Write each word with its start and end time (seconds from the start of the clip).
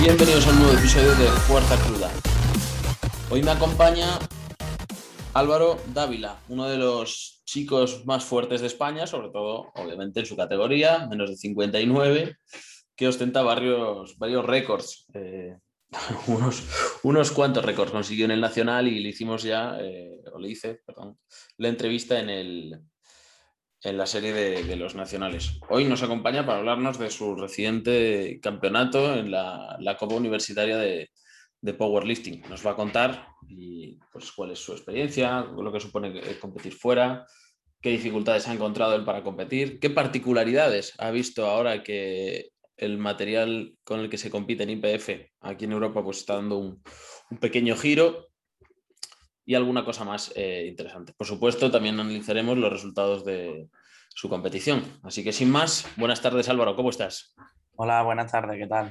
bienvenidos 0.00 0.46
a 0.46 0.50
un 0.50 0.58
nuevo 0.60 0.78
episodio 0.78 1.10
de 1.16 1.26
Fuerza 1.26 1.76
Cruda. 1.84 2.08
Hoy 3.30 3.42
me 3.42 3.50
acompaña 3.50 4.18
Álvaro 5.34 5.76
Dávila, 5.92 6.40
uno 6.48 6.68
de 6.68 6.76
los 6.76 7.42
chicos 7.44 8.06
más 8.06 8.22
fuertes 8.24 8.60
de 8.60 8.68
España, 8.68 9.08
sobre 9.08 9.30
todo, 9.30 9.72
obviamente, 9.74 10.20
en 10.20 10.26
su 10.26 10.36
categoría, 10.36 11.08
menos 11.08 11.30
de 11.30 11.36
59, 11.36 12.36
que 12.94 13.08
ostenta 13.08 13.42
varios, 13.42 14.16
varios 14.18 14.44
récords. 14.44 15.06
Eh, 15.14 15.56
unos, 16.28 16.62
unos 17.02 17.32
cuantos 17.32 17.64
récords 17.64 17.90
consiguió 17.90 18.26
en 18.26 18.30
el 18.30 18.40
Nacional 18.40 18.86
y 18.86 19.00
le 19.00 19.08
hicimos 19.08 19.42
ya, 19.42 19.78
eh, 19.80 20.20
o 20.32 20.38
le 20.38 20.48
hice, 20.48 20.80
perdón, 20.86 21.18
la 21.56 21.68
entrevista 21.68 22.20
en, 22.20 22.30
el, 22.30 22.80
en 23.82 23.96
la 23.96 24.06
serie 24.06 24.32
de, 24.32 24.76
los 24.76 24.94
nacionales. 24.94 25.58
Hoy 25.68 25.84
nos 25.84 26.02
acompaña 26.02 26.46
para 26.46 26.58
hablarnos 26.58 26.98
de 26.98 27.10
su 27.10 27.34
reciente 27.34 28.38
campeonato 28.40 29.14
en 29.14 29.30
la, 29.30 29.96
Copa 29.98 30.14
Universitaria 30.14 30.76
de, 30.76 31.10
Powerlifting. 31.76 32.42
Nos 32.48 32.66
va 32.66 32.72
a 32.72 32.76
contar 32.76 33.28
y, 33.48 33.98
pues, 34.12 34.32
cuál 34.32 34.52
es 34.52 34.58
su 34.58 34.72
experiencia, 34.72 35.42
lo 35.42 35.72
que 35.72 35.80
supone 35.80 36.20
competir 36.40 36.72
fuera, 36.72 37.26
qué 37.80 37.90
dificultades 37.90 38.48
ha 38.48 38.54
encontrado 38.54 38.94
él 38.94 39.04
para 39.04 39.22
competir, 39.22 39.78
qué 39.80 39.90
particularidades 39.90 40.94
ha 40.98 41.10
visto 41.10 41.46
ahora 41.46 41.82
que 41.82 42.50
el 42.76 42.98
material 42.98 43.74
con 43.84 44.00
el 44.00 44.08
que 44.08 44.18
se 44.18 44.30
compite 44.30 44.62
en 44.62 44.70
IPF 44.70 45.10
aquí 45.40 45.66
en 45.66 45.72
Europa 45.72 46.02
pues 46.02 46.18
está 46.18 46.36
dando 46.36 46.58
un, 46.58 46.82
pequeño 47.40 47.76
giro 47.76 48.28
y 49.44 49.54
alguna 49.54 49.84
cosa 49.84 50.04
más 50.04 50.32
eh, 50.36 50.66
interesante. 50.68 51.12
Por 51.16 51.26
supuesto, 51.26 51.70
también 51.70 51.98
analizaremos 51.98 52.56
los 52.58 52.72
resultados 52.72 53.24
de 53.24 53.68
su 54.08 54.28
competición. 54.28 54.82
Así 55.02 55.24
que 55.24 55.32
sin 55.32 55.50
más, 55.50 55.86
buenas 55.96 56.20
tardes 56.20 56.48
Álvaro, 56.48 56.76
¿cómo 56.76 56.90
estás? 56.90 57.34
Hola, 57.76 58.02
buenas 58.02 58.30
tardes, 58.30 58.58
¿qué 58.58 58.66
tal? 58.66 58.90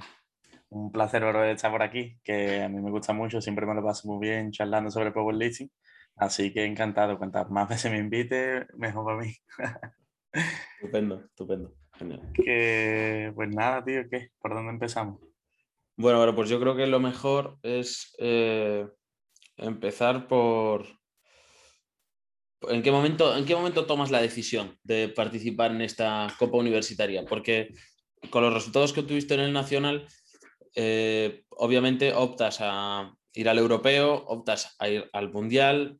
Un 0.69 0.91
placer 0.91 1.23
estar 1.23 1.71
por 1.71 1.83
aquí, 1.83 2.17
que 2.23 2.63
a 2.63 2.69
mí 2.69 2.81
me 2.81 2.91
gusta 2.91 3.13
mucho, 3.13 3.41
siempre 3.41 3.65
me 3.65 3.75
lo 3.75 3.83
paso 3.83 4.07
muy 4.07 4.25
bien 4.25 4.51
charlando 4.51 4.89
sobre 4.89 5.11
powerlifting, 5.11 5.69
así 6.15 6.53
que 6.53 6.65
encantado, 6.65 7.17
cuantas 7.17 7.49
más 7.49 7.67
veces 7.69 7.91
me 7.91 7.99
invite, 7.99 8.67
mejor 8.77 9.05
para 9.05 9.17
mí. 9.17 9.35
estupendo, 10.81 11.25
estupendo. 11.25 11.75
Que, 12.33 13.31
pues 13.35 13.49
nada, 13.49 13.83
tío, 13.83 14.03
¿qué? 14.09 14.31
¿Por 14.39 14.55
dónde 14.55 14.71
empezamos? 14.71 15.19
Bueno, 15.97 16.17
bueno, 16.17 16.33
pues 16.33 16.49
yo 16.49 16.59
creo 16.59 16.75
que 16.75 16.87
lo 16.87 16.99
mejor 16.99 17.59
es 17.61 18.15
eh, 18.17 18.87
empezar 19.61 20.27
por... 20.27 20.85
¿En 22.63 22.83
qué, 22.83 22.91
momento, 22.91 23.35
¿En 23.35 23.45
qué 23.45 23.55
momento 23.55 23.87
tomas 23.87 24.11
la 24.11 24.21
decisión 24.21 24.77
de 24.83 25.09
participar 25.09 25.71
en 25.71 25.81
esta 25.81 26.27
Copa 26.37 26.57
Universitaria? 26.57 27.25
Porque 27.25 27.69
con 28.29 28.43
los 28.43 28.53
resultados 28.53 28.93
que 28.93 29.01
tuviste 29.01 29.33
en 29.33 29.39
el 29.39 29.53
Nacional, 29.53 30.07
eh, 30.75 31.43
obviamente 31.49 32.13
optas 32.13 32.59
a 32.61 33.11
ir 33.33 33.49
al 33.49 33.57
europeo, 33.57 34.13
optas 34.27 34.75
a 34.79 34.89
ir 34.89 35.09
al 35.13 35.31
mundial. 35.31 35.97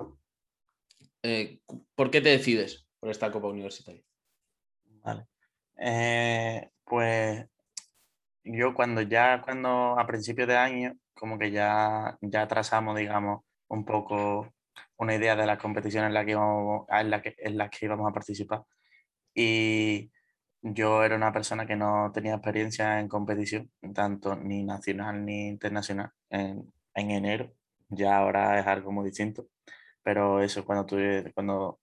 Eh, 1.23 1.59
¿Por 1.95 2.12
qué 2.12 2.22
te 2.22 2.30
decides 2.30 2.88
por 3.00 3.09
esta 3.09 3.32
Copa 3.32 3.48
Universitaria? 3.48 4.04
Vale. 5.04 5.26
Eh, 5.78 6.70
pues 6.86 7.45
yo 8.44 8.73
cuando 8.73 9.02
ya, 9.02 9.42
cuando 9.42 10.00
a 10.00 10.06
principios 10.06 10.48
de 10.48 10.58
año, 10.58 10.93
como 11.14 11.38
que 11.38 11.52
ya, 11.52 12.17
ya 12.22 12.48
trazamos, 12.48 12.98
digamos, 12.98 13.43
un 13.71 13.86
poco 13.86 14.54
una 14.98 15.15
idea 15.15 15.36
de 15.36 15.45
las 15.45 15.58
competiciones 15.59 16.09
en 16.09 16.14
las 16.14 16.26
que 16.26 16.32
íbamos, 16.32 16.86
en 16.89 17.09
la 17.09 17.21
que, 17.21 17.36
en 17.37 17.58
las 17.58 17.70
que 17.70 17.86
íbamos 17.86 18.09
a 18.09 18.14
participar. 18.14 18.64
Y 19.33 20.11
yo 20.61 21.04
era 21.04 21.15
una 21.15 21.32
persona 21.33 21.65
que 21.65 21.76
no 21.76 22.11
tenía 22.14 22.33
experiencia 22.36 22.99
en 22.99 23.08
competición, 23.08 23.71
tanto 23.93 24.36
ni 24.36 24.64
nacional 24.64 25.26
ni 25.26 25.48
internacional, 25.48 26.11
en, 26.30 26.71
en 26.95 27.11
enero. 27.11 27.54
Ya 27.89 28.17
ahora 28.17 28.60
es 28.60 28.67
algo 28.67 28.92
muy 28.92 29.05
distinto. 29.05 29.48
Pero 30.04 30.42
eso, 30.42 30.65
cuando, 30.65 30.86
tuve, 30.86 31.31
cuando 31.33 31.80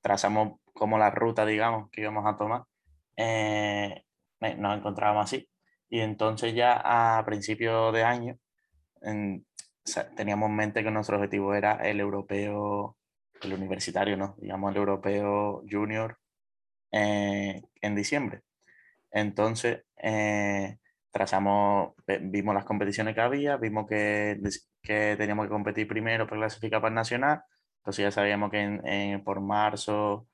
trazamos 0.00 0.60
como 0.74 0.98
la 0.98 1.10
ruta, 1.10 1.46
digamos, 1.46 1.90
que 1.90 2.02
íbamos 2.02 2.26
a 2.26 2.36
tomar, 2.36 2.64
eh, 3.16 4.04
nos 4.58 4.78
encontrábamos 4.78 5.24
así. 5.24 5.48
Y 5.88 6.00
entonces 6.00 6.54
ya 6.54 6.80
a 7.18 7.24
principio 7.24 7.92
de 7.92 8.04
año 8.04 8.38
teníamos 10.16 10.50
en 10.50 10.56
mente 10.56 10.84
que 10.84 10.90
nuestro 10.90 11.16
objetivo 11.16 11.54
era 11.54 11.74
el 11.76 12.00
europeo, 12.00 12.96
el 13.42 13.52
universitario, 13.52 14.16
¿no? 14.16 14.36
Digamos 14.38 14.70
el 14.72 14.76
europeo 14.78 15.62
junior 15.70 16.18
eh, 16.92 17.62
en 17.80 17.94
diciembre. 17.94 18.42
Entonces, 19.10 19.84
eh, 20.02 20.78
trazamos, 21.10 21.94
vimos 22.22 22.54
las 22.54 22.64
competiciones 22.64 23.14
que 23.14 23.20
había, 23.20 23.56
vimos 23.56 23.86
que, 23.88 24.40
que 24.82 25.16
teníamos 25.18 25.46
que 25.46 25.50
competir 25.50 25.88
primero 25.88 26.26
para 26.26 26.42
clasificar 26.42 26.80
para 26.80 26.90
el 26.90 26.94
nacional. 26.94 27.42
Entonces 27.78 28.04
ya 28.04 28.10
sabíamos 28.10 28.50
que 28.50 29.20
por 29.24 29.40
marzo 29.40 30.28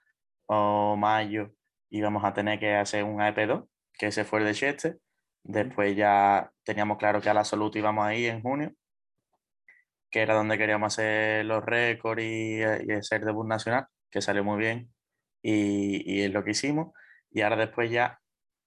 o 0.47 0.97
mayo 0.97 1.53
íbamos 1.91 2.25
a 2.25 2.35
tener 2.35 2.59
que 2.59 2.75
hacer 2.77 3.05
un 3.05 3.21
AP2, 3.21 3.67
que 3.99 4.09
ese 4.09 4.25
fue 4.25 4.41
el 4.41 4.47
de 4.47 4.55
Chester. 4.55 4.99
Después 5.45 5.97
ya 5.97 6.53
teníamos 6.65 6.99
claro 6.99 7.21
que 7.21 7.31
a 7.31 7.35
la 7.35 7.45
salud 7.45 7.75
íbamos 7.75 8.07
a 8.07 8.15
ir 8.15 8.31
en 8.31 8.43
junio, 8.43 8.73
que 10.11 10.23
era 10.23 10.35
donde 10.35 10.59
queríamos 10.59 10.95
hacer 10.95 11.45
los 11.45 11.65
récords 11.65 12.23
y, 12.23 12.59
y 12.61 12.93
hacer 12.93 13.25
debut 13.25 13.47
nacional, 13.47 13.87
que 14.11 14.21
salió 14.21 14.45
muy 14.45 14.59
bien 14.59 14.91
y, 15.43 16.03
y 16.19 16.23
es 16.23 16.33
lo 16.33 16.45
que 16.45 16.53
hicimos. 16.53 16.93
Y 17.31 17.43
ahora 17.43 17.57
después 17.57 17.91
ya 17.91 18.21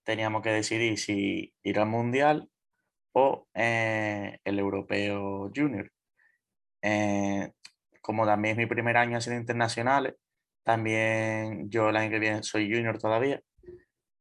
teníamos 0.04 0.42
que 0.42 0.52
decidir 0.52 0.98
si 0.98 1.54
ir 1.64 1.80
al 1.80 1.88
mundial 1.88 2.50
o 3.14 3.48
eh, 3.54 4.40
el 4.44 4.60
europeo 4.60 5.52
junior. 5.56 5.92
Eh, 6.82 7.52
como 8.02 8.26
también 8.26 8.54
es 8.54 8.58
mi 8.58 8.66
primer 8.66 8.98
año 8.98 9.18
haciendo 9.18 9.42
internacionales, 9.42 10.16
también 10.64 11.70
yo 11.70 11.90
el 11.90 11.98
año 11.98 12.10
que 12.10 12.20
viene 12.20 12.44
soy 12.44 12.74
junior 12.74 12.98
todavía. 13.00 13.42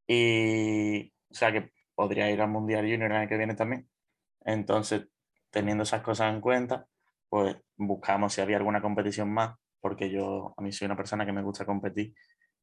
Y, 0.07 1.13
o 1.31 1.35
sea, 1.35 1.53
que 1.53 1.71
podría 1.95 2.31
ir 2.31 2.41
al 2.41 2.49
Mundial 2.49 2.83
Junior 2.83 3.11
el 3.11 3.17
año 3.17 3.29
que 3.29 3.37
viene 3.37 3.55
también. 3.55 3.89
Entonces, 4.45 5.09
teniendo 5.51 5.85
esas 5.85 6.03
cosas 6.03 6.33
en 6.35 6.41
cuenta, 6.41 6.87
pues 7.29 7.57
buscamos 7.77 8.33
si 8.33 8.41
había 8.41 8.57
alguna 8.57 8.83
competición 8.83 9.33
más, 9.33 9.57
porque 9.81 10.11
yo 10.11 10.55
a 10.57 10.63
mí 10.63 10.73
soy 10.73 10.87
una 10.87 10.97
persona 10.97 11.27
que 11.27 11.33
me 11.33 11.43
gusta 11.43 11.67
competir 11.67 12.15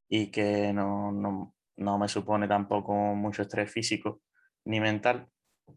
y 0.09 0.31
que 0.31 0.73
no, 0.73 1.11
no, 1.11 1.55
no 1.77 1.97
me 1.97 2.07
supone 2.07 2.47
tampoco 2.47 2.93
mucho 2.93 3.43
estrés 3.43 3.71
físico 3.71 4.21
ni 4.65 4.79
mental. 4.79 5.27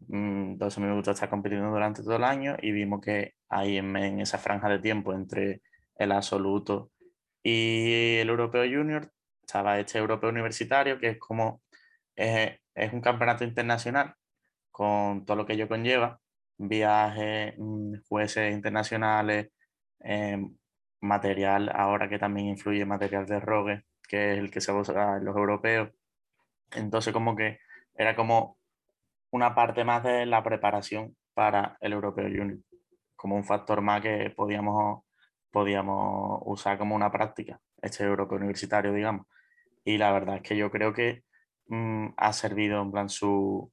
Mm, 0.07 0.51
entonces 0.53 0.83
me 0.83 0.93
gusta 0.93 1.11
estar 1.11 1.29
compitiendo 1.29 1.69
durante 1.69 2.03
todo 2.03 2.15
el 2.15 2.23
año 2.23 2.55
y 2.61 2.71
vimos 2.71 3.01
que 3.01 3.33
ahí 3.49 3.77
en, 3.77 3.95
en 3.95 4.21
esa 4.21 4.37
franja 4.37 4.69
de 4.69 4.79
tiempo 4.79 5.13
entre 5.13 5.61
el 5.95 6.11
absoluto 6.11 6.91
y 7.43 8.17
el 8.19 8.29
Europeo 8.29 8.63
Junior 8.63 9.11
estaba 9.41 9.79
este 9.79 9.97
Europeo 9.97 10.29
Universitario, 10.29 10.99
que 10.99 11.09
es 11.09 11.19
como, 11.19 11.61
es, 12.15 12.59
un 12.93 13.01
campeonato 13.01 13.43
internacional 13.43 14.13
con 14.71 15.25
todo 15.25 15.37
lo 15.37 15.45
que 15.45 15.53
ello 15.53 15.67
conlleva, 15.67 16.19
viajes, 16.59 17.55
mm, 17.57 17.95
jueces 18.07 18.53
internacionales, 18.53 19.51
em, 19.99 20.55
material 21.01 21.71
ahora 21.73 22.09
que 22.09 22.19
también 22.19 22.47
influye 22.49 22.85
material 22.85 23.25
de 23.25 23.39
rogue, 23.39 23.85
que 24.07 24.33
es 24.33 24.39
el 24.39 24.51
que 24.51 24.61
se 24.61 24.71
usa 24.73 25.17
en 25.17 25.25
los 25.25 25.35
europeos. 25.35 25.89
Entonces 26.75 27.13
como 27.13 27.35
que 27.35 27.59
era 27.95 28.15
como 28.15 28.57
una 29.31 29.55
parte 29.55 29.83
más 29.83 30.03
de 30.03 30.25
la 30.25 30.43
preparación 30.43 31.15
para 31.33 31.77
el 31.81 31.93
Europeo 31.93 32.25
Junior, 32.25 32.59
como 33.15 33.35
un 33.35 33.43
factor 33.45 33.81
más 33.81 34.01
que 34.01 34.31
podíamos 34.35 35.03
podíamos 35.51 36.41
usar 36.45 36.77
como 36.77 36.95
una 36.95 37.11
práctica 37.11 37.59
este 37.81 38.03
europeo 38.03 38.37
universitario, 38.37 38.93
digamos. 38.93 39.27
Y 39.83 39.97
la 39.97 40.11
verdad 40.11 40.37
es 40.37 40.41
que 40.43 40.57
yo 40.57 40.71
creo 40.71 40.93
que 40.93 41.23
mm, 41.67 42.09
ha 42.17 42.33
servido 42.33 42.81
en 42.81 42.91
plan 42.91 43.09
su, 43.09 43.71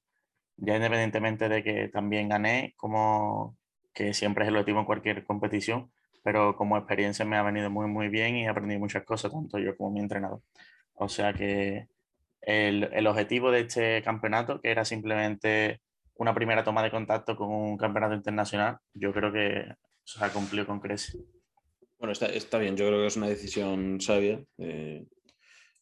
ya 0.57 0.77
independientemente 0.77 1.49
de 1.49 1.63
que 1.63 1.89
también 1.89 2.29
gané, 2.29 2.75
como 2.77 3.57
que 3.95 4.15
siempre 4.15 4.45
es 4.45 4.49
el 4.49 4.57
objetivo 4.57 4.81
en 4.81 4.87
cualquier 4.87 5.25
competición, 5.25 5.91
pero 6.23 6.57
como 6.57 6.77
experiencia 6.77 7.25
me 7.25 7.37
ha 7.37 7.43
venido 7.43 7.71
muy, 7.71 7.87
muy 7.87 8.09
bien 8.09 8.37
y 8.37 8.45
he 8.45 8.49
aprendido 8.49 8.81
muchas 8.81 9.05
cosas, 9.05 9.33
tanto 9.33 9.59
yo 9.59 9.77
como 9.77 9.91
mi 9.93 10.01
entrenador. 10.01 10.41
O 10.95 11.09
sea 11.09 11.33
que 11.33 11.89
el, 12.43 12.91
el 12.93 13.07
objetivo 13.07 13.51
de 13.51 13.61
este 13.61 14.03
campeonato, 14.03 14.61
que 14.61 14.71
era 14.71 14.85
simplemente 14.85 15.81
una 16.17 16.35
primera 16.35 16.65
toma 16.65 16.83
de 16.83 16.91
contacto 16.91 17.37
con 17.37 17.49
un 17.51 17.77
campeonato 17.77 18.15
internacional, 18.15 18.79
yo 18.95 19.13
creo 19.13 19.33
que 19.33 19.67
se 20.05 20.25
ha 20.25 20.31
cumplido 20.31 20.67
con 20.67 20.81
creces. 20.81 21.19
Bueno, 21.99 22.13
está, 22.13 22.59
bien, 22.59 22.77
yo 22.77 22.87
creo 22.87 23.01
que 23.01 23.07
es 23.07 23.17
una 23.17 23.29
decisión 23.29 24.01
sabia. 24.01 24.41
Eh, 24.59 25.05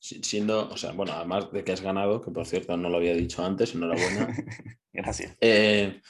siendo, 0.04 0.68
o 0.68 0.76
sea, 0.76 0.92
bueno, 0.92 1.12
además 1.12 1.50
de 1.50 1.64
que 1.64 1.72
has 1.72 1.80
ganado, 1.80 2.20
que 2.20 2.30
por 2.30 2.44
cierto 2.44 2.76
no 2.76 2.90
lo 2.90 2.98
había 2.98 3.14
dicho 3.14 3.44
antes, 3.44 3.74
enhorabuena. 3.74 4.36
Gracias. 4.92 5.36
Eh, 5.40 6.00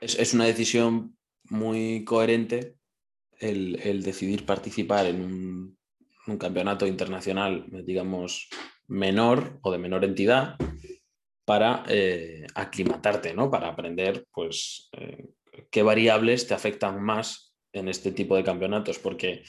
es, 0.00 0.32
una 0.32 0.44
decisión 0.44 1.16
muy 1.44 2.04
coherente 2.04 2.76
el, 3.40 4.02
decidir 4.02 4.46
participar 4.46 5.06
en 5.06 5.22
un, 5.22 5.78
un, 6.28 6.38
campeonato 6.38 6.86
internacional, 6.86 7.66
digamos, 7.84 8.48
menor 8.86 9.58
o 9.62 9.72
de 9.72 9.78
menor 9.78 10.04
entidad, 10.04 10.56
para 11.44 11.84
eh, 11.88 12.46
aclimatarte, 12.54 13.34
¿no? 13.34 13.50
Para 13.50 13.68
aprender, 13.68 14.24
pues, 14.32 14.88
eh, 14.92 15.30
qué 15.68 15.82
variables 15.82 16.46
te 16.46 16.54
afectan 16.54 17.02
más 17.02 17.54
en 17.72 17.88
este 17.88 18.12
tipo 18.12 18.36
de 18.36 18.44
campeonatos, 18.44 18.98
porque 19.00 19.42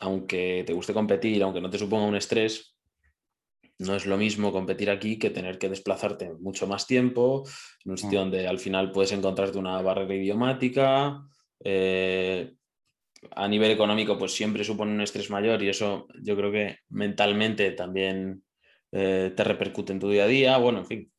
aunque 0.00 0.64
te 0.66 0.72
guste 0.72 0.94
competir, 0.94 1.42
aunque 1.42 1.60
no 1.60 1.70
te 1.70 1.78
suponga 1.78 2.06
un 2.06 2.16
estrés, 2.16 2.77
no 3.78 3.94
es 3.94 4.06
lo 4.06 4.16
mismo 4.16 4.52
competir 4.52 4.90
aquí 4.90 5.18
que 5.18 5.30
tener 5.30 5.58
que 5.58 5.68
desplazarte 5.68 6.32
mucho 6.40 6.66
más 6.66 6.86
tiempo, 6.86 7.44
en 7.84 7.92
un 7.92 7.94
mm. 7.94 7.98
sitio 7.98 8.20
donde 8.20 8.46
al 8.46 8.58
final 8.58 8.90
puedes 8.92 9.12
encontrarte 9.12 9.58
una 9.58 9.80
barrera 9.82 10.14
idiomática. 10.14 11.22
Eh, 11.62 12.54
a 13.32 13.48
nivel 13.48 13.72
económico, 13.72 14.16
pues 14.16 14.32
siempre 14.32 14.62
supone 14.62 14.92
un 14.92 15.00
estrés 15.00 15.28
mayor 15.28 15.60
y 15.62 15.68
eso 15.68 16.06
yo 16.22 16.36
creo 16.36 16.52
que 16.52 16.78
mentalmente 16.90 17.72
también 17.72 18.44
te 18.90 19.44
repercute 19.44 19.92
en 19.92 19.98
tu 19.98 20.08
día 20.08 20.24
a 20.24 20.28
día. 20.28 20.56
Bueno, 20.56 20.78
en 20.78 20.86
fin, 20.86 21.12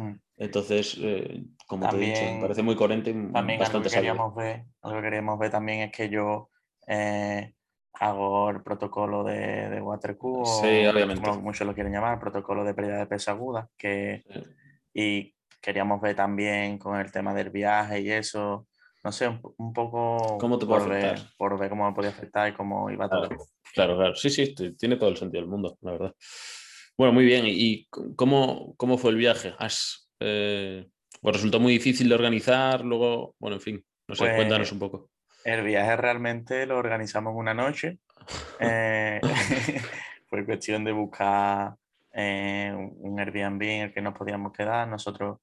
Mm. 0.00 0.14
Entonces, 0.38 0.96
eh, 1.00 1.44
como 1.66 1.88
te 1.88 1.96
he 1.96 2.00
dicho, 2.00 2.22
me 2.22 2.40
parece 2.40 2.62
muy 2.62 2.74
coherente 2.74 3.12
también 3.12 3.58
bastante 3.58 3.88
algo 3.88 3.90
que, 3.90 3.94
queríamos 3.94 4.34
ver, 4.34 4.64
algo 4.80 4.96
que 4.96 5.02
queríamos 5.02 5.38
ver 5.38 5.50
también 5.50 5.80
es 5.80 5.92
que 5.92 6.08
yo 6.08 6.48
eh, 6.86 7.52
hago 7.94 8.50
el 8.50 8.62
protocolo 8.62 9.24
de, 9.24 9.68
de 9.68 9.80
Waterco, 9.80 10.44
sí, 10.44 10.86
obviamente. 10.86 11.22
como 11.22 11.40
muchos 11.40 11.66
lo 11.66 11.74
quieren 11.74 11.92
llamar, 11.92 12.20
protocolo 12.20 12.64
de 12.64 12.74
pérdida 12.74 12.98
de 12.98 13.06
peso 13.06 13.30
aguda, 13.30 13.68
que, 13.76 14.22
y 14.94 15.34
queríamos 15.60 16.00
ver 16.00 16.16
también 16.16 16.78
con 16.78 16.98
el 16.98 17.10
tema 17.12 17.34
del 17.34 17.50
viaje 17.50 18.00
y 18.00 18.10
eso, 18.10 18.66
no 19.04 19.12
sé, 19.12 19.28
un, 19.28 19.72
poco 19.72 20.38
¿Cómo 20.38 20.58
te 20.58 20.66
por, 20.66 20.88
ver, 20.88 21.18
por 21.36 21.58
ver 21.58 21.68
cómo 21.68 21.88
me 21.88 21.94
podía 21.94 22.10
afectar 22.10 22.48
y 22.48 22.54
cómo 22.54 22.90
iba 22.90 23.08
claro, 23.08 23.28
todo. 23.28 23.46
Claro, 23.74 23.96
claro, 23.96 24.14
sí, 24.14 24.30
sí, 24.30 24.54
tiene 24.76 24.96
todo 24.96 25.10
el 25.10 25.16
sentido 25.16 25.42
del 25.42 25.50
mundo, 25.50 25.76
la 25.82 25.92
verdad. 25.92 26.14
Bueno, 27.00 27.14
muy 27.14 27.24
bien. 27.24 27.44
¿Y 27.46 27.86
cómo, 28.14 28.74
cómo 28.76 28.98
fue 28.98 29.12
el 29.12 29.16
viaje? 29.16 29.54
¿Has, 29.58 30.10
eh, 30.20 30.86
pues 31.22 31.36
resultó 31.36 31.58
muy 31.58 31.72
difícil 31.72 32.10
de 32.10 32.14
organizar? 32.14 32.84
Luego, 32.84 33.34
bueno, 33.38 33.56
en 33.56 33.62
fin, 33.62 33.84
no 34.06 34.14
sé, 34.14 34.34
cuéntanos 34.34 34.68
pues 34.68 34.72
un 34.72 34.78
poco. 34.78 35.10
El 35.44 35.62
viaje 35.64 35.96
realmente 35.96 36.66
lo 36.66 36.78
organizamos 36.78 37.34
una 37.34 37.54
noche. 37.54 37.98
Eh, 38.58 39.20
fue 40.28 40.44
cuestión 40.44 40.84
de 40.84 40.92
buscar 40.92 41.74
eh, 42.12 42.72
un 42.74 43.18
Airbnb 43.18 43.62
en 43.62 43.82
el 43.82 43.92
que 43.92 44.02
nos 44.02 44.14
podíamos 44.14 44.52
quedar. 44.52 44.88
Nosotros 44.88 45.38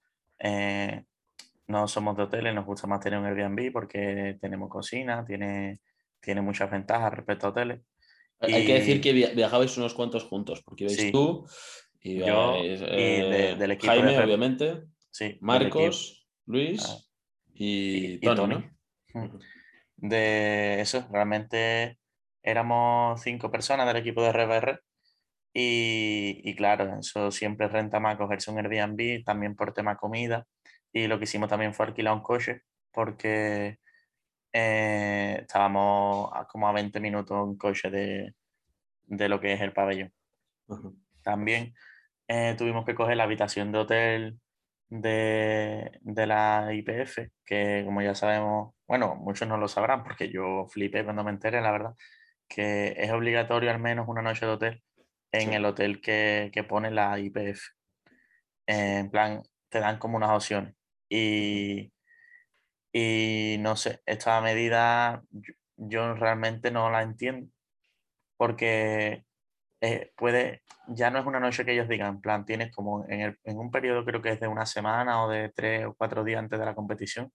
no 1.67 1.87
somos 1.87 2.15
de 2.15 2.23
hoteles, 2.23 2.53
nos 2.53 2.65
gusta 2.65 2.87
más 2.87 2.99
tener 2.99 3.19
un 3.19 3.25
Airbnb 3.25 3.71
porque 3.71 4.37
tenemos 4.39 4.69
cocina, 4.69 5.25
tiene, 5.25 5.79
tiene 6.21 6.41
muchas 6.41 6.71
ventajas 6.71 7.13
respecto 7.13 7.47
a 7.47 7.49
hoteles. 7.49 7.81
Hay 8.39 8.65
que 8.65 8.73
decir 8.75 9.01
que 9.01 9.13
viajabais 9.13 9.77
unos 9.77 9.93
cuantos 9.93 10.23
juntos, 10.23 10.61
porque 10.63 10.83
ibais 10.83 11.11
tú, 11.11 11.47
y 12.01 12.19
yo, 12.19 12.55
eh, 12.55 13.55
del 13.57 13.71
equipo 13.71 13.91
Jaime, 13.91 14.17
obviamente, 14.19 14.83
sí, 15.09 15.37
Marcos, 15.41 16.27
Luis 16.45 16.85
ah. 16.87 16.97
y, 17.53 18.19
Tony. 18.19 18.63
De 19.97 20.81
eso, 20.81 21.07
realmente 21.11 21.97
éramos 22.43 23.21
cinco 23.21 23.51
personas 23.51 23.87
del 23.87 23.97
equipo 23.97 24.21
de 24.23 24.29
RBR 24.31 24.79
y, 25.53 26.41
y, 26.43 26.55
claro, 26.55 26.99
eso 26.99 27.31
siempre 27.31 27.67
renta 27.67 27.99
más 27.99 28.17
cogerse 28.17 28.51
un 28.51 28.59
Airbnb, 28.59 29.23
también 29.25 29.55
por 29.55 29.73
tema 29.73 29.97
comida. 29.97 30.45
Y 30.93 31.07
lo 31.07 31.17
que 31.17 31.25
hicimos 31.25 31.49
también 31.49 31.73
fue 31.73 31.87
alquilar 31.87 32.13
un 32.13 32.21
coche, 32.21 32.61
porque 32.91 33.79
eh, 34.53 35.39
estábamos 35.41 36.31
como 36.49 36.67
a 36.67 36.73
20 36.73 36.99
minutos 36.99 37.47
en 37.47 37.57
coche 37.57 37.89
de, 37.89 38.33
de, 39.05 39.29
lo 39.29 39.39
que 39.39 39.53
es 39.53 39.61
el 39.61 39.73
pabellón. 39.73 40.13
También 41.23 41.73
eh, 42.27 42.55
tuvimos 42.57 42.85
que 42.85 42.95
coger 42.95 43.17
la 43.17 43.23
habitación 43.23 43.71
de 43.71 43.79
hotel 43.79 44.39
de, 44.89 45.99
de, 46.01 46.27
la 46.27 46.69
IPF, 46.73 47.29
que 47.45 47.83
como 47.85 48.01
ya 48.01 48.15
sabemos, 48.15 48.73
bueno, 48.87 49.15
muchos 49.15 49.47
no 49.47 49.57
lo 49.57 49.67
sabrán 49.67 50.03
porque 50.03 50.31
yo 50.31 50.67
flipé 50.69 51.03
cuando 51.03 51.23
me 51.23 51.31
enteré, 51.31 51.61
la 51.61 51.71
verdad, 51.71 51.95
que 52.47 52.95
es 52.97 53.11
obligatorio 53.11 53.71
al 53.71 53.79
menos 53.79 54.07
una 54.07 54.21
noche 54.21 54.45
de 54.45 54.51
hotel 54.53 54.83
en 55.31 55.53
el 55.53 55.65
hotel 55.65 56.01
que, 56.01 56.51
que, 56.53 56.63
pone 56.63 56.91
la 56.91 57.19
IPF. 57.19 57.61
en 58.67 59.09
plan, 59.11 59.43
te 59.69 59.79
dan 59.79 59.99
como 59.99 60.17
unas 60.17 60.31
opciones. 60.31 60.75
Y, 61.09 61.91
y 62.93 63.57
no 63.59 63.75
sé, 63.75 64.01
esta 64.05 64.41
medida 64.41 65.23
yo, 65.77 66.15
realmente 66.15 66.71
no 66.71 66.89
la 66.89 67.03
entiendo 67.03 67.51
porque 68.37 69.25
eh, 69.79 70.11
puede, 70.15 70.63
ya 70.87 71.11
no 71.11 71.19
es 71.19 71.25
una 71.25 71.39
noche 71.39 71.63
que 71.63 71.73
ellos 71.73 71.87
digan, 71.87 72.15
en 72.15 72.21
plan, 72.21 72.45
tienes 72.45 72.73
como 72.73 73.05
en, 73.07 73.37
un 73.45 73.71
periodo 73.71 74.03
creo 74.03 74.21
que 74.21 74.29
es 74.31 74.39
de 74.39 74.47
una 74.47 74.65
semana 74.65 75.23
o 75.23 75.29
de 75.29 75.49
tres 75.49 75.85
o 75.85 75.93
cuatro 75.93 76.23
días 76.23 76.39
antes 76.39 76.59
de 76.59 76.65
la 76.65 76.75
competición, 76.75 77.31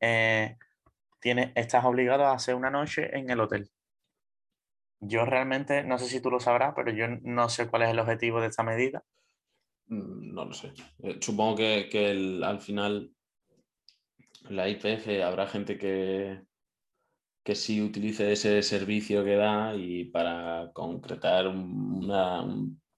eh, 0.00 0.56
tienes, 1.20 1.52
estás 1.54 1.84
obligado 1.84 2.26
a 2.26 2.32
hacer 2.32 2.54
una 2.56 2.70
noche 2.70 3.16
en 3.16 3.30
el 3.30 3.40
hotel. 3.40 3.70
Yo 5.00 5.24
realmente, 5.24 5.84
no 5.84 5.98
sé 5.98 6.06
si 6.06 6.20
tú 6.20 6.30
lo 6.30 6.40
sabrás, 6.40 6.74
pero 6.74 6.92
yo 6.92 7.06
no 7.22 7.48
sé 7.48 7.68
cuál 7.68 7.82
es 7.82 7.90
el 7.90 7.98
objetivo 7.98 8.40
de 8.40 8.48
esta 8.48 8.62
medida. 8.62 9.02
Mm, 9.86 10.34
no 10.34 10.44
lo 10.44 10.52
sé. 10.52 10.72
Eh, 11.02 11.18
supongo 11.20 11.56
que, 11.56 11.88
que 11.90 12.40
al 12.44 12.60
final 12.60 13.12
la 14.48 14.68
IPF 14.68 15.22
habrá 15.24 15.46
gente 15.46 15.78
que, 15.78 16.42
que 17.42 17.54
sí 17.54 17.82
utilice 17.82 18.32
ese 18.32 18.62
servicio 18.62 19.24
que 19.24 19.36
da 19.36 19.74
y 19.74 20.04
para 20.04 20.70
concretar 20.72 21.48
una, 21.48 22.42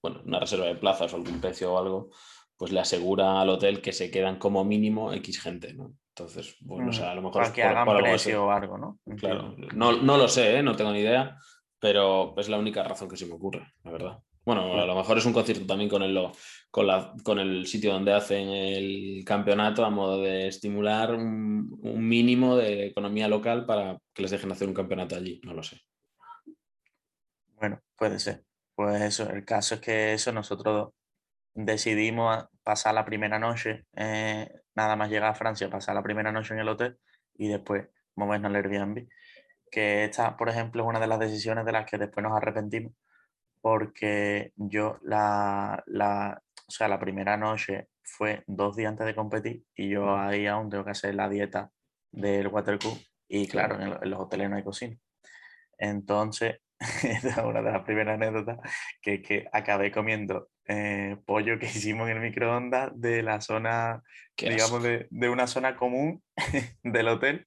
bueno, 0.01 0.21
una 0.25 0.39
reserva 0.39 0.65
de 0.65 0.75
plazas 0.75 1.13
o 1.13 1.17
algún 1.17 1.41
precio 1.41 1.73
o 1.73 1.77
algo, 1.79 2.09
pues 2.57 2.71
le 2.71 2.79
asegura 2.79 3.41
al 3.41 3.49
hotel 3.49 3.81
que 3.81 3.91
se 3.91 4.11
quedan 4.11 4.37
como 4.37 4.63
mínimo 4.63 5.11
X 5.13 5.41
gente, 5.41 5.73
¿no? 5.73 5.93
Entonces, 6.09 6.55
bueno, 6.61 6.91
o 6.91 6.93
sea, 6.93 7.11
a 7.11 7.15
lo 7.15 7.21
mejor... 7.21 7.41
Para 7.41 7.53
que 7.53 7.63
hagan 7.63 7.97
precio 7.97 8.45
o 8.45 8.51
algo, 8.51 8.77
¿no? 8.77 8.99
Claro, 9.17 9.55
no, 9.75 9.93
no, 9.93 10.17
lo 10.17 10.27
sé, 10.29 10.59
¿eh? 10.59 10.63
no 10.63 10.75
tengo 10.75 10.93
ni 10.93 10.99
idea, 10.99 11.37
pero 11.79 12.33
es 12.37 12.47
la 12.47 12.57
única 12.57 12.83
razón 12.83 13.09
que 13.09 13.17
se 13.17 13.25
me 13.25 13.33
ocurre, 13.33 13.73
la 13.83 13.91
verdad. 13.91 14.19
Bueno, 14.45 14.79
a 14.79 14.85
lo 14.85 14.95
mejor 14.95 15.17
es 15.17 15.25
un 15.25 15.33
concierto 15.33 15.65
también 15.65 15.89
con 15.89 16.03
el, 16.03 16.31
con, 16.69 16.85
la, 16.85 17.13
con 17.23 17.39
el 17.39 17.65
sitio 17.65 17.91
donde 17.91 18.13
hacen 18.13 18.47
el 18.49 19.23
campeonato 19.25 19.83
a 19.83 19.89
modo 19.89 20.21
de 20.21 20.47
estimular 20.47 21.15
un, 21.15 21.67
mínimo 21.81 22.55
de 22.55 22.85
economía 22.85 23.27
local 23.27 23.65
para 23.65 23.97
que 24.13 24.21
les 24.21 24.29
dejen 24.29 24.51
hacer 24.51 24.67
un 24.67 24.75
campeonato 24.75 25.15
allí, 25.15 25.41
no 25.43 25.53
lo 25.53 25.63
sé. 25.63 25.81
Bueno, 27.55 27.81
puede 27.97 28.19
ser. 28.19 28.43
Pues 28.75 29.01
eso, 29.01 29.27
el 29.31 29.45
caso 29.45 29.75
es 29.75 29.81
que 29.81 30.13
eso 30.13 30.31
nosotros 30.31 30.91
decidimos 31.55 32.45
pasar 32.61 32.93
la 32.93 33.05
primera 33.05 33.39
noche, 33.39 33.85
eh, 33.95 34.47
nada 34.75 34.95
más 34.95 35.09
llegar 35.09 35.31
a 35.31 35.35
Francia, 35.35 35.71
pasar 35.71 35.95
la 35.95 36.03
primera 36.03 36.31
noche 36.31 36.53
en 36.53 36.59
el 36.59 36.69
hotel 36.69 36.99
y 37.35 37.47
después 37.47 37.87
movernos 38.15 38.49
al 38.49 38.57
Airbnb. 38.57 39.07
Que 39.71 40.03
esta, 40.03 40.37
por 40.37 40.49
ejemplo, 40.49 40.83
es 40.83 40.89
una 40.89 40.99
de 40.99 41.07
las 41.07 41.19
decisiones 41.19 41.65
de 41.65 41.71
las 41.71 41.89
que 41.89 41.97
después 41.97 42.23
nos 42.23 42.37
arrepentimos 42.37 42.93
porque 43.65 44.51
yo 44.57 44.99
la, 45.01 45.83
la, 45.87 46.39
o 46.67 46.71
sea, 46.71 46.87
la 46.87 46.99
primera 46.99 47.35
noche 47.35 47.87
fue 48.03 48.43
dos 48.45 48.75
días 48.75 48.91
antes 48.91 49.07
de 49.07 49.15
competir 49.15 49.63
y 49.75 49.89
yo 49.89 50.15
ahí 50.15 50.45
aún 50.45 50.69
tengo 50.69 50.85
que 50.85 50.91
hacer 50.91 51.15
la 51.15 51.27
dieta 51.27 51.71
del 52.11 52.49
watercoo 52.49 52.95
y 53.27 53.47
claro, 53.47 53.81
en, 53.81 54.07
los 54.07 54.19
hoteles 54.19 54.51
no 54.51 54.57
hay 54.57 54.63
cocina. 54.63 54.95
Entonces, 55.79 56.59
esta 56.79 57.27
es 57.27 57.37
una 57.37 57.63
de 57.63 57.71
las 57.71 57.81
primeras 57.81 58.21
anécdotas 58.21 58.59
que, 59.01 59.23
que 59.23 59.47
acabé 59.51 59.91
comiendo 59.91 60.49
eh, 60.67 61.17
pollo 61.25 61.57
que 61.57 61.65
hicimos 61.75 62.07
en 62.07 62.17
el 62.17 62.21
microondas 62.21 62.91
de 62.93 63.23
la 63.23 63.41
zona, 63.41 64.03
digamos, 64.37 64.83
de, 64.83 65.07
de, 65.09 65.29
una 65.29 65.47
zona 65.47 65.75
común 65.75 66.21
del 66.83 67.07
hotel. 67.07 67.43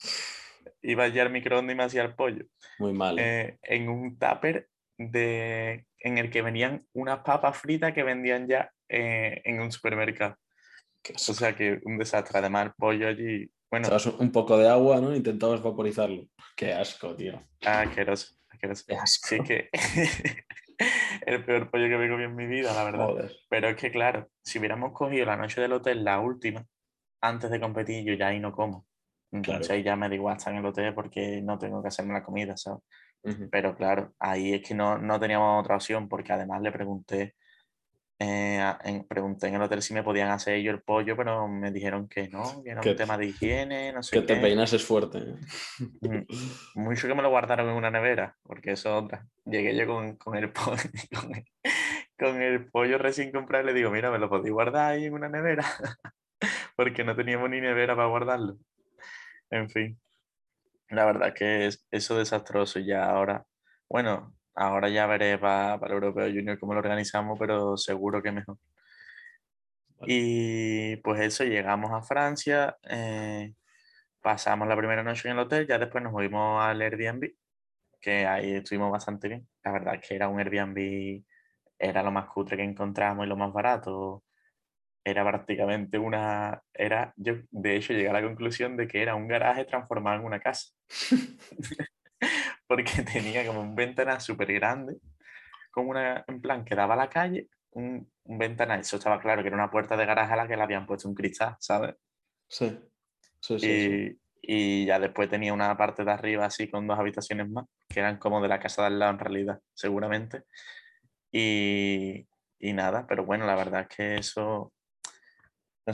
Iba 0.83 1.05
allá 1.05 1.23
al 1.23 1.31
microondas 1.31 1.75
y 1.75 1.77
me 1.77 1.85
hacía 1.85 2.03
el 2.03 2.17
pollo. 2.17 2.45
Muy 2.81 2.93
mal. 2.93 3.17
Eh, 3.21 3.57
en 3.63 3.89
un 3.89 4.19
tupper 4.19 4.69
de, 4.99 5.87
en 6.00 6.19
el 6.19 6.31
que 6.31 6.43
venían 6.43 6.85
unas 6.93 7.21
papas 7.21 7.57
fritas 7.57 7.93
que 7.93 8.02
vendían 8.02 8.47
ya 8.47 8.71
eh, 8.88 9.40
en 9.45 9.61
un 9.61 9.73
supermercado. 9.73 10.37
O 11.14 11.35
sea 11.35 11.57
que 11.57 11.81
un 11.85 11.97
desastre. 11.99 12.38
Además, 12.38 12.67
el 12.67 12.73
pollo 12.73 13.09
allí. 13.09 13.50
Bueno. 13.71 13.88
un 14.19 14.33
poco 14.33 14.59
de 14.59 14.69
agua, 14.69 15.00
¿no? 15.00 15.14
Intentabas 15.14 15.62
vaporizarlo. 15.62 16.26
Qué 16.57 16.73
asco, 16.73 17.14
tío. 17.14 17.40
Ah, 17.64 17.83
asqueroso. 17.83 18.35
asqueroso. 18.49 18.85
Qué 18.87 18.95
asco. 18.95 19.28
Sí 19.28 19.40
que. 19.40 19.69
el 21.26 21.45
peor 21.45 21.71
pollo 21.71 21.88
que 21.88 21.97
me 21.97 22.09
comí 22.09 22.25
en 22.25 22.37
mi 22.37 22.47
vida, 22.47 22.75
la 22.75 22.85
verdad. 22.85 23.31
Pero 23.49 23.69
es 23.69 23.76
que, 23.76 23.90
claro, 23.90 24.28
si 24.43 24.59
hubiéramos 24.59 24.93
cogido 24.93 25.26
la 25.26 25.37
noche 25.37 25.61
del 25.61 25.73
hotel, 25.73 26.05
la 26.05 26.21
última, 26.21 26.64
antes 27.21 27.50
de 27.50 27.61
competir, 27.61 28.05
yo 28.05 28.14
ya 28.14 28.28
ahí 28.28 28.40
no 28.40 28.52
como. 28.52 28.87
Entonces 29.31 29.71
ahí 29.71 29.83
ya 29.83 29.95
me 29.97 30.09
da 30.09 30.14
igual 30.14 30.37
estar 30.37 30.52
en 30.52 30.61
el 30.61 30.67
hotel 30.67 30.95
porque 30.95 31.43
no 31.43 31.59
tengo 31.59 31.83
que 31.83 31.88
hacerme 31.88 32.14
la 32.14 32.23
comida, 32.23 32.57
¿sabes? 32.57 32.83
Pero 33.51 33.75
claro, 33.77 34.15
ahí 34.19 34.55
es 34.55 34.63
que 34.67 34.75
no, 34.75 34.99
no, 34.99 35.21
teníamos 35.21 35.61
otra 35.61 35.77
opción 35.77 36.09
porque 36.09 36.33
además 36.33 36.63
le 36.63 36.73
pregunté, 36.73 37.35
eh, 38.19 38.75
en, 38.85 39.05
pregunté 39.05 39.49
en 39.49 39.55
el 39.55 39.63
hotel 39.63 39.83
si 39.83 39.95
me 39.95 40.03
podían 40.03 40.31
hacer 40.31 40.55
ellos 40.55 40.75
el 40.75 40.83
pollo, 40.83 41.17
pero 41.17 41.47
me 41.47 41.71
dijeron 41.71 42.09
que 42.09 42.29
no, 42.29 42.63
que 42.65 42.71
era 42.71 42.81
un 42.81 42.97
tema 42.97 43.19
de 43.19 43.27
higiene, 43.27 43.93
no 43.93 44.03
sé 44.03 44.19
Que 44.19 44.27
te 44.27 44.37
peinas 44.37 44.73
es 44.73 44.85
fuerte. 44.85 45.19
¿eh? 45.19 45.37
Mm, 46.01 46.27
mucho 46.81 47.07
que 47.07 47.15
me 47.15 47.23
lo 47.23 47.31
guardaron 47.31 47.69
en 47.69 47.77
una 47.77 47.91
nevera, 47.91 48.37
porque 48.43 48.73
eso 48.73 48.97
otra. 48.97 49.27
Llegué 49.45 49.77
yo 49.77 49.87
con, 49.87 50.17
con 50.17 50.37
el 50.37 50.51
pollo, 50.51 50.83
con 52.19 52.43
el 52.43 52.67
pollo 52.71 52.99
recién 52.99 53.31
comprado 53.31 53.67
le 53.67 53.75
digo, 53.75 53.91
mira, 53.91 54.11
me 54.11 54.19
lo 54.19 54.29
podéis 54.29 54.53
guardar 54.53 54.93
ahí 54.93 55.05
en 55.05 55.15
una 55.15 55.29
nevera, 55.29 55.65
porque 56.77 57.05
no 57.05 57.15
teníamos 57.15 57.51
ni 57.51 57.61
nevera 57.61 57.95
para 57.95 58.09
guardarlo. 58.09 58.59
En 59.51 59.71
fin, 59.71 59.99
la 60.90 61.04
verdad 61.04 61.35
que 61.35 61.66
es 61.66 61.87
eso 61.90 62.16
desastroso 62.18 62.80
ya 62.80 63.04
ahora. 63.11 63.47
Bueno, 63.88 64.35
ahora 64.54 64.88
ya 64.88 65.07
veré 65.07 65.38
para, 65.38 65.75
el 65.87 65.92
Europeo 65.92 66.26
Junior 66.26 66.59
cómo 66.59 66.75
lo 66.75 66.80
organizamos, 66.80 67.38
pero 67.38 67.76
seguro 67.76 68.23
que 68.23 68.33
mejor. 68.33 68.59
Y 70.07 70.97
pues 70.99 71.21
eso, 71.21 71.45
llegamos 71.45 71.90
a 71.92 72.02
Francia, 72.02 72.76
eh, 72.85 73.52
pasamos 74.23 74.68
la 74.68 74.76
primera 74.76 75.02
noche 75.02 75.28
en 75.28 75.35
el 75.35 75.40
hotel, 75.40 75.66
ya 75.66 75.78
después 75.78 76.02
nos 76.04 76.12
fuimos 76.12 76.62
al 76.62 76.80
Airbnb, 76.80 77.33
que 78.00 78.26
ahí 78.26 78.52
estuvimos 78.54 78.92
bastante 78.92 79.28
bien. 79.28 79.49
La 79.64 79.73
verdad 79.73 79.95
es 79.97 80.09
que 80.09 80.14
era 80.14 80.28
un 80.28 80.38
Airbnb, 80.40 81.25
era 81.78 82.02
lo 82.02 82.11
más 82.12 82.28
cutre 82.28 82.57
que 82.57 82.64
encontramos 82.64 83.26
y 83.26 83.28
lo 83.28 83.37
más 83.37 83.52
barato. 83.52 84.23
Era 85.11 85.25
prácticamente 85.25 85.99
una, 85.99 86.62
era, 86.75 87.12
yo 87.17 87.35
de 87.50 87.77
hecho 87.77 87.93
llegué 87.93 88.09
a 88.09 88.12
la 88.12 88.23
conclusión 88.23 88.77
de 88.77 88.87
que 88.87 89.03
era 89.03 89.15
un 89.15 89.29
garaje 89.29 89.65
transformado 89.65 90.19
en 90.19 90.27
una 90.27 90.41
casa. 90.41 90.69
Porque 92.67 93.03
tenía 93.03 93.47
como 93.47 93.61
un 93.61 93.75
ventana 93.75 94.21
súper 94.21 94.53
grande, 94.53 94.97
como 95.71 95.91
una, 95.91 96.25
en 96.27 96.41
plan, 96.41 96.65
que 96.65 96.75
daba 96.75 96.95
a 96.95 96.99
la 96.99 97.11
calle, 97.11 97.49
un, 97.73 98.11
un 98.25 98.38
ventana, 98.38 98.77
eso 98.77 98.97
estaba 98.97 99.21
claro 99.21 99.43
que 99.43 99.49
era 99.49 99.57
una 99.57 99.71
puerta 99.71 99.97
de 99.97 100.07
garaje 100.07 100.33
a 100.33 100.37
la 100.37 100.49
que 100.49 100.57
le 100.57 100.62
habían 100.62 100.87
puesto 100.87 101.09
un 101.09 101.15
cristal, 101.15 101.57
¿sabes? 101.61 101.95
Sí. 102.49 102.79
Sí, 103.41 103.55
y, 103.55 103.59
sí. 103.59 104.21
y, 104.43 104.87
ya 104.87 104.99
después 104.99 105.29
tenía 105.29 105.53
una 105.55 105.77
parte 105.77 106.05
de 106.05 106.11
arriba 106.11 106.47
así 106.47 106.69
con 106.69 106.87
dos 106.87 106.99
habitaciones 106.99 107.49
más, 107.49 107.67
que 107.88 108.00
eran 108.00 108.19
como 108.19 108.43
de 108.43 108.49
la 108.49 108.59
casa 108.59 108.83
de 108.83 108.88
al 108.88 108.99
lado 108.99 109.12
en 109.12 109.19
realidad, 109.19 109.61
seguramente. 109.75 110.43
Y, 111.31 112.27
y 112.59 112.73
nada, 112.73 113.07
pero 113.07 113.25
bueno, 113.25 113.47
la 113.47 113.55
verdad 113.55 113.83
es 113.83 113.97
que 113.97 114.17
eso, 114.17 114.73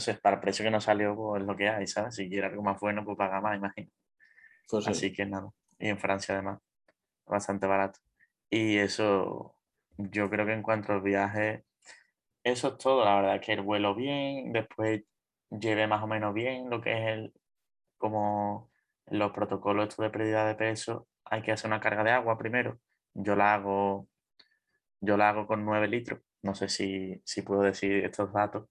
sé, 0.01 0.15
para 0.15 0.37
el 0.37 0.41
precio 0.41 0.65
que 0.65 0.71
nos 0.71 0.85
salió, 0.85 1.15
pues 1.17 1.43
es 1.43 1.47
lo 1.47 1.57
que 1.57 1.69
hay, 1.69 1.87
¿sabes? 1.87 2.15
Si 2.15 2.29
quiere 2.29 2.47
algo 2.47 2.63
más 2.63 2.81
bueno, 2.81 3.05
pues 3.05 3.17
paga 3.17 3.41
más, 3.41 3.57
imagino. 3.57 3.91
Pues 4.69 4.89
así 4.89 5.13
que 5.13 5.27
nada. 5.27 5.51
Y 5.79 5.89
en 5.89 5.99
Francia 5.99 6.35
además, 6.35 6.61
bastante 7.27 7.67
barato. 7.67 8.01
Y 8.51 8.79
eso, 8.79 9.57
yo 9.97 10.31
creo 10.31 10.47
que 10.47 10.53
en 10.53 10.63
cuanto 10.63 10.93
al 10.93 11.01
viaje, 11.03 11.65
eso 12.45 12.69
es 12.69 12.79
todo. 12.79 13.05
La 13.05 13.17
verdad 13.17 13.37
es 13.37 13.41
que 13.43 13.53
el 13.53 13.63
vuelo 13.63 13.95
bien, 13.95 14.53
después 14.53 15.03
lleve 15.51 15.87
más 15.87 16.03
o 16.03 16.07
menos 16.07 16.35
bien 16.35 16.71
lo 16.71 16.81
que 16.81 16.93
es 16.93 17.09
el, 17.15 17.35
como 17.99 18.71
los 19.07 19.33
protocolos 19.33 19.97
de 19.97 20.11
pérdida 20.11 20.47
de 20.47 20.55
peso. 20.55 21.09
Hay 21.25 21.43
que 21.43 21.53
hacer 21.53 21.69
una 21.69 21.81
carga 21.81 22.05
de 22.05 22.11
agua 22.11 22.39
primero. 22.39 22.79
Yo 23.15 23.37
la 23.37 23.55
hago, 23.55 24.09
yo 25.01 25.17
la 25.17 25.31
hago 25.31 25.47
con 25.47 25.65
9 25.65 25.89
litros. 25.89 26.21
No 26.43 26.55
sé 26.55 26.69
si, 26.69 27.21
si 27.25 27.43
puedo 27.43 27.63
decir 27.63 28.05
estos 28.05 28.33
datos. 28.33 28.69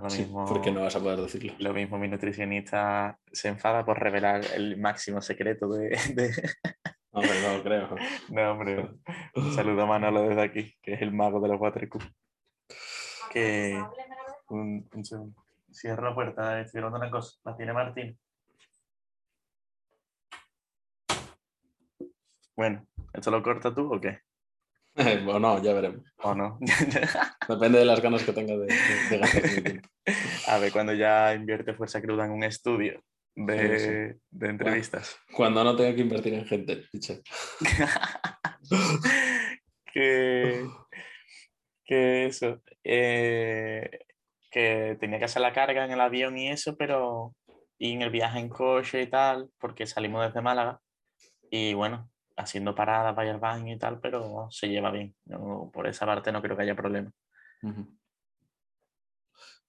Lo 0.00 0.08
mismo, 0.08 0.46
porque 0.46 0.72
no 0.72 0.82
vas 0.82 0.96
a 0.96 1.00
poder 1.00 1.20
decirlo. 1.20 1.54
Lo 1.58 1.74
mismo 1.74 1.98
mi 1.98 2.08
nutricionista 2.08 3.18
se 3.30 3.48
enfada 3.48 3.84
por 3.84 3.98
revelar 3.98 4.42
el 4.54 4.78
máximo 4.78 5.20
secreto 5.20 5.68
de... 5.68 5.90
Hombre, 7.12 7.42
no 7.42 7.62
creo. 7.62 7.96
No, 8.28 8.52
hombre. 8.52 8.88
Un 9.34 9.52
saludo 9.52 9.82
a 9.82 9.86
Manolo 9.98 10.22
desde 10.28 10.42
aquí, 10.42 10.76
que 10.80 10.94
es 10.94 11.02
el 11.02 11.12
mago 11.12 11.40
de 11.40 11.48
los 11.48 11.60
watercool. 11.60 12.04
Que... 13.32 13.82
Un, 14.48 14.88
un 14.94 15.04
segundo. 15.04 15.44
Cierra 15.72 16.10
la 16.10 16.14
puerta, 16.14 16.60
estoy 16.60 16.80
grabando 16.80 17.04
una 17.04 17.10
cosa. 17.10 17.38
La 17.44 17.56
tiene 17.56 17.72
Martín. 17.72 18.18
Bueno, 22.56 22.86
¿esto 23.12 23.30
lo 23.30 23.42
corta 23.42 23.74
tú 23.74 23.92
o 23.92 24.00
qué? 24.00 24.20
o 25.28 25.38
no, 25.38 25.62
ya 25.62 25.72
veremos. 25.72 26.04
O 26.18 26.34
no. 26.34 26.58
Depende 27.48 27.78
de 27.78 27.84
las 27.84 28.00
ganas 28.00 28.24
que 28.24 28.32
tenga 28.32 28.56
de, 28.56 28.66
de, 28.66 29.82
A 30.46 30.58
ver, 30.58 30.72
cuando 30.72 30.94
ya 30.94 31.34
invierte 31.34 31.74
fuerza 31.74 32.00
cruda 32.00 32.24
en 32.24 32.32
un 32.32 32.44
estudio 32.44 33.02
de, 33.34 34.16
de 34.30 34.48
entrevistas. 34.48 35.18
Cuando 35.34 35.64
no 35.64 35.76
tenga 35.76 35.94
que 35.94 36.02
invertir 36.02 36.34
en 36.34 36.46
gente, 36.46 36.84
que, 39.92 40.66
que 41.84 42.26
eso. 42.26 42.62
Eh, 42.84 43.90
que 44.50 44.96
tenía 44.98 45.18
que 45.18 45.26
hacer 45.26 45.42
la 45.42 45.52
carga 45.52 45.84
en 45.84 45.92
el 45.92 46.00
avión 46.00 46.36
y 46.36 46.50
eso, 46.50 46.76
pero 46.76 47.34
y 47.78 47.92
en 47.92 48.02
el 48.02 48.10
viaje 48.10 48.38
en 48.38 48.48
coche 48.48 49.02
y 49.02 49.06
tal, 49.06 49.48
porque 49.58 49.86
salimos 49.86 50.26
desde 50.26 50.42
Málaga 50.42 50.80
y 51.50 51.74
bueno, 51.74 52.09
haciendo 52.40 52.74
paradas, 52.74 53.14
vaya 53.14 53.32
al 53.32 53.40
baño 53.40 53.74
y 53.74 53.78
tal, 53.78 54.00
pero 54.00 54.48
se 54.50 54.68
lleva 54.68 54.90
bien. 54.90 55.14
por 55.72 55.86
esa 55.86 56.06
parte 56.06 56.32
no 56.32 56.42
creo 56.42 56.56
que 56.56 56.62
haya 56.62 56.76
problema. 56.76 57.10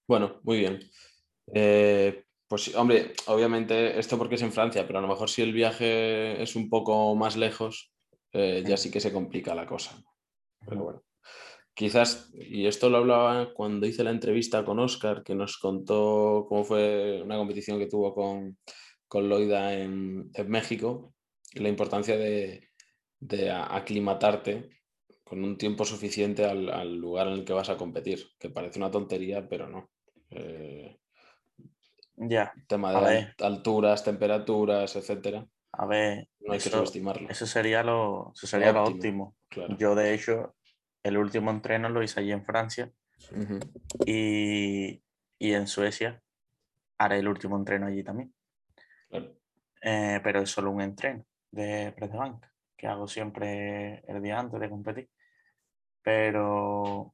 Bueno, 0.08 0.40
muy 0.44 0.60
bien. 0.60 0.80
Eh, 1.54 2.26
pues 2.48 2.76
hombre, 2.76 3.14
obviamente 3.28 3.98
esto 3.98 4.18
porque 4.18 4.36
es 4.36 4.42
en 4.42 4.52
Francia, 4.52 4.86
pero 4.86 5.00
a 5.00 5.02
lo 5.02 5.08
mejor 5.08 5.30
si 5.30 5.42
el 5.42 5.54
viaje 5.54 6.42
es 6.42 6.56
un 6.56 6.70
poco 6.70 7.16
más 7.16 7.38
lejos, 7.38 7.94
eh, 8.34 8.64
ya 8.66 8.78
sí 8.78 8.92
que 8.92 9.00
se 9.00 9.14
complica 9.14 9.56
la 9.56 9.66
cosa. 9.66 10.04
Pero 10.68 10.84
bueno. 10.84 11.04
Quizás, 11.74 12.30
y 12.34 12.68
esto 12.68 12.90
lo 12.90 12.98
hablaba 12.98 13.54
cuando 13.54 13.88
hice 13.88 14.04
la 14.04 14.12
entrevista 14.12 14.66
con 14.66 14.80
Oscar, 14.80 15.24
que 15.24 15.34
nos 15.34 15.58
contó 15.58 16.46
cómo 16.50 16.66
fue 16.66 17.22
una 17.24 17.38
competición 17.38 17.80
que 17.80 17.88
tuvo 17.88 18.14
con, 18.14 18.58
con 19.08 19.30
Loida 19.30 19.74
en, 19.74 20.30
en 20.34 20.50
México, 20.50 21.14
la 21.54 21.70
importancia 21.70 22.18
de, 22.18 22.70
de, 23.20 23.52
aclimatarte 23.52 24.70
con 25.24 25.44
un 25.44 25.58
tiempo 25.58 25.86
suficiente 25.86 26.46
al, 26.46 26.70
al, 26.70 26.96
lugar 26.96 27.28
en 27.28 27.34
el 27.34 27.46
que 27.46 27.54
vas 27.54 27.70
a 27.70 27.78
competir, 27.78 28.32
que 28.40 28.50
parece 28.50 28.80
una 28.80 28.92
tontería, 28.92 29.48
pero 29.48 29.68
no. 29.68 29.90
Eh, 30.30 30.98
ya. 32.16 32.54
Tema 32.68 33.10
de 33.10 33.34
alturas, 33.40 34.04
temperaturas, 34.04 34.96
etcétera. 34.96 35.46
A 35.74 35.86
ver, 35.86 36.28
no 36.42 36.54
hay 36.54 36.60
que 36.60 36.70
subestimarlo. 36.70 37.30
Eso 37.30 37.46
sería 37.48 37.82
lo, 37.84 38.34
eso 38.36 38.46
sería 38.48 38.74
lo 38.74 38.84
óptimo. 38.84 39.36
Claro. 39.48 39.78
Yo, 39.78 39.96
de 39.96 40.14
hecho, 40.14 40.56
el 41.04 41.18
último 41.18 41.50
entreno 41.52 41.90
lo 41.90 42.04
hice 42.04 42.20
allí 42.20 42.32
en 42.32 42.46
Francia 42.46 42.92
y, 44.06 45.02
y, 45.40 45.54
en 45.54 45.68
Suecia 45.68 46.22
haré 46.98 47.20
el 47.20 47.28
último 47.28 47.56
entreno 47.56 47.88
allí 47.88 48.04
también. 48.04 48.34
Eh, 49.82 50.20
pero 50.24 50.42
es 50.42 50.50
solo 50.50 50.72
un 50.72 50.82
entreno 50.82 51.26
de 51.52 51.94
press 51.96 52.12
de 52.12 52.18
banca 52.18 52.52
que 52.82 52.88
hago 52.88 53.08
siempre 53.08 54.04
el 54.08 54.24
día 54.24 54.40
antes 54.40 54.60
de 54.60 54.70
competir. 54.70 55.10
Pero, 56.02 57.14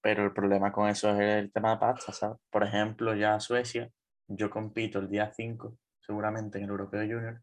pero 0.00 0.24
el 0.24 0.32
problema 0.32 0.70
con 0.70 0.88
eso 0.88 1.10
es 1.10 1.20
el 1.20 1.52
tema 1.52 1.72
de 1.72 1.78
pasta, 1.78 2.12
¿sabes? 2.12 2.38
Por 2.48 2.62
ejemplo, 2.62 3.16
ya 3.16 3.40
Suecia, 3.40 3.90
yo 4.28 4.48
compito 4.48 5.00
el 5.00 5.08
día 5.10 5.32
5, 5.34 5.76
seguramente 5.98 6.58
en 6.58 6.64
el 6.64 6.70
Europeo 6.70 7.00
Junior, 7.00 7.42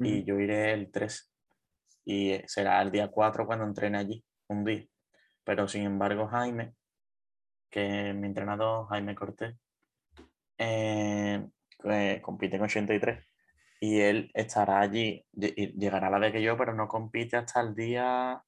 y 0.00 0.24
yo 0.24 0.40
iré 0.40 0.72
el 0.72 0.90
3. 0.90 1.32
Y 2.06 2.40
será 2.46 2.82
el 2.82 2.90
día 2.90 3.08
4 3.08 3.46
cuando 3.46 3.64
entrene 3.64 3.98
allí 3.98 4.24
un 4.48 4.64
día. 4.64 4.84
Pero 5.44 5.68
sin 5.68 5.84
embargo, 5.84 6.26
Jaime, 6.26 6.74
que 7.70 8.12
mi 8.12 8.26
entrenador, 8.26 8.88
Jaime 8.88 9.14
Cortés, 9.14 9.54
eh, 10.58 11.48
compite 12.22 12.58
con 12.58 12.64
83 12.64 13.29
y 13.80 14.00
él 14.00 14.30
estará 14.34 14.80
allí, 14.80 15.24
llegará 15.32 16.08
a 16.08 16.10
la 16.10 16.18
vez 16.18 16.32
que 16.32 16.42
yo, 16.42 16.56
pero 16.56 16.74
no 16.74 16.86
compite 16.86 17.38
hasta 17.38 17.62
el 17.62 17.74
día 17.74 18.44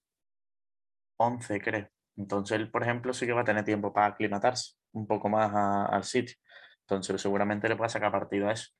11, 1.16 1.60
creo. 1.60 1.88
Entonces 2.18 2.58
él, 2.58 2.70
por 2.70 2.82
ejemplo, 2.82 3.14
sí 3.14 3.24
que 3.24 3.32
va 3.32 3.40
a 3.40 3.44
tener 3.44 3.64
tiempo 3.64 3.94
para 3.94 4.08
aclimatarse 4.08 4.74
un 4.92 5.06
poco 5.06 5.30
más 5.30 5.50
al 5.90 6.04
sitio. 6.04 6.36
Entonces 6.82 7.20
seguramente 7.20 7.66
le 7.66 7.76
pueda 7.76 7.88
sacar 7.88 8.12
partido 8.12 8.48
a 8.48 8.52
eso. 8.52 8.72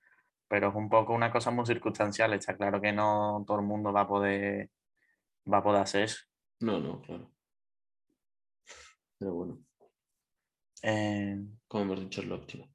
Pero 0.47 0.68
es 0.68 0.75
un 0.75 0.90
poco 0.90 1.14
una 1.14 1.32
cosa 1.32 1.50
muy 1.50 1.64
circunstancial. 1.64 2.35
Está 2.35 2.54
claro 2.54 2.82
que 2.82 2.92
no 2.92 3.42
todo 3.47 3.61
el 3.61 3.64
mundo 3.64 3.90
va 3.90 4.02
a 4.02 4.09
poder, 4.09 4.68
va 5.50 5.59
a 5.59 5.62
poder 5.62 5.80
hacer 5.80 6.02
eso. 6.02 6.18
No, 6.61 6.78
no, 6.78 7.00
claro. 7.00 7.32
Pero 9.18 9.32
bueno. 9.32 9.59
Eh, 10.82 11.38
Como 11.66 11.85
hemos 11.85 12.00
dicho, 12.00 12.21
es 12.21 12.26
lo 12.26 12.35
óptimo. 12.35 12.68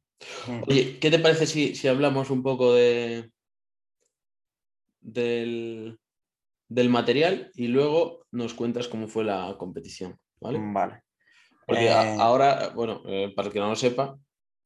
Mm. 0.47 0.63
Oye, 0.67 0.99
¿qué 0.99 1.11
te 1.11 1.19
parece 1.19 1.45
si, 1.45 1.75
si 1.75 1.87
hablamos 1.87 2.31
un 2.31 2.41
poco 2.41 2.73
de 2.73 3.31
del, 5.07 5.99
del, 6.67 6.89
material 6.89 7.51
y 7.55 7.67
luego 7.67 8.25
nos 8.31 8.53
cuentas 8.53 8.87
cómo 8.87 9.07
fue 9.07 9.23
la 9.23 9.55
competición? 9.57 10.17
Vale. 10.39 10.59
Vale. 10.61 11.01
Porque 11.65 11.85
eh, 11.85 12.17
ahora, 12.19 12.69
bueno, 12.75 13.01
eh, 13.05 13.33
para 13.35 13.47
el 13.47 13.53
que 13.53 13.59
no 13.59 13.69
lo 13.69 13.75
sepa, 13.75 14.17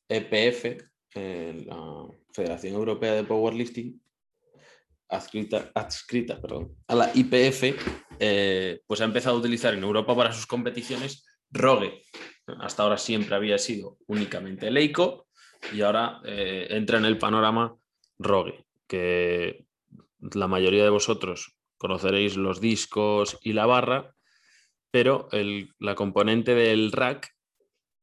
EPF, 0.08 0.84
la 1.14 2.08
Federación 2.34 2.74
Europea 2.74 3.14
de 3.14 3.24
Powerlifting, 3.24 4.02
adscrita, 5.12 5.72
adscrita 5.76 6.42
perdón, 6.42 6.76
a 6.88 6.96
la 6.96 7.12
IPF, 7.14 7.76
eh, 8.20 8.82
pues 8.88 9.02
ha 9.02 9.06
empezado 9.06 9.36
a 9.36 9.40
utilizar 9.40 9.74
en 9.74 9.84
Europa 9.84 10.16
para 10.16 10.34
sus 10.34 10.48
competiciones 10.48 11.26
Rogue. 11.52 12.04
Hasta 12.60 12.84
ahora 12.84 12.98
siempre 12.98 13.36
había 13.36 13.58
sido 13.58 13.98
únicamente 14.08 14.72
Leico 14.72 15.28
y 15.74 15.82
ahora 15.82 16.22
eh, 16.26 16.68
entra 16.70 16.98
en 16.98 17.06
el 17.06 17.18
panorama 17.18 17.76
Rogue, 18.18 18.66
que 18.88 19.66
la 20.22 20.48
mayoría 20.48 20.84
de 20.84 20.90
vosotros 20.90 21.58
conoceréis 21.78 22.38
los 22.38 22.62
discos 22.62 23.40
y 23.42 23.54
la 23.54 23.66
barra, 23.66 24.14
pero 24.92 25.28
la 25.80 25.96
componente 25.96 26.54
del 26.54 26.92
rack 26.92 27.36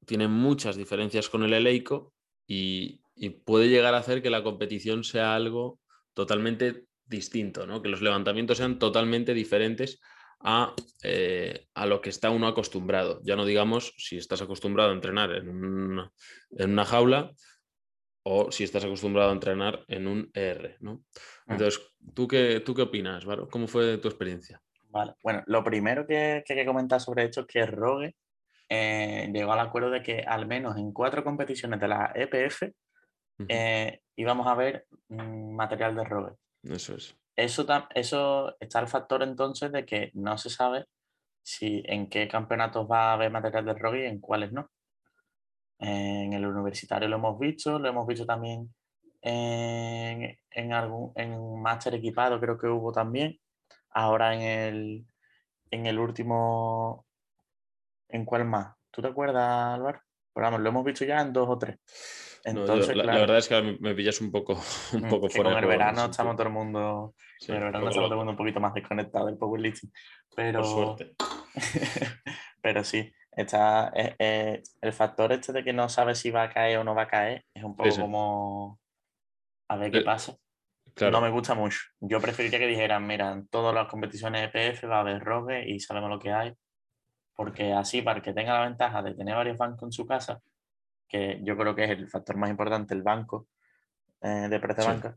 tiene 0.04 0.26
muchas 0.26 0.76
diferencias 0.76 1.28
con 1.28 1.44
el 1.44 1.52
eleico 1.52 2.12
y, 2.46 3.00
puede 3.44 3.68
llegar 3.68 3.94
a 3.94 3.98
hacer 3.98 4.22
que 4.22 4.30
la 4.30 4.44
competición 4.44 5.02
sea 5.02 5.34
algo 5.34 5.80
totalmente 6.14 6.86
distinto, 7.04 7.66
¿no? 7.66 7.82
que 7.82 7.88
los 7.88 8.00
levantamientos 8.00 8.58
sean 8.58 8.78
totalmente 8.78 9.34
diferentes 9.34 10.00
a, 10.40 10.72
eh, 11.02 11.66
a, 11.74 11.86
lo 11.86 12.00
que 12.00 12.10
está 12.10 12.30
uno 12.30 12.46
acostumbrado. 12.46 13.20
Ya 13.24 13.34
no 13.34 13.44
digamos 13.44 13.92
si 13.96 14.16
estás 14.16 14.40
acostumbrado 14.40 14.90
a 14.90 14.94
entrenar 14.94 15.32
en 15.32 15.48
una, 15.48 16.12
en 16.50 16.70
una 16.70 16.84
jaula 16.84 17.32
o 18.30 18.52
si 18.52 18.64
estás 18.64 18.84
acostumbrado 18.84 19.30
a 19.30 19.32
entrenar 19.32 19.84
en 19.88 20.06
un 20.06 20.30
ER. 20.34 20.76
¿no? 20.80 20.94
Mm. 21.46 21.52
Entonces, 21.52 21.80
¿tú 22.14 22.28
qué, 22.28 22.60
¿tú 22.60 22.74
qué 22.74 22.82
opinas, 22.82 23.24
Varo? 23.24 23.48
¿Cómo 23.48 23.66
fue 23.66 23.96
tu 23.96 24.08
experiencia? 24.08 24.60
Vale, 24.90 25.14
bueno, 25.22 25.42
lo 25.46 25.64
primero 25.64 26.06
que, 26.06 26.42
que 26.44 26.52
hay 26.52 26.58
que 26.58 26.66
comentar 26.66 27.00
sobre 27.00 27.24
esto 27.24 27.40
es 27.40 27.46
que 27.46 27.64
Rogue 27.64 28.14
eh, 28.68 29.30
llegó 29.32 29.52
al 29.52 29.60
acuerdo 29.60 29.90
de 29.90 30.02
que 30.02 30.20
al 30.20 30.46
menos 30.46 30.76
en 30.76 30.92
cuatro 30.92 31.24
competiciones 31.24 31.80
de 31.80 31.88
la 31.88 32.12
EPF 32.14 32.64
eh, 33.48 34.00
íbamos 34.16 34.46
a 34.46 34.54
ver 34.54 34.86
mm, 35.08 35.54
material 35.54 35.96
de 35.96 36.04
Rogue. 36.04 36.36
Eso 36.64 36.96
es. 36.96 37.16
Eso, 37.34 37.66
eso 37.94 38.56
está 38.60 38.80
el 38.80 38.88
factor 38.88 39.22
entonces 39.22 39.72
de 39.72 39.86
que 39.86 40.10
no 40.14 40.36
se 40.36 40.50
sabe 40.50 40.84
si 41.42 41.82
en 41.86 42.10
qué 42.10 42.28
campeonatos 42.28 42.86
va 42.90 43.10
a 43.10 43.12
haber 43.14 43.30
material 43.30 43.64
de 43.64 43.74
Rogue 43.74 44.02
y 44.02 44.06
en 44.06 44.20
cuáles 44.20 44.52
no. 44.52 44.70
En 45.78 46.32
el 46.32 46.44
universitario 46.44 47.08
lo 47.08 47.16
hemos 47.16 47.38
visto, 47.38 47.78
lo 47.78 47.88
hemos 47.88 48.06
visto 48.06 48.26
también 48.26 48.72
en, 49.22 50.38
en 50.50 50.72
algún 50.72 51.12
en 51.14 51.60
máster 51.60 51.94
equipado, 51.94 52.40
creo 52.40 52.58
que 52.58 52.66
hubo 52.66 52.92
también. 52.92 53.38
Ahora 53.90 54.34
en 54.34 54.42
el, 54.42 55.06
en 55.70 55.86
el 55.86 55.98
último 55.98 57.06
¿En 58.08 58.24
cuál 58.24 58.44
más? 58.46 58.74
¿Tú 58.90 59.02
te 59.02 59.08
acuerdas, 59.08 59.74
Álvaro? 59.74 60.00
Pero 60.32 60.44
vamos, 60.46 60.60
lo 60.60 60.68
hemos 60.70 60.84
visto 60.84 61.04
ya 61.04 61.20
en 61.20 61.32
dos 61.32 61.48
o 61.48 61.58
tres. 61.58 61.76
Entonces, 62.44 62.96
la, 62.96 63.04
verdad 63.04 63.38
es 63.38 63.48
que 63.48 63.76
me 63.80 63.94
pillas 63.94 64.20
un 64.20 64.30
poco, 64.30 64.54
un 64.94 65.02
mm, 65.02 65.08
poco 65.08 65.28
fuera. 65.28 65.50
Con 65.50 65.58
el 65.58 65.66
verano 65.68 66.06
estamos 66.06 66.36
todo 66.36 66.46
el 66.46 66.52
mundo. 66.52 67.14
el 67.46 67.54
verano 67.54 67.88
estamos 67.88 67.94
todo 67.94 68.12
el 68.12 68.16
mundo 68.16 68.32
un 68.32 68.38
poquito 68.38 68.60
más 68.60 68.72
desconectado 68.72 69.26
del 69.26 69.36
powerlifting. 69.36 69.92
Pero. 70.34 70.64
suerte. 70.64 71.14
pero 72.62 72.84
sí, 72.84 73.12
está, 73.42 73.92
eh, 73.94 74.14
eh, 74.18 74.62
el 74.80 74.92
factor 74.92 75.32
este 75.32 75.52
de 75.52 75.64
que 75.64 75.72
no 75.72 75.88
sabes 75.88 76.18
si 76.18 76.30
va 76.30 76.44
a 76.44 76.50
caer 76.50 76.78
o 76.78 76.84
no 76.84 76.94
va 76.94 77.02
a 77.02 77.08
caer 77.08 77.44
es 77.54 77.64
un 77.64 77.76
poco 77.76 77.96
como. 77.96 78.80
A 79.68 79.76
ver 79.76 79.90
qué 79.90 79.98
eh, 79.98 80.04
pasa. 80.04 80.36
No 81.00 81.20
me 81.20 81.30
gusta 81.30 81.54
mucho. 81.54 81.78
Yo 82.00 82.20
preferiría 82.20 82.58
que 82.58 82.66
dijeran, 82.66 83.06
mira, 83.06 83.32
en 83.32 83.46
todas 83.48 83.74
las 83.74 83.86
competiciones 83.86 84.50
EPF 84.52 84.84
va 84.84 84.96
a 84.96 85.00
haber 85.00 85.22
rogue 85.22 85.68
y 85.68 85.78
sabemos 85.78 86.10
lo 86.10 86.18
que 86.18 86.32
hay 86.32 86.54
porque 87.38 87.72
así 87.72 88.02
para 88.02 88.20
que 88.20 88.32
tenga 88.32 88.52
la 88.54 88.66
ventaja 88.66 89.00
de 89.00 89.14
tener 89.14 89.36
varios 89.36 89.56
bancos 89.56 89.84
en 89.84 89.92
su 89.92 90.04
casa, 90.04 90.42
que 91.06 91.38
yo 91.44 91.56
creo 91.56 91.72
que 91.72 91.84
es 91.84 91.90
el 91.90 92.08
factor 92.08 92.36
más 92.36 92.50
importante, 92.50 92.94
el 92.94 93.02
banco 93.02 93.46
eh, 94.20 94.48
de 94.50 94.58
precio 94.58 94.84
banca, 94.84 95.16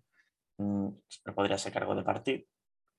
mm, 0.58 0.88
podría 1.34 1.58
ser 1.58 1.74
cargo 1.74 1.96
de 1.96 2.04
partido. 2.04 2.44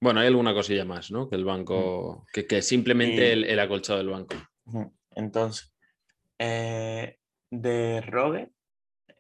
Bueno, 0.01 0.19
hay 0.19 0.27
alguna 0.27 0.53
cosilla 0.53 0.85
más, 0.85 1.13
¿no? 1.13 1.31
Que 1.31 1.37
el 1.37 1.45
banco, 1.45 2.27
que, 2.33 2.49
que, 2.49 2.63
simplemente 2.63 3.33
el, 3.33 3.61
acolchado 3.61 4.01
del 4.01 4.09
banco. 4.09 4.35
Entonces, 5.17 5.73
eh, 6.39 7.19
de 7.51 8.01
Rogue, 8.03 8.53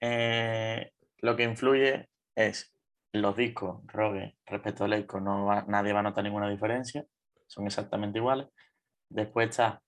eh, 0.00 0.92
lo 1.18 1.36
que 1.36 1.44
influye 1.44 2.08
es 2.34 2.74
los 3.12 3.36
discos 3.36 3.86
Rogue 3.86 4.36
respecto 4.46 4.84
al 4.84 4.90
Leico, 4.90 5.20
no 5.20 5.62
nadie 5.66 5.92
va 5.92 6.00
a 6.00 6.02
notar 6.02 6.24
ninguna 6.24 6.48
diferencia, 6.50 7.04
son 7.46 7.66
exactamente 7.66 8.18
iguales. 8.18 8.48
Después 9.10 9.50
está 9.50 9.82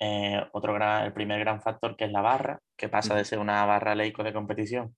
eh, 0.00 0.42
otro 0.52 0.72
gran, 0.74 1.04
el 1.04 1.12
primer 1.12 1.40
gran 1.40 1.60
factor 1.60 1.96
que 1.96 2.06
es 2.06 2.12
la 2.12 2.22
barra, 2.22 2.60
que 2.76 2.88
pasa 2.88 3.14
de 3.14 3.24
ser 3.24 3.38
una 3.38 3.64
barra 3.66 3.94
Leico 3.94 4.22
de 4.24 4.32
competición, 4.32 4.96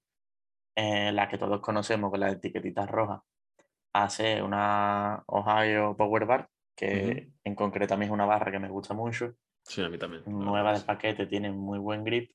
eh, 0.77 1.13
la 1.13 1.29
que 1.29 1.39
todos 1.39 1.61
conocemos 1.61 2.11
con 2.11 2.21
las 2.21 2.35
etiquetitas 2.35 2.89
rojas, 2.89 3.21
a 3.95 4.09
ser 4.11 4.43
una 4.45 5.23
Ohio 5.27 5.97
Power 5.97 6.27
Bar, 6.27 6.49
que 6.77 7.33
en 7.45 7.55
concreto 7.55 7.95
a 7.95 7.97
mí 7.97 8.07
es 8.07 8.11
una 8.11 8.27
barra 8.27 8.53
que 8.53 8.61
me 8.61 8.69
gusta 8.69 8.95
mucho. 8.95 9.35
Sí, 9.63 9.83
a 9.83 9.89
mí 9.89 9.99
también. 9.99 10.23
Nueva 10.27 10.73
de 10.73 10.81
paquete, 10.81 11.27
tiene 11.27 11.51
muy 11.51 11.79
buen 11.79 12.05
grip. 12.05 12.31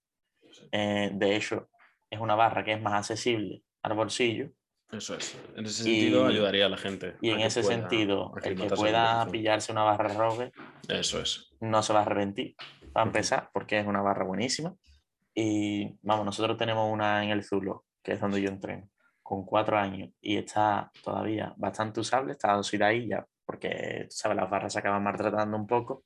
Eh, 0.71 1.11
de 1.13 1.35
hecho, 1.35 1.69
es 2.09 2.19
una 2.19 2.35
barra 2.35 2.63
que 2.63 2.73
es 2.73 2.81
más 2.81 2.93
accesible 2.93 3.63
al 3.83 3.93
bolsillo. 3.93 4.49
Eso 4.91 5.15
es. 5.15 5.37
En 5.55 5.65
ese 5.65 5.83
sentido 5.83 6.25
ayudaría 6.25 6.65
a 6.65 6.69
la 6.69 6.77
gente. 6.77 7.15
Y 7.21 7.31
en 7.31 7.41
ese 7.41 7.61
sentido, 7.61 8.33
el 8.41 8.55
que 8.55 8.69
pueda 8.69 9.25
pillarse 9.29 9.71
una 9.71 9.83
barra 9.83 10.13
rogue. 10.13 10.51
Eso 10.87 11.19
es 11.19 11.47
no 11.59 11.81
se 11.83 11.93
va 11.93 11.99
a 11.99 12.01
arrepentir, 12.03 12.55
va 12.95 13.01
a 13.01 13.05
empezar, 13.05 13.49
porque 13.53 13.79
es 13.79 13.87
una 13.87 14.01
barra 14.01 14.25
buenísima. 14.25 14.75
Y 15.33 15.97
vamos, 16.01 16.25
nosotros 16.25 16.57
tenemos 16.57 16.91
una 16.91 17.23
en 17.23 17.29
el 17.31 17.43
Zulo, 17.43 17.85
que 18.03 18.13
es 18.13 18.19
donde 18.19 18.41
yo 18.41 18.49
entreno, 18.49 18.89
con 19.21 19.45
cuatro 19.45 19.77
años, 19.77 20.09
y 20.21 20.37
está 20.37 20.91
todavía 21.03 21.53
bastante 21.57 21.99
usable, 21.99 22.33
está 22.33 22.59
ahí 22.81 23.07
ya, 23.07 23.25
porque, 23.45 24.07
¿sabes? 24.09 24.37
Las 24.37 24.49
barras 24.49 24.73
se 24.73 24.79
acaban 24.79 25.03
maltratando 25.03 25.57
un 25.57 25.67
poco. 25.67 26.05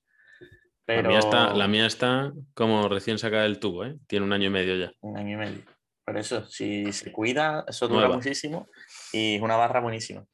Pero... 0.96 1.04
La, 1.04 1.10
mía 1.10 1.20
está, 1.20 1.54
la 1.54 1.68
mía 1.68 1.86
está 1.86 2.34
como 2.54 2.90
recién 2.90 3.18
sacada 3.18 3.44
del 3.44 3.60
tubo, 3.60 3.86
¿eh? 3.86 3.98
tiene 4.08 4.26
un 4.26 4.34
año 4.34 4.48
y 4.48 4.50
medio 4.50 4.76
ya. 4.76 4.92
Un 5.00 5.18
año 5.18 5.36
y 5.36 5.38
medio. 5.38 5.62
Por 6.06 6.18
eso, 6.18 6.46
si 6.48 6.92
se 6.92 7.12
cuida, 7.14 7.64
eso 7.68 7.88
dura 7.88 8.10
muchísimo 8.10 8.68
y 9.14 9.36
es 9.36 9.42
una 9.42 9.56
barra 9.56 9.80
buenísima. 9.80 10.26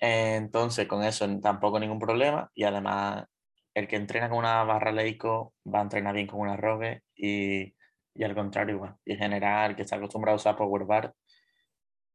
Entonces, 0.00 0.88
con 0.88 1.04
eso 1.04 1.28
tampoco 1.40 1.78
ningún 1.78 2.00
problema 2.00 2.50
y 2.54 2.64
además 2.64 3.26
el 3.74 3.86
que 3.86 3.96
entrena 3.96 4.28
con 4.28 4.38
una 4.38 4.64
barra 4.64 4.90
Leico 4.90 5.54
va 5.72 5.78
a 5.78 5.82
entrenar 5.82 6.14
bien 6.14 6.26
con 6.26 6.40
una 6.40 6.56
Rogue 6.56 7.02
y, 7.14 7.74
y 8.14 8.24
al 8.24 8.34
contrario 8.34 8.74
igual. 8.74 8.96
Y 9.04 9.12
en 9.12 9.18
general, 9.18 9.70
el 9.70 9.76
que 9.76 9.82
está 9.82 9.96
acostumbrado 9.96 10.34
a 10.34 10.36
usar 10.36 10.56
Power 10.56 10.84
Bar, 10.84 11.14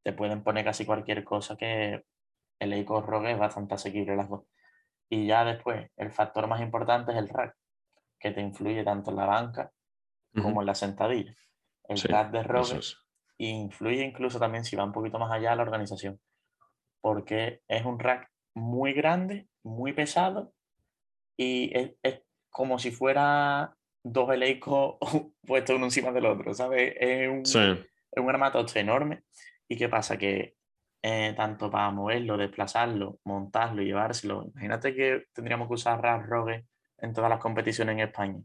te 0.04 0.12
pueden 0.12 0.44
poner 0.44 0.66
casi 0.66 0.86
cualquier 0.86 1.24
cosa 1.24 1.56
que 1.56 2.04
el 2.60 2.70
Leico 2.70 3.02
Rogue 3.02 3.32
es 3.32 3.40
bastante 3.40 3.76
asequible 3.76 4.18
las 4.18 4.28
dos. 4.28 4.44
Y 5.10 5.28
ya 5.28 5.46
después, 5.46 5.90
el 5.98 6.12
factor 6.12 6.48
más 6.48 6.62
importante 6.62 7.12
es 7.12 7.18
el 7.18 7.30
rack, 7.30 7.56
que 8.22 8.32
te 8.32 8.42
influye 8.42 8.84
tanto 8.84 9.10
en 9.10 9.18
la 9.18 9.26
banca 9.26 9.72
como 10.42 10.62
en 10.62 10.68
la 10.68 10.76
sentadilla. 10.76 11.36
El 11.84 12.00
rack 12.02 12.32
de 12.32 12.44
Rogue 12.44 12.80
influye 13.38 14.06
incluso 14.06 14.40
también 14.40 14.64
si 14.64 14.76
va 14.76 14.84
un 14.84 14.94
poquito 14.94 15.20
más 15.20 15.32
allá 15.32 15.56
la 15.56 15.64
organización, 15.64 16.22
porque 17.02 17.62
es 17.68 17.84
un 17.84 18.00
rack 18.00 18.30
muy 18.54 18.94
grande, 18.94 19.48
muy 19.64 19.94
pesado 19.94 20.54
y 21.36 21.72
es, 21.76 22.22
como 22.50 22.80
si 22.80 22.92
fuera 22.92 23.76
dos 24.04 24.32
eleicos 24.32 24.98
puestos 25.46 25.76
uno 25.76 25.86
encima 25.86 26.12
del 26.12 26.28
otro, 26.28 26.54
¿sabes? 26.54 26.94
Es 26.98 27.28
un, 27.28 27.42
es 27.42 28.24
un 28.24 28.30
armatoste 28.30 28.80
enorme. 28.80 29.24
¿Y 29.68 29.78
qué 29.78 29.90
pasa? 29.90 30.18
Que 30.18 30.56
eh, 31.02 31.34
tanto 31.36 31.72
para 31.72 31.90
moverlo, 31.90 32.38
desplazarlo, 32.38 33.20
montarlo 33.24 33.82
y 33.82 33.86
llevárselo, 33.86 34.44
imagínate 34.54 34.94
que 34.94 35.24
tendríamos 35.34 35.68
que 35.68 35.74
usar 35.74 36.02
RAS 36.02 36.28
Rogue 36.28 36.68
en 37.02 37.14
todas 37.14 37.30
las 37.30 37.40
competiciones 37.40 37.94
en 37.94 38.00
España. 38.00 38.40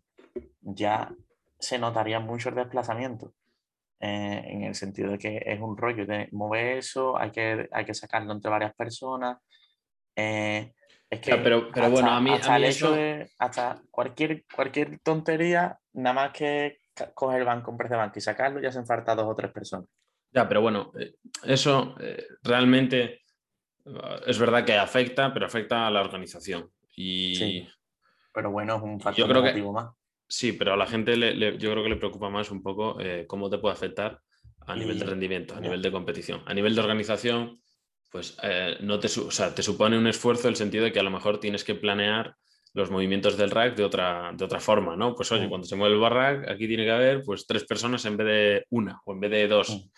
Ya 0.60 1.12
se 1.58 1.78
notaría 1.78 2.20
mucho 2.20 2.48
el 2.48 2.56
desplazamiento. 2.56 3.32
Eh, 3.98 4.42
en 4.46 4.64
el 4.64 4.74
sentido 4.74 5.12
de 5.12 5.18
que 5.18 5.42
es 5.44 5.60
un 5.60 5.76
rollo 5.76 6.04
de 6.04 6.28
mover 6.32 6.78
eso, 6.78 7.16
hay 7.16 7.30
que, 7.30 7.68
hay 7.72 7.84
que 7.84 7.94
sacarlo 7.94 8.32
entre 8.32 8.50
varias 8.50 8.74
personas. 8.74 9.38
Eh, 10.14 10.72
es 11.08 11.20
que 11.20 11.36
pero, 11.36 11.70
pero 11.72 11.90
bueno, 11.90 12.10
a 12.10 12.20
mí, 12.20 12.30
hasta 12.30 12.56
el 12.56 12.64
hecho 12.64 12.90
de 12.90 13.30
hasta 13.38 13.80
cualquier, 13.90 14.44
cualquier 14.54 14.98
tontería, 15.00 15.78
nada 15.92 16.14
más 16.14 16.32
que 16.32 16.78
coger 17.14 17.40
el 17.40 17.46
banco, 17.46 17.76
precio 17.76 17.96
de 17.96 18.02
banco 18.02 18.18
y 18.18 18.22
sacarlo, 18.22 18.60
ya 18.60 18.72
se 18.72 18.84
falta 18.84 19.14
dos 19.14 19.26
o 19.26 19.34
tres 19.34 19.52
personas. 19.52 19.88
Ya, 20.32 20.48
pero 20.48 20.60
bueno, 20.60 20.92
eh, 20.98 21.14
eso 21.44 21.94
eh, 22.00 22.26
realmente 22.42 23.22
eh, 23.84 24.20
es 24.26 24.38
verdad 24.38 24.64
que 24.64 24.74
afecta, 24.74 25.32
pero 25.32 25.46
afecta 25.46 25.86
a 25.86 25.90
la 25.90 26.02
organización. 26.02 26.70
Y... 26.94 27.34
Sí, 27.36 27.68
pero 28.36 28.50
bueno, 28.50 28.76
es 28.76 28.82
un 28.82 29.00
factor 29.00 29.28
negativo 29.28 29.72
más. 29.72 29.94
Sí, 30.28 30.52
pero 30.52 30.74
a 30.74 30.76
la 30.76 30.86
gente 30.86 31.16
le, 31.16 31.56
yo 31.56 31.70
creo 31.70 31.82
que 31.82 31.88
le 31.88 31.96
preocupa 31.96 32.28
más 32.28 32.50
un 32.50 32.62
poco 32.62 32.98
cómo 33.26 33.48
te 33.48 33.56
puede 33.56 33.72
afectar 33.72 34.20
a 34.66 34.76
nivel 34.76 34.98
de 34.98 35.06
rendimiento, 35.06 35.54
a 35.56 35.60
nivel 35.60 35.80
de 35.80 35.90
competición. 35.90 36.42
A 36.44 36.52
nivel 36.52 36.74
de 36.74 36.82
organización, 36.82 37.62
pues 38.10 38.36
eh, 38.42 38.76
no 38.80 39.00
te, 39.00 39.08
te 39.08 39.62
supone 39.62 39.96
un 39.96 40.06
esfuerzo 40.06 40.48
el 40.48 40.56
sentido 40.56 40.84
de 40.84 40.92
que 40.92 41.00
a 41.00 41.02
lo 41.02 41.10
mejor 41.10 41.40
tienes 41.40 41.64
que 41.64 41.76
planear 41.76 42.36
los 42.74 42.90
movimientos 42.90 43.38
del 43.38 43.50
rack 43.50 43.74
de 43.74 43.84
otra, 43.84 44.32
de 44.34 44.44
otra 44.44 44.60
forma, 44.60 44.96
¿no? 44.96 45.14
Pues 45.14 45.32
oye, 45.32 45.46
mm. 45.46 45.48
cuando 45.48 45.66
se 45.66 45.76
mueve 45.76 45.94
el 45.94 46.00
barrack, 46.00 46.50
aquí 46.50 46.68
tiene 46.68 46.84
que 46.84 46.90
haber 46.90 47.22
pues 47.22 47.46
tres 47.46 47.64
personas 47.64 48.04
en 48.04 48.18
vez 48.18 48.26
de 48.26 48.66
una 48.68 49.00
o 49.06 49.14
en 49.14 49.20
vez 49.20 49.30
de 49.30 49.48
dos. 49.48 49.70
Mm. 49.70 49.90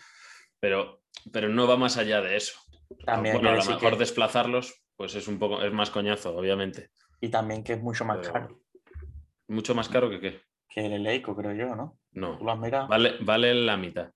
Pero, 0.60 1.00
pero 1.32 1.48
no 1.48 1.66
va 1.66 1.76
más 1.76 1.96
allá 1.96 2.20
de 2.20 2.36
eso. 2.36 2.56
También 3.04 3.34
bueno, 3.34 3.50
a 3.50 3.56
lo 3.56 3.64
mejor 3.64 3.98
desplazarlos, 3.98 4.80
pues 4.94 5.16
es 5.16 5.26
un 5.26 5.40
poco, 5.40 5.60
es 5.60 5.72
más 5.72 5.90
coñazo, 5.90 6.36
obviamente. 6.36 6.90
Y 7.20 7.28
también 7.28 7.64
que 7.64 7.74
es 7.74 7.82
mucho 7.82 8.04
más 8.04 8.26
caro. 8.28 8.60
¿Mucho 9.48 9.74
más 9.74 9.88
caro 9.88 10.08
que 10.10 10.20
qué? 10.20 10.40
Que 10.68 10.86
el 10.86 10.92
Eleico, 10.92 11.34
creo 11.34 11.54
yo, 11.54 11.74
¿no? 11.74 11.98
No. 12.12 12.38
Vale, 12.38 13.16
vale 13.20 13.54
la 13.54 13.76
mitad. 13.76 14.12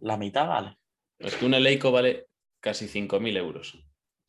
¿La 0.00 0.16
mitad 0.16 0.46
vale? 0.48 0.76
Es 1.18 1.36
que 1.36 1.46
un 1.46 1.54
Eleico 1.54 1.92
vale 1.92 2.26
casi 2.60 2.86
5.000 2.88 3.36
euros. 3.36 3.78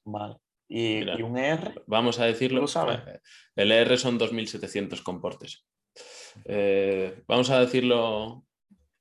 Vale. 0.06 0.38
¿Y, 0.67 0.99
Mira. 0.99 1.17
y 1.19 1.21
un 1.23 1.38
ER? 1.38 1.84
Vamos 1.88 2.19
a 2.19 2.25
decirlo. 2.25 2.62
¿Lo 2.62 2.67
sabes? 2.67 2.99
El 3.56 3.71
ER 3.71 3.97
son 3.97 4.17
2.700 4.19 5.01
comportes. 5.04 5.65
Eh, 6.45 7.23
vamos 7.28 7.49
a 7.49 7.60
decirlo. 7.60 8.45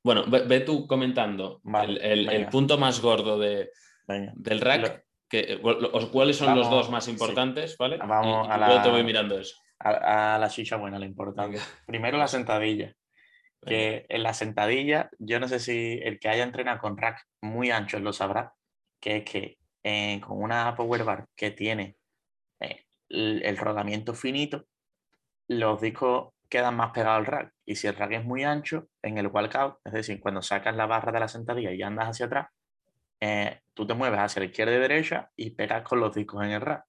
Bueno, 0.03 0.24
ve, 0.29 0.40
ve 0.42 0.61
tú 0.61 0.87
comentando 0.87 1.61
Vale, 1.64 1.98
el, 2.12 2.29
el- 2.29 2.48
punto 2.48 2.77
más 2.79 3.00
gordo 3.00 3.38
de, 3.38 3.70
Venga. 4.07 4.33
del 4.37 4.61
rack. 4.61 5.05
Que, 5.42 5.59
o- 5.62 5.68
o- 5.99 6.11
¿Cuáles 6.12 6.37
son 6.37 6.55
los 6.55 6.66
Vamos, 6.66 6.85
dos 6.85 6.90
más 6.90 7.05
sí. 7.07 7.11
importantes? 7.11 7.77
¿vale? 7.77 7.97
Vamos 7.99 8.47
y, 8.47 8.51
a 8.53 8.57
y 8.57 8.61
la- 8.61 8.83
te 8.83 8.88
voy 8.90 9.03
mirando 9.03 9.38
eso. 9.38 9.57
A, 9.81 10.37
a 10.37 10.38
la 10.38 10.49
chicha 10.49 10.77
buena, 10.77 10.99
la 10.99 11.07
importante. 11.07 11.59
Primero 11.87 12.18
la 12.18 12.29
sentadilla. 12.29 12.94
Que 13.66 14.05
en 14.11 14.23
la 14.23 14.35
sentadilla, 14.35 15.09
yo 15.18 15.40
no 15.40 15.49
sé 15.49 15.59
si 15.59 15.99
el 16.03 16.18
que 16.20 16.29
haya 16.29 16.44
entrenado 16.44 16.79
con 16.81 16.99
rack 16.99 17.25
muy 17.40 17.70
anchos 17.70 18.03
lo 18.03 18.12
sabrá, 18.12 18.53
que 19.01 19.16
es 19.16 19.25
que 19.25 19.59
eh, 19.83 20.20
con 20.20 20.42
una 20.42 20.75
power 20.77 21.03
bar 21.03 21.27
que 21.35 21.51
tiene 21.51 21.97
eh, 22.61 22.85
el, 23.09 23.42
el 23.42 23.57
rodamiento 23.57 24.12
finito, 24.14 24.66
los 25.49 25.81
discos 25.81 26.35
quedan 26.51 26.77
más 26.77 26.90
pegados 26.92 27.18
al 27.20 27.27
rack. 27.27 27.53
Y 27.64 27.77
si 27.77 27.87
el 27.87 27.97
rack 27.97 28.12
es 28.12 28.25
muy 28.25 28.44
ancho, 28.44 28.88
en 29.03 29.16
el 29.18 29.29
walkout, 29.29 29.79
es 29.85 29.92
decir, 29.94 30.20
cuando 30.20 30.42
sacas 30.42 30.77
la 30.77 30.85
barra 30.87 31.11
de 31.11 31.20
la 31.20 31.29
sentadilla 31.29 31.73
y 31.73 31.83
andas 31.83 32.09
hacia 32.11 32.27
atrás, 32.27 32.49
eh, 33.25 33.61
tú 33.75 33.87
te 33.87 33.95
mueves 33.95 34.21
hacia 34.21 34.41
la 34.41 34.47
izquierda 34.47 34.75
y 34.75 34.79
derecha 34.79 35.31
y 35.37 35.51
pegas 35.51 35.83
con 35.83 36.01
los 36.01 36.15
discos 36.15 36.45
en 36.45 36.51
el 36.53 36.61
rack. 36.61 36.85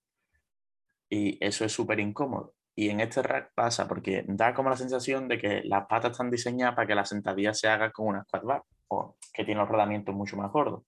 Y 1.09 1.37
eso 1.45 1.65
es 1.65 1.71
súper 1.71 1.99
incómodo. 1.99 2.53
Y 2.75 2.89
en 2.89 2.99
este 2.99 3.21
rack 3.23 3.51
pasa 3.55 3.87
porque 3.87 4.23
da 4.27 4.53
como 4.53 4.69
la 4.69 4.75
sensación 4.77 5.27
de 5.27 5.37
que 5.37 5.61
las 5.63 5.85
patas 5.87 6.11
están 6.11 6.29
diseñadas 6.31 6.75
para 6.75 6.87
que 6.87 6.95
la 6.95 7.05
sentadilla 7.05 7.53
se 7.53 7.69
haga 7.69 7.91
con 7.91 8.07
una 8.07 8.23
squat 8.23 8.43
bar 8.43 8.63
o 8.89 9.15
que 9.33 9.45
tiene 9.45 9.61
los 9.61 9.69
rodamientos 9.69 10.13
mucho 10.15 10.35
más 10.37 10.51
gordos. 10.51 10.83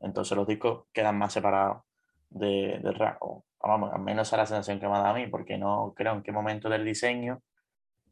Entonces 0.00 0.36
los 0.36 0.46
discos 0.46 0.84
quedan 0.92 1.18
más 1.18 1.32
separados 1.32 1.82
de- 2.30 2.78
del 2.82 2.94
rack. 2.94 3.18
O, 3.22 3.44
vamos, 3.60 3.92
al 3.92 4.00
menos 4.02 4.28
esa 4.28 4.36
es 4.36 4.40
la 4.42 4.46
sensación 4.46 4.80
que 4.80 4.86
me 4.88 4.94
ha 4.94 4.98
dado 4.98 5.14
a 5.14 5.18
mí, 5.18 5.26
porque 5.28 5.58
no 5.58 5.92
creo 5.96 6.12
en 6.14 6.22
qué 6.22 6.32
momento 6.32 6.68
del 6.68 6.84
diseño 6.84 7.42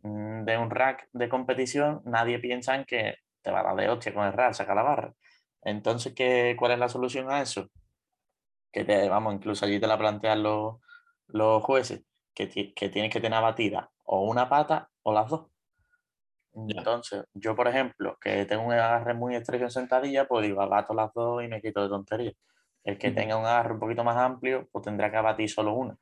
mm, 0.02 0.44
de 0.44 0.58
un 0.58 0.70
rack 0.70 1.08
de 1.12 1.28
competición 1.28 2.02
nadie 2.04 2.38
piensa 2.38 2.74
en 2.76 2.84
que 2.84 3.16
te 3.42 3.50
va 3.50 3.60
a 3.60 3.64
dar 3.64 3.76
de 3.76 3.88
hostia 3.88 4.14
con 4.14 4.26
el 4.26 4.32
rack, 4.32 4.54
saca 4.54 4.74
la 4.74 4.82
barra. 4.82 5.14
Entonces, 5.62 6.14
¿qué, 6.14 6.56
¿cuál 6.58 6.72
es 6.72 6.78
la 6.78 6.88
solución 6.88 7.30
a 7.30 7.42
eso? 7.42 7.68
Que 8.72 8.84
te, 8.84 9.08
vamos, 9.08 9.34
incluso 9.34 9.64
allí 9.64 9.80
te 9.80 9.86
la 9.86 9.98
plantean 9.98 10.42
los, 10.42 10.76
los 11.28 11.62
jueces, 11.62 12.02
que, 12.34 12.48
que 12.74 12.88
tienes 12.88 13.12
que 13.12 13.20
tener 13.20 13.42
batida 13.42 13.90
o 14.04 14.22
una 14.22 14.48
pata 14.48 14.90
o 15.02 15.12
las 15.12 15.28
dos. 15.28 15.46
Entonces, 16.52 17.24
yo, 17.34 17.54
por 17.54 17.68
ejemplo, 17.68 18.18
que 18.20 18.44
tengo 18.44 18.64
un 18.64 18.72
agarre 18.72 19.14
muy 19.14 19.36
estrecho 19.36 19.64
en 19.64 19.70
sentadilla, 19.70 20.26
pues 20.26 20.46
digo, 20.46 20.60
abato 20.60 20.94
las 20.94 21.12
dos 21.14 21.42
y 21.44 21.48
me 21.48 21.60
quito 21.60 21.82
de 21.82 21.88
tonterías. 21.88 22.34
El 22.82 22.98
que 22.98 23.10
tenga 23.10 23.36
un 23.36 23.46
agarre 23.46 23.74
un 23.74 23.80
poquito 23.80 24.02
más 24.02 24.16
amplio, 24.16 24.68
pues 24.72 24.84
tendrá 24.84 25.10
que 25.10 25.16
abatir 25.16 25.48
solo 25.48 25.74
una. 25.74 25.96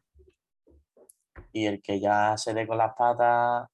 Y 1.52 1.66
el 1.66 1.82
que 1.82 2.00
ya 2.00 2.36
se 2.36 2.54
dé 2.54 2.66
con 2.66 2.78
las 2.78 2.94
patas, 2.94 3.68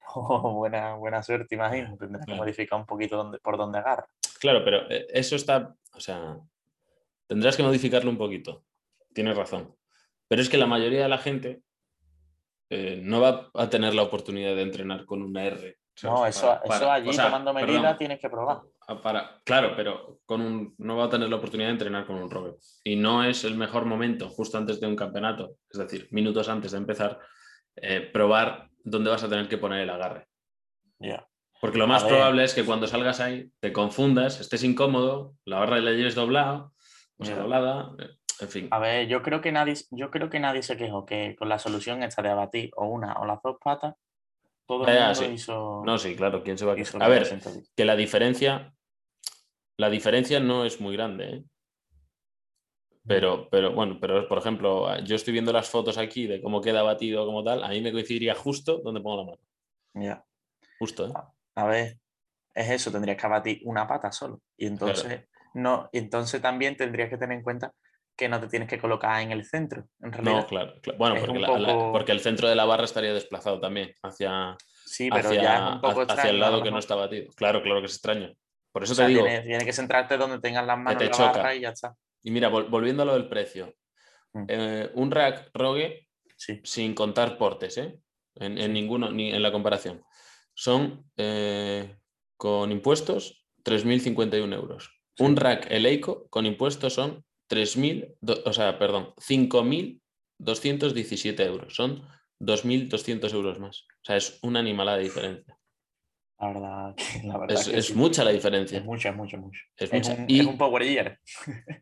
oh, 0.14 0.52
buena, 0.52 0.94
buena 0.94 1.22
suerte, 1.22 1.54
imagino. 1.54 1.96
Tendrá 1.96 2.24
que 2.24 2.34
modificar 2.34 2.78
un 2.78 2.86
poquito 2.86 3.16
donde, 3.16 3.38
por 3.38 3.56
donde 3.56 3.78
agarra. 3.78 4.06
Claro, 4.38 4.62
pero 4.64 4.90
eh, 4.90 5.06
eso 5.10 5.36
está. 5.36 5.74
O 5.94 6.00
sea, 6.00 6.36
tendrás 7.26 7.56
que 7.56 7.62
modificarlo 7.62 8.10
un 8.10 8.18
poquito. 8.18 8.64
Tienes 9.12 9.36
razón. 9.36 9.74
Pero 10.28 10.42
es 10.42 10.48
que 10.48 10.58
la 10.58 10.66
mayoría 10.66 11.02
de 11.02 11.08
la 11.08 11.18
gente 11.18 11.62
eh, 12.70 13.00
no 13.02 13.20
va 13.20 13.50
a 13.54 13.70
tener 13.70 13.94
la 13.94 14.02
oportunidad 14.02 14.54
de 14.56 14.62
entrenar 14.62 15.04
con 15.06 15.22
una 15.22 15.44
R. 15.44 15.78
¿sabes? 15.94 16.18
No, 16.20 16.26
eso, 16.26 16.60
Para- 16.66 16.76
eso 16.76 16.90
allí 16.90 17.08
o 17.08 17.12
sea, 17.12 17.26
tomando 17.26 17.54
perdón, 17.54 17.70
medidas 17.76 17.96
tienes 17.98 18.20
que 18.20 18.28
probar. 18.28 18.60
a- 18.88 19.00
para- 19.00 19.40
claro, 19.44 19.72
pero 19.76 20.20
con 20.26 20.40
un, 20.42 20.74
no 20.78 20.96
va 20.96 21.04
a 21.04 21.08
tener 21.10 21.30
la 21.30 21.36
oportunidad 21.36 21.68
de 21.68 21.72
entrenar 21.74 22.06
con 22.06 22.16
un 22.16 22.30
rogue. 22.30 22.56
Y 22.84 22.96
no 22.96 23.24
es 23.24 23.44
el 23.44 23.56
mejor 23.56 23.84
momento, 23.86 24.28
justo 24.28 24.58
antes 24.58 24.78
de 24.80 24.86
un 24.88 24.96
campeonato, 24.96 25.56
es 25.70 25.78
decir, 25.78 26.08
minutos 26.10 26.48
antes 26.50 26.72
de 26.72 26.78
empezar, 26.78 27.18
eh, 27.76 28.00
probar 28.12 28.68
dónde 28.84 29.10
vas 29.10 29.22
a 29.22 29.28
tener 29.28 29.48
que 29.48 29.58
poner 29.58 29.80
el 29.80 29.90
agarre. 29.90 30.26
Ya. 30.98 31.26
Porque 31.60 31.78
lo 31.78 31.86
más 31.86 32.04
probable 32.04 32.44
es 32.44 32.54
que 32.54 32.64
cuando 32.64 32.86
salgas 32.86 33.20
ahí 33.20 33.50
te 33.60 33.72
confundas, 33.72 34.40
estés 34.40 34.62
incómodo, 34.62 35.34
la 35.44 35.58
barra 35.58 35.80
la 35.80 35.92
lleves 35.92 36.14
doblada, 36.14 36.70
o 37.18 37.24
sea, 37.24 37.36
doblada, 37.36 37.92
eh, 37.98 38.10
en 38.40 38.48
fin. 38.48 38.68
A 38.70 38.78
ver, 38.78 39.08
yo 39.08 39.22
creo 39.22 39.40
que 39.40 39.52
nadie, 39.52 39.74
yo 39.90 40.10
creo 40.10 40.28
que 40.28 40.38
nadie 40.38 40.62
se 40.62 40.76
quejó 40.76 41.06
que 41.06 41.34
con 41.36 41.48
la 41.48 41.58
solución 41.58 42.02
esta 42.02 42.22
de 42.22 42.28
abatir 42.28 42.70
o 42.76 42.86
una 42.86 43.14
o 43.14 43.24
las 43.24 43.40
dos 43.42 43.56
patas, 43.62 43.94
todo 44.66 44.86
el 44.86 44.98
mundo 44.98 45.14
sí. 45.14 45.24
hizo. 45.26 45.82
No, 45.84 45.96
sí, 45.98 46.14
claro, 46.14 46.42
¿quién 46.42 46.58
se 46.58 46.66
va 46.66 46.74
a 46.74 46.76
quejar? 46.76 47.02
A 47.02 47.08
ver, 47.08 47.26
que 47.74 47.84
la 47.84 47.96
diferencia, 47.96 48.74
la 49.78 49.88
diferencia 49.88 50.40
no 50.40 50.64
es 50.64 50.80
muy 50.80 50.94
grande, 50.94 51.36
¿eh? 51.36 51.44
Pero, 53.08 53.48
pero 53.50 53.72
bueno, 53.72 53.98
pero 54.00 54.26
por 54.26 54.38
ejemplo, 54.38 54.98
yo 55.04 55.14
estoy 55.14 55.32
viendo 55.32 55.52
las 55.52 55.68
fotos 55.68 55.96
aquí 55.96 56.26
de 56.26 56.42
cómo 56.42 56.60
queda 56.60 56.82
batido 56.82 57.24
como 57.24 57.44
tal, 57.44 57.62
a 57.62 57.68
mí 57.68 57.80
me 57.80 57.92
coincidiría 57.92 58.34
justo 58.34 58.78
donde 58.78 59.00
pongo 59.00 59.18
la 59.18 59.24
mano. 59.30 59.42
Ya. 59.94 60.24
Justo, 60.80 61.06
¿eh? 61.06 61.12
A 61.56 61.64
ver, 61.66 61.98
es 62.54 62.70
eso, 62.70 62.90
tendrías 62.92 63.16
que 63.18 63.26
abatir 63.26 63.60
una 63.64 63.86
pata 63.86 64.12
solo. 64.12 64.40
Y 64.56 64.66
entonces, 64.66 65.22
no, 65.54 65.88
y 65.92 65.98
entonces 65.98 66.40
también 66.40 66.76
tendrías 66.76 67.08
que 67.10 67.16
tener 67.16 67.36
en 67.38 67.42
cuenta 67.42 67.72
que 68.16 68.28
no 68.28 68.40
te 68.40 68.48
tienes 68.48 68.68
que 68.68 68.78
colocar 68.78 69.20
en 69.20 69.32
el 69.32 69.44
centro, 69.44 69.84
en 70.00 70.12
realidad. 70.12 70.36
No, 70.40 70.46
claro, 70.46 70.74
claro. 70.80 70.98
Bueno, 70.98 71.16
porque, 71.18 71.38
la- 71.38 71.90
porque 71.92 72.12
el 72.12 72.20
centro 72.20 72.48
de 72.48 72.54
la 72.54 72.64
barra 72.64 72.84
estaría 72.84 73.12
desplazado 73.12 73.60
también 73.60 73.92
hacia, 74.02 74.56
sí, 74.86 75.10
pero 75.10 75.28
hacia, 75.28 75.42
ya 75.42 75.68
un 75.74 75.80
poco 75.80 76.00
hacia 76.02 76.14
extraño. 76.14 76.30
el 76.30 76.40
lado 76.40 76.62
que 76.62 76.70
no 76.70 76.78
está 76.78 76.94
batido. 76.94 77.30
Claro, 77.36 77.62
claro 77.62 77.80
que 77.80 77.86
es 77.86 77.92
extraño. 77.92 78.32
Por 78.72 78.82
eso 78.84 78.92
O 78.92 78.96
sea, 78.96 79.06
te 79.06 79.10
digo, 79.10 79.24
tiene, 79.24 79.40
tiene 79.42 79.64
que 79.64 79.72
centrarte 79.72 80.16
donde 80.16 80.38
tengas 80.40 80.66
las 80.66 80.78
manos 80.78 80.98
te 80.98 81.06
en 81.06 81.10
la 81.10 81.16
barra 81.32 81.54
y 81.54 81.60
ya 81.60 81.70
está. 81.70 81.94
y 82.22 82.30
mira, 82.30 82.50
vol- 82.50 82.68
volviendo 82.70 83.02
a 83.02 83.06
lo 83.06 83.14
del 83.14 83.28
precio, 83.28 83.74
Mm. 84.32 84.44
eh, 84.48 84.90
un 84.94 85.10
rack 85.10 85.50
Rogue 85.54 86.06
Sí. 86.36 86.60
sin 86.64 86.94
contar 86.94 87.38
portes, 87.38 87.78
¿eh? 87.78 87.98
en, 88.34 88.58
en 88.58 88.72
ninguno, 88.74 89.10
ni 89.10 89.30
en 89.30 89.42
la 89.42 89.50
comparación, 89.52 90.02
son 90.56 91.04
eh, 91.16 91.96
con 92.36 92.72
impuestos 92.72 93.44
3.051 93.64 94.54
euros. 94.54 94.90
Sí. 95.16 95.22
Un 95.24 95.36
rack 95.36 95.70
Eleiko 95.70 96.26
con 96.28 96.46
impuestos 96.46 96.94
son 96.94 97.24
3.000, 97.50 98.16
do- 98.20 98.42
o 98.44 98.52
sea, 98.52 98.78
perdón, 98.78 99.12
5.217 100.40 101.40
euros. 101.46 101.74
Son 101.74 102.02
2.200 102.40 103.32
euros 103.32 103.58
más. 103.58 103.82
O 103.82 104.04
sea, 104.04 104.16
es 104.16 104.38
una 104.42 104.60
animalada 104.60 104.98
de 104.98 105.04
diferencia. 105.04 105.58
La 106.38 106.48
verdad, 106.48 106.94
la 107.24 107.38
verdad 107.38 107.58
Es, 107.58 107.68
que 107.68 107.78
es 107.78 107.86
sí. 107.86 107.94
mucha 107.94 108.24
la 108.24 108.30
diferencia. 108.30 108.78
Es 108.78 108.84
mucho, 108.84 109.08
es 109.08 109.16
mucho, 109.16 109.38
mucho. 109.38 109.60
Es 109.76 109.90
Es, 109.92 110.08
mucha. 110.08 110.14
un, 110.22 110.26
Y- 110.28 110.40
es 110.40 110.46
un 110.46 110.58
power 110.58 110.82
year. 110.84 111.18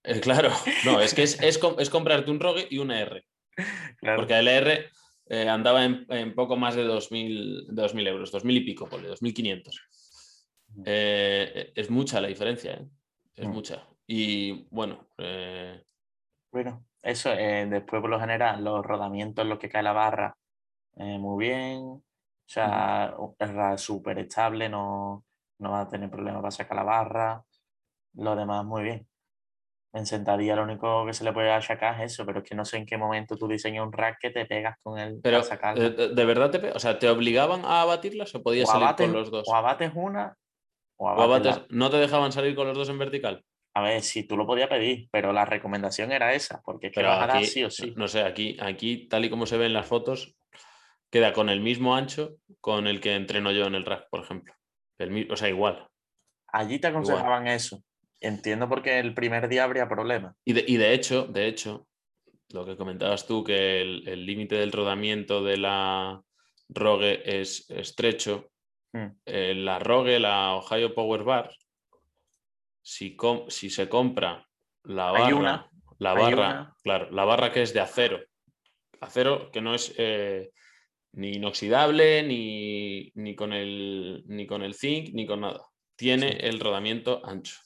Eh, 0.05 0.21
claro, 0.21 0.51
no, 0.85 1.01
es 1.01 1.13
que 1.15 1.23
es, 1.25 1.41
es 1.43 1.59
com- 1.59 1.77
es 1.79 1.91
comprarte 1.91 2.31
un 2.31 2.41
Rogue 2.41 2.67
y 2.71 2.79
una 2.79 3.01
R. 3.01 3.25
Claro. 3.99 4.17
Porque 4.19 4.39
el 4.39 4.49
R 4.49 4.87
eh, 5.27 5.49
andaba 5.49 5.85
en, 5.85 6.07
en 6.09 6.35
poco 6.35 6.57
más 6.57 6.75
de 6.75 6.85
2.000 6.85 7.67
2.000 7.69 8.07
euros, 8.07 8.33
2.000 8.33 8.57
y 8.57 8.61
pico, 8.61 8.89
ponle, 8.89 9.09
2.500. 9.09 9.81
Eh, 10.85 11.73
es 11.75 11.91
mucha 11.91 12.21
la 12.21 12.29
diferencia, 12.29 12.75
¿eh? 12.75 12.89
es 13.37 13.47
Mm. 13.47 13.51
mucha. 13.51 13.87
Y 14.07 14.67
bueno, 14.71 15.09
eh, 15.19 15.83
Bueno, 16.53 16.85
eso, 17.03 17.33
eh, 17.33 17.67
después 17.69 18.01
por 18.01 18.11
lo 18.11 18.21
general, 18.21 18.63
los 18.63 18.85
rodamientos 18.85 19.43
en 19.43 19.49
los 19.49 19.59
que 19.59 19.69
cae 19.69 19.83
la 19.83 19.93
barra, 19.93 20.37
muy 20.97 21.47
bien. 21.47 21.81
O 21.81 22.03
sea, 22.47 23.15
es 23.75 23.81
súper 23.81 24.19
estable, 24.19 24.69
no, 24.69 25.25
no 25.59 25.71
va 25.71 25.81
a 25.81 25.89
tener 25.89 26.11
problema 26.11 26.41
para 26.41 26.51
sacar 26.51 26.77
la 26.77 26.83
barra. 26.85 27.45
Lo 28.15 28.37
demás, 28.37 28.65
muy 28.65 28.83
bien. 28.83 29.09
En 29.95 30.07
sentadilla 30.07 30.57
lo 30.57 30.65
único 30.65 31.07
que 31.07 31.13
se 31.13 31.23
le 31.23 31.33
puede 31.33 31.53
achacar 31.53 31.95
es 32.03 32.13
eso, 32.13 32.27
pero 32.27 32.41
es 32.41 32.49
que 32.49 32.57
no 32.57 32.65
sé 32.65 32.79
en 32.79 32.87
qué 32.87 32.97
momento 32.97 33.37
tú 33.37 33.47
diseñas 33.47 33.87
un 33.87 33.93
rack 33.93 34.19
que 34.21 34.31
te 34.31 34.45
pegas 34.45 34.77
con 34.83 34.99
él 34.99 35.21
pero 35.23 35.39
para 35.39 35.57
sacarla. 35.57 35.87
eh, 35.87 35.91
de, 36.13 36.25
verdad 36.25 36.51
te, 36.51 36.71
o 36.73 36.79
sea, 36.81 36.99
¿te 36.99 37.09
obligaban 37.09 37.65
a 37.65 37.83
abatirlas 37.83 38.35
o 38.35 38.43
podías 38.43 38.69
o, 38.69 38.73
salir 38.73 38.89
abates, 38.89 39.07
con 39.07 39.15
los 39.15 39.31
dos? 39.31 39.49
o 39.49 39.55
abates 39.55 39.93
una 39.95 40.37
o 40.97 41.07
¿O 41.09 41.11
abates, 41.11 41.47
la- 41.47 41.53
abates- 41.53 41.67
¿No 41.71 41.91
te 41.91 41.97
dejaban 41.99 42.33
salir 42.33 42.57
con 42.57 42.67
los 42.67 42.77
dos 42.77 42.89
en 42.89 42.99
vertical? 42.99 43.45
A 43.77 43.83
ver, 43.83 44.03
si 44.03 44.25
tú 44.27 44.37
lo 44.37 44.47
podías 44.47 44.69
pedir, 44.69 45.09
pero 45.11 45.33
la 45.33 45.45
recomendación 45.45 46.13
era 46.13 46.33
esa, 46.35 46.61
porque 46.65 46.89
es 46.89 46.93
que 46.93 47.03
vas 47.03 47.23
a 47.23 47.27
dar 47.27 47.37
aquí, 47.37 47.47
sí 47.47 47.65
o 47.65 47.71
sí. 47.71 47.93
no 47.97 48.07
sé, 48.09 48.23
aquí, 48.23 48.57
aquí, 48.61 49.09
tal 49.09 49.25
y 49.25 49.31
como 49.31 49.47
se 49.47 49.57
ve 49.57 49.67
en 49.67 49.73
las 49.73 49.87
fotos, 49.87 50.37
queda 51.11 51.33
con 51.33 51.49
el 51.49 51.61
mismo 51.61 51.95
ancho 51.95 52.37
con 52.61 52.87
el 52.87 53.01
que 53.01 53.15
entreno 53.15 53.51
yo 53.53 53.67
en 53.67 53.75
el 53.75 53.85
rack, 53.85 54.09
por 54.11 54.21
ejemplo. 54.21 54.55
El 54.99 55.29
o 55.31 55.37
sea, 55.37 55.49
igual. 55.49 55.89
Allí 56.49 56.79
te 56.79 56.87
aconsejaban 56.87 57.49
eso. 57.49 57.83
Entiendo 58.25 58.69
porque 58.69 58.99
el 58.99 59.13
primer 59.15 59.49
día 59.49 59.65
habría 59.65 59.89
problemas. 59.89 60.35
Y 60.45 60.53
de, 60.55 60.65
y 60.67 60.77
de 60.77 60.95
hecho, 60.95 61.27
de 61.27 61.47
hecho, 61.47 61.87
lo 62.51 62.65
que 62.65 62.77
comentabas 62.77 63.27
tú, 63.27 63.45
que 63.45 63.81
el 63.83 64.25
límite 64.27 64.55
del 64.57 64.73
rodamiento 64.73 65.43
de 65.45 65.57
la 65.59 66.23
Rogue 66.69 67.23
es 67.41 67.69
estrecho, 67.71 68.51
Mm. 68.93 69.07
eh, 69.27 69.55
la 69.57 69.81
Rogue, 69.81 70.21
la 70.21 70.55
Ohio 70.55 70.95
Power 70.95 71.25
Bar, 71.25 71.51
si, 72.81 73.17
com- 73.17 73.47
si 73.49 73.69
se 73.69 73.89
compra 73.89 74.47
la 74.85 75.11
barra, 75.11 75.35
una, 75.35 75.71
la 75.99 76.13
barra, 76.15 76.75
claro, 76.83 77.11
la 77.11 77.25
barra 77.25 77.51
que 77.51 77.63
es 77.63 77.75
de 77.75 77.81
acero, 77.81 78.21
acero 79.01 79.51
que 79.51 79.61
no 79.61 79.75
es 79.75 79.93
eh, 79.99 80.53
ni 81.15 81.33
inoxidable, 81.33 82.23
ni, 82.23 83.11
ni 83.17 83.35
con 83.35 83.53
el 83.53 84.23
ni 84.27 84.47
con 84.47 84.63
el 84.63 84.75
zinc, 84.75 85.11
ni 85.13 85.27
con 85.27 85.41
nada. 85.41 85.67
Tiene 85.97 86.29
Sí. 86.31 86.39
el 86.43 86.61
rodamiento 86.61 87.21
ancho. 87.25 87.57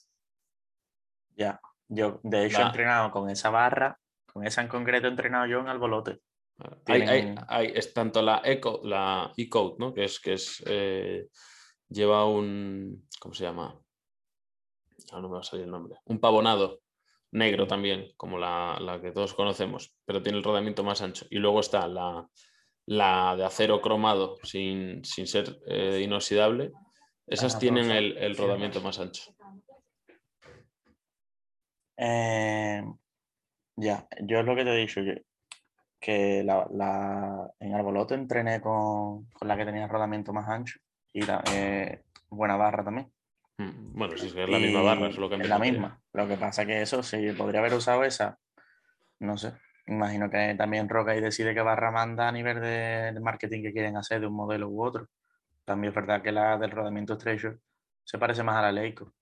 Ya. 1.39 1.61
Yo, 1.89 2.21
de 2.23 2.45
hecho, 2.45 2.61
he 2.61 2.67
entrenado 2.67 3.11
con 3.11 3.31
esa 3.31 3.49
barra, 3.49 3.99
con 4.31 4.45
esa 4.47 4.61
en 4.61 4.69
concreto 4.69 5.07
he 5.07 5.11
entrenado 5.11 5.47
yo 5.47 5.61
en 5.61 5.69
Albolote. 5.69 6.19
Hay, 6.87 7.03
hay- 7.03 7.07
Tienen- 7.23 7.39
hay- 7.49 7.73
es 7.75 7.95
tanto 7.95 8.21
la 8.21 8.43
Eco, 8.45 8.81
la 8.85 9.33
E-Code, 9.37 9.77
¿no? 9.79 9.95
Que 9.95 10.05
es 10.05 10.19
que 10.21 10.33
es 10.35 10.63
eh, 10.67 11.29
lleva 11.89 12.27
un 12.27 13.09
¿cómo 13.21 13.33
se 13.35 13.45
llama? 13.45 13.75
Ahora 15.13 15.23
no 15.23 15.29
me 15.29 15.35
va 15.35 15.41
a 15.41 15.45
salir 15.45 15.65
el 15.65 15.71
nombre. 15.71 15.95
Un 16.07 16.19
pavonado 16.21 16.81
negro 17.31 17.67
también, 17.67 18.09
como 18.17 18.39
la, 18.39 18.79
la 18.81 19.01
que 19.01 19.13
todos 19.13 19.35
conocemos, 19.35 19.95
pero 20.05 20.23
tiene 20.23 20.39
el 20.39 20.45
rodamiento 20.45 20.83
más 20.83 21.01
ancho. 21.01 21.27
Y 21.31 21.37
luego 21.39 21.61
está 21.61 21.87
la, 21.87 22.27
la 22.87 23.37
de 23.37 23.45
acero 23.45 23.81
cromado 23.81 24.37
sin, 24.43 25.05
sin 25.05 25.27
ser 25.27 25.59
eh, 25.67 26.01
inoxidable. 26.03 26.73
Esas 27.27 27.55
Ah, 27.55 27.59
tienen 27.59 27.87
pues, 27.87 27.99
el, 27.99 28.17
el 28.19 28.37
rodamiento 28.37 28.81
más 28.81 28.99
ancho. 28.99 29.23
Eh, 31.99 32.83
ya, 33.77 34.07
yo 34.23 34.39
es 34.41 34.47
lo 34.47 34.55
que 34.57 34.65
te 34.65 34.71
he 34.73 34.77
dicho, 34.77 35.01
yo- 35.01 35.15
que 36.01 36.45
la, 36.45 36.67
la- 36.73 37.51
en 37.59 37.75
Arbolote 37.75 38.15
entrené 38.15 38.61
con, 38.61 39.25
con 39.33 39.49
la 39.49 39.57
que 39.57 39.65
tenía 39.65 39.85
el 39.85 39.91
rodamiento 39.91 40.33
más 40.33 40.49
ancho 40.49 40.79
y 41.13 41.23
la, 41.23 41.43
eh, 41.53 42.03
buena 42.31 42.57
barra 42.57 42.85
también. 42.85 43.11
Mm, 43.59 43.99
Bueno, 43.99 44.17
sí, 44.17 44.29
es 44.29 44.33
que 44.35 44.45
es 44.45 44.49
la 44.49 44.59
misma 44.61 44.83
barra, 44.83 45.11
solo 45.11 45.29
que 45.29 45.35
es 45.37 45.49
la 45.49 45.59
misma. 45.59 46.01
Lo 46.13 46.29
que 46.29 46.37
pasa 46.37 46.65
que 46.65 46.81
eso, 46.83 47.03
si 47.03 47.33
podría 47.33 47.59
haber 47.61 47.75
usado 47.75 48.05
esa, 48.05 48.39
no 49.19 49.37
sé. 49.37 49.55
Imagino 49.89 50.31
que 50.31 50.55
también 50.57 50.89
Roca 50.89 51.17
y 51.17 51.21
decide 51.21 51.55
qué 51.55 51.63
barra 51.63 51.91
manda 51.91 52.29
a 52.29 52.33
nivel 52.33 52.61
de- 52.61 53.19
marketing 53.21 53.63
que 53.63 53.73
quieren 53.73 53.97
hacer 53.97 54.21
de 54.21 54.27
un 54.29 54.35
modelo 54.35 54.69
u 54.69 54.85
otro. 54.85 55.09
También 55.65 55.91
es 55.91 55.95
verdad 55.97 56.23
que 56.23 56.31
la 56.31 56.57
del 56.59 56.71
rodamiento 56.71 57.15
estrecho 57.15 57.59
se 58.05 58.19
parece 58.19 58.43
más 58.45 58.57
a 58.57 58.63
la 58.63 58.73
Leico. 58.73 59.13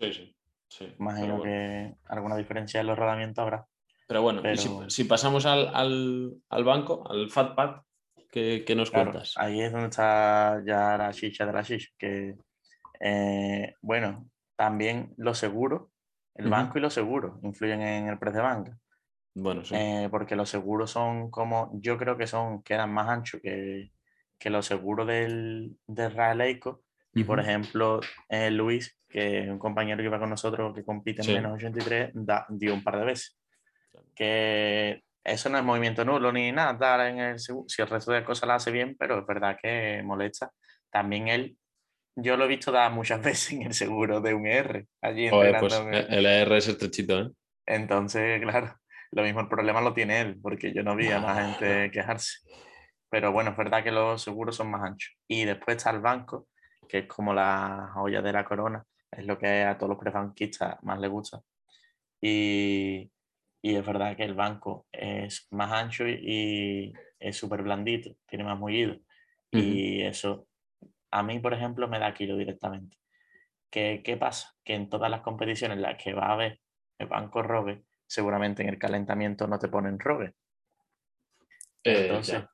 Sí, 0.00 0.12
sí. 0.12 0.36
Sí, 0.78 0.94
Imagino 0.98 1.38
bueno. 1.38 1.44
que 1.44 1.94
alguna 2.06 2.36
diferencia 2.36 2.80
en 2.80 2.86
los 2.86 2.98
rodamientos 2.98 3.42
habrá. 3.42 3.66
Pero 4.06 4.22
bueno, 4.22 4.42
si, 4.90 5.04
pasamos 5.04 5.46
al, 5.46 5.68
al- 5.74 6.34
al 6.50 6.64
banco, 6.64 7.04
al 7.10 7.30
FatPad, 7.30 7.82
¿qué, 8.30 8.64
qué 8.66 8.74
nos 8.74 8.90
Claro, 8.90 9.12
cuentas? 9.12 9.34
ahí 9.36 9.60
es 9.60 9.72
donde 9.72 9.88
está 9.88 10.62
ya 10.66 10.96
la 10.98 11.12
chicha 11.12 11.46
de 11.46 11.52
la 11.52 11.62
chicha, 11.62 11.88
que 11.98 12.34
eh, 13.00 13.74
bueno, 13.80 14.28
también 14.56 15.14
los 15.16 15.38
seguros, 15.38 15.90
el 16.34 16.48
banco 16.50 16.78
y 16.78 16.80
los 16.82 16.92
seguros 16.92 17.38
influyen 17.42 17.80
en 17.80 18.08
el 18.08 18.18
precio 18.18 18.40
de 18.40 18.46
banca, 18.46 18.78
Bueno, 19.34 19.64
sí. 19.64 19.74
eh, 19.74 20.08
porque 20.10 20.36
los 20.36 20.50
seguros 20.50 20.90
son 20.90 21.30
como, 21.30 21.70
yo 21.74 21.96
creo 21.96 22.16
que 22.16 22.26
son, 22.26 22.62
quedan 22.62 22.92
más 22.92 23.08
anchos 23.08 23.40
que, 23.42 23.90
que 24.38 24.50
los 24.50 24.66
seguros 24.66 25.06
del, 25.06 25.78
del 25.86 26.12
Y 27.14 27.24
por 27.24 27.38
Ujú. 27.38 27.48
ejemplo, 27.48 28.00
eh, 28.28 28.50
Luis, 28.50 28.98
que 29.08 29.40
es 29.44 29.48
un 29.48 29.58
compañero 29.58 29.98
que 29.98 30.04
iba 30.06 30.18
con 30.18 30.30
nosotros 30.30 30.74
que 30.74 30.84
compite 30.84 31.20
en 31.22 31.26
Sí. 31.26 31.32
menos 31.32 31.52
83, 31.54 32.10
da- 32.14 32.46
dio 32.48 32.74
un 32.74 32.82
par 32.82 32.98
de 32.98 33.04
veces. 33.04 33.38
Que 34.14 35.02
eso 35.22 35.48
no 35.48 35.58
es 35.58 35.64
movimiento 35.64 36.04
nulo 36.04 36.32
ni 36.32 36.50
nada, 36.52 36.74
dar 36.74 37.06
en 37.08 37.18
el 37.20 37.38
si 37.38 37.52
el 37.82 37.88
resto 37.88 38.12
de 38.12 38.24
cosas 38.24 38.48
la 38.48 38.56
hace 38.56 38.70
bien, 38.70 38.96
pero 38.98 39.20
es 39.20 39.26
verdad 39.26 39.56
que 39.60 40.02
molesta. 40.04 40.50
También 40.90 41.28
él, 41.28 41.56
yo 42.16 42.36
lo 42.36 42.44
he 42.44 42.48
visto 42.48 42.72
dar 42.72 42.90
muchas 42.92 43.22
veces 43.22 43.52
en 43.52 43.62
el 43.62 43.74
seguro 43.74 44.20
de 44.20 44.34
un 44.34 44.46
R, 44.46 44.86
allí 45.00 45.28
Joder, 45.28 45.58
pues 45.60 45.74
eh, 45.92 46.06
el 46.10 46.26
AR 46.26 46.56
es 46.56 46.68
estrechito, 46.68 47.20
¿eh? 47.20 47.30
Entonces, 47.66 48.40
claro, 48.42 48.74
lo 49.12 49.22
mismo 49.22 49.40
el 49.40 49.48
problema 49.48 49.80
lo 49.80 49.94
tiene 49.94 50.20
él, 50.20 50.38
porque 50.42 50.72
yo 50.74 50.82
no 50.82 50.96
vi 50.96 51.10
a 51.10 51.20
más 51.20 51.38
Ah, 51.38 51.42
gente 51.46 51.90
quejarse. 51.90 52.38
Pero 53.08 53.32
bueno, 53.32 53.52
es 53.52 53.56
verdad 53.56 53.82
que 53.84 53.92
los 53.92 54.22
seguros 54.22 54.56
son 54.56 54.70
más 54.70 54.82
anchos. 54.82 55.16
Y 55.28 55.44
después 55.44 55.76
está 55.76 55.90
el 55.90 56.00
banco, 56.00 56.48
que 56.86 56.98
es 56.98 57.06
como 57.06 57.32
la 57.32 57.90
joya 57.94 58.22
de 58.22 58.32
la 58.32 58.44
corona, 58.44 58.84
es 59.10 59.26
lo 59.26 59.38
que 59.38 59.62
a 59.62 59.76
todos 59.76 59.90
los 59.90 59.98
prebanquistas 59.98 60.82
más 60.82 60.98
les 60.98 61.10
gusta. 61.10 61.40
Y, 62.20 63.10
y 63.62 63.74
es 63.74 63.86
verdad 63.86 64.16
que 64.16 64.24
el 64.24 64.34
banco 64.34 64.86
es 64.92 65.46
más 65.50 65.72
ancho 65.72 66.06
y, 66.06 66.92
es 67.18 67.36
súper 67.36 67.62
blandito, 67.62 68.16
tiene 68.26 68.44
más 68.44 68.58
mullido. 68.58 68.98
Y 69.50 70.02
eso, 70.02 70.48
a 71.10 71.22
mí, 71.22 71.38
por 71.38 71.54
ejemplo, 71.54 71.86
me 71.86 72.00
da 72.00 72.12
kilo 72.12 72.36
directamente. 72.36 72.96
¿Qué, 73.70 74.02
qué 74.04 74.16
pasa? 74.16 74.54
Que 74.64 74.74
en 74.74 74.90
todas 74.90 75.10
las 75.10 75.20
competiciones 75.20 75.76
en 75.76 75.82
las 75.82 75.96
que 75.96 76.12
va 76.12 76.26
a 76.26 76.32
haber 76.32 76.60
el 76.98 77.06
banco 77.06 77.42
rogue, 77.42 77.84
seguramente 78.06 78.62
en 78.62 78.68
el 78.68 78.78
calentamiento 78.78 79.46
no 79.46 79.58
te 79.58 79.68
ponen 79.68 79.98
rogue. 79.98 80.34
Eh, 81.84 82.06
Entonces, 82.06 82.42
ya. 82.42 82.50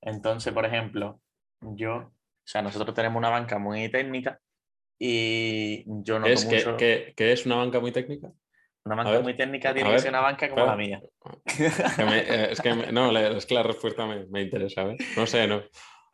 entonces, 0.00 0.52
por 0.52 0.64
ejemplo, 0.64 1.20
yo, 1.60 2.12
o 2.48 2.50
sea, 2.50 2.62
nosotros 2.62 2.94
tenemos 2.94 3.18
una 3.18 3.28
banca 3.28 3.58
muy 3.58 3.90
técnica 3.90 4.40
y 4.98 5.84
yo 6.02 6.16
¿Es 6.24 6.46
que, 6.46 6.56
mucho. 6.56 6.76
que- 6.78 7.12
que 7.14 7.32
es 7.32 7.44
una 7.44 7.56
banca 7.56 7.78
muy 7.78 7.92
técnica? 7.92 8.32
Una 8.86 8.96
banca 8.96 9.10
ver, 9.10 9.22
muy 9.22 9.36
técnica 9.36 9.74
tiene 9.74 9.90
que 9.90 9.98
ser 9.98 10.08
una 10.08 10.22
banca 10.22 10.48
como 10.48 10.62
claro. 10.64 10.70
la 10.70 10.76
mía. 10.78 11.02
Que 11.94 12.04
me- 12.06 12.20
eh, 12.20 12.52
es 12.52 12.62
que 12.62 12.72
me- 12.72 12.90
no, 12.90 13.14
es 13.18 13.44
que 13.44 13.52
la 13.54 13.62
respuesta 13.62 14.06
me, 14.06 14.24
me 14.28 14.40
interesa, 14.40 14.84
¿ves? 14.84 14.96
No 15.14 15.26
sé, 15.26 15.46
no. 15.46 15.62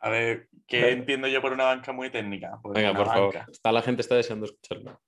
A 0.01 0.09
ver, 0.09 0.49
¿qué 0.67 0.91
entiendo 0.91 1.29
yo 1.29 1.41
por 1.41 1.53
una 1.53 1.63
banca 1.63 1.93
muy 1.93 2.11
técnica? 2.11 2.59
Pues 2.61 2.73
Venga, 2.75 2.93
por 2.93 3.05
favor. 3.07 3.37
Está, 3.49 3.71
la 3.71 3.81
gente 3.81 4.01
está 4.01 4.15
deseando 4.15 4.45
escucharlo. 4.45 5.01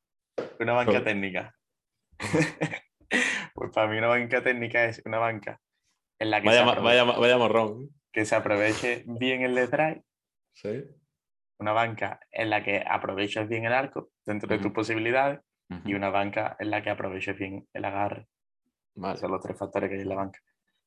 Una 0.62 0.74
banca 0.74 1.04
técnica. 1.04 1.54
pues 3.54 3.72
para 3.74 3.90
mí 3.90 3.98
una 3.98 4.08
banca 4.08 4.42
técnica 4.42 4.86
es 4.86 5.02
una 5.06 5.18
banca 5.20 5.60
en 6.20 6.32
la 6.32 6.40
que, 6.42 6.48
Vaya, 6.48 6.74
se, 6.74 6.80
vaya, 6.80 7.04
vaya 7.04 7.38
morrón. 7.38 7.90
que 8.14 8.24
se 8.24 8.34
aproveche 8.34 9.04
bien 9.08 9.42
el 9.42 9.56
detrás, 9.56 9.98
Sí. 10.54 10.86
Una 11.60 11.72
banca 11.72 12.20
en 12.32 12.50
la 12.50 12.64
que 12.64 12.84
aproveches 12.88 13.48
bien 13.48 13.66
el 13.66 13.74
arco 13.74 14.10
dentro 14.26 14.48
de 14.48 14.60
tus 14.60 14.72
posibilidades 14.72 15.40
y 15.86 15.94
una 15.94 16.10
banca 16.10 16.56
en 16.60 16.70
la 16.70 16.82
que 16.82 16.90
aproveches 16.90 17.38
bien 17.38 17.68
el 17.74 17.86
agarre. 17.86 18.28
Vale. 18.96 19.20
Son 19.20 19.32
los 19.32 19.42
tres 19.42 19.58
factores 19.58 19.90
que 19.90 19.96
hay 19.96 20.02
en 20.02 20.10
la 20.10 20.16
banca. 20.16 20.40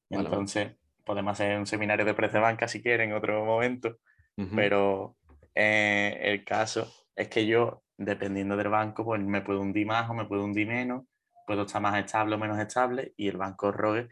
Vale, 0.08 0.22
vale. 0.22 0.28
Entonces, 0.28 0.76
podemos 1.04 1.32
hacer 1.32 1.58
un 1.58 1.66
seminario 1.66 2.04
de 2.04 2.14
precio 2.14 2.38
de 2.38 2.44
banca 2.44 2.68
si 2.68 2.82
quieren 2.82 3.10
en 3.10 3.16
otro 3.16 3.44
momento, 3.44 3.98
pero 4.54 5.16
eh, 5.54 6.18
el 6.22 6.44
caso 6.44 6.90
es 7.14 7.28
que 7.28 7.46
yo, 7.46 7.82
dependiendo 7.98 8.56
del 8.56 8.68
banco, 8.68 9.04
pues 9.04 9.20
me 9.20 9.42
puedo 9.42 9.60
hundir 9.60 9.86
más 9.86 10.08
o 10.08 10.14
me 10.14 10.24
puedo 10.24 10.44
hundir 10.44 10.66
menos, 10.66 11.04
puedo 11.46 11.62
estar 11.62 11.82
más 11.82 12.02
estable 12.02 12.36
o 12.36 12.38
menos 12.38 12.58
estable, 12.58 13.12
y 13.16 13.28
el 13.28 13.36
banco 13.36 13.70
rogue 13.70 14.08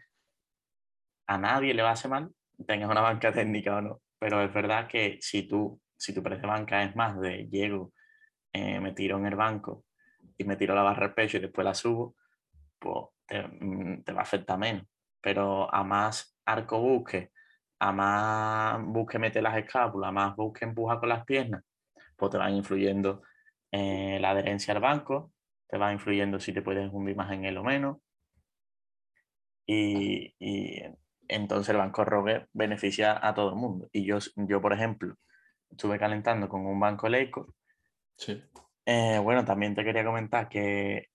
a 1.25 1.37
nadie 1.37 1.73
le 1.73 1.83
va 1.83 1.89
a 1.89 1.93
hacer 1.93 2.11
mal, 2.11 2.31
tengas 2.67 2.89
una 2.89 3.01
banca 3.01 3.31
técnica 3.33 3.77
o 3.77 3.81
no. 3.81 4.01
Pero 4.19 4.43
es 4.43 4.53
verdad 4.53 4.87
que 4.87 5.17
si 5.21 5.47
tú, 5.47 5.79
si 5.99 6.13
tu 6.13 6.23
precio 6.23 6.43
de 6.43 6.47
banca 6.47 6.83
es 6.83 6.95
más 6.95 7.19
de 7.19 7.47
llego, 7.51 7.93
eh, 8.53 8.79
me 8.79 8.93
tiro 8.93 9.17
en 9.17 9.25
el 9.27 9.35
banco 9.35 9.85
y 10.37 10.43
me 10.45 10.55
tiro 10.55 10.73
la 10.73 10.83
barra 10.83 11.07
al 11.07 11.13
pecho 11.13 11.37
y 11.37 11.41
después 11.41 11.65
la 11.65 11.73
subo, 11.73 12.15
pues 12.79 13.05
te, 13.27 13.43
mm, 13.47 14.03
te 14.03 14.13
va 14.13 14.21
a 14.21 14.23
afectar 14.23 14.57
menos. 14.57 14.85
Pero 15.21 15.73
a 15.73 15.83
más 15.83 16.37
arco 16.45 16.79
busque, 16.79 17.31
a 17.79 17.91
más 17.91 18.81
busque 18.85 19.19
mete 19.19 19.41
las 19.41 19.57
escápulas, 19.57 20.09
a 20.09 20.11
más 20.11 20.35
busque 20.35 20.65
empuja 20.65 20.99
con 20.99 21.09
las 21.09 21.25
piernas, 21.25 21.63
pues 22.17 22.31
te 22.31 22.37
van 22.37 22.55
influyendo 22.55 23.23
eh, 23.71 24.17
la 24.21 24.31
adherencia 24.31 24.73
al 24.73 24.81
banco, 24.81 25.33
te 25.67 25.77
va 25.77 25.91
influyendo 25.93 26.39
si 26.39 26.53
te 26.53 26.61
puedes 26.61 26.89
hundir 26.91 27.15
más 27.15 27.31
en 27.33 27.45
él 27.45 27.57
o 27.57 27.63
menos. 27.63 27.97
Y, 29.65 30.33
y 30.39 30.81
entonces 31.27 31.69
el 31.69 31.77
banco 31.77 32.03
rogue 32.05 32.47
beneficia 32.53 33.19
a 33.21 33.33
todo 33.33 33.49
el 33.49 33.55
mundo. 33.55 33.87
Y 33.91 34.05
yo, 34.05 34.17
yo, 34.35 34.61
por 34.61 34.73
ejemplo, 34.73 35.15
estuve 35.71 35.97
calentando 35.99 36.47
con 36.49 36.65
un 36.65 36.79
banco 36.79 37.07
Leico. 37.09 37.53
Sí. 38.15 38.41
Eh, 38.85 39.19
bueno, 39.21 39.45
también 39.45 39.75
te 39.75 39.83
quería 39.83 40.03
comentar 40.03 40.49
que 40.49 41.07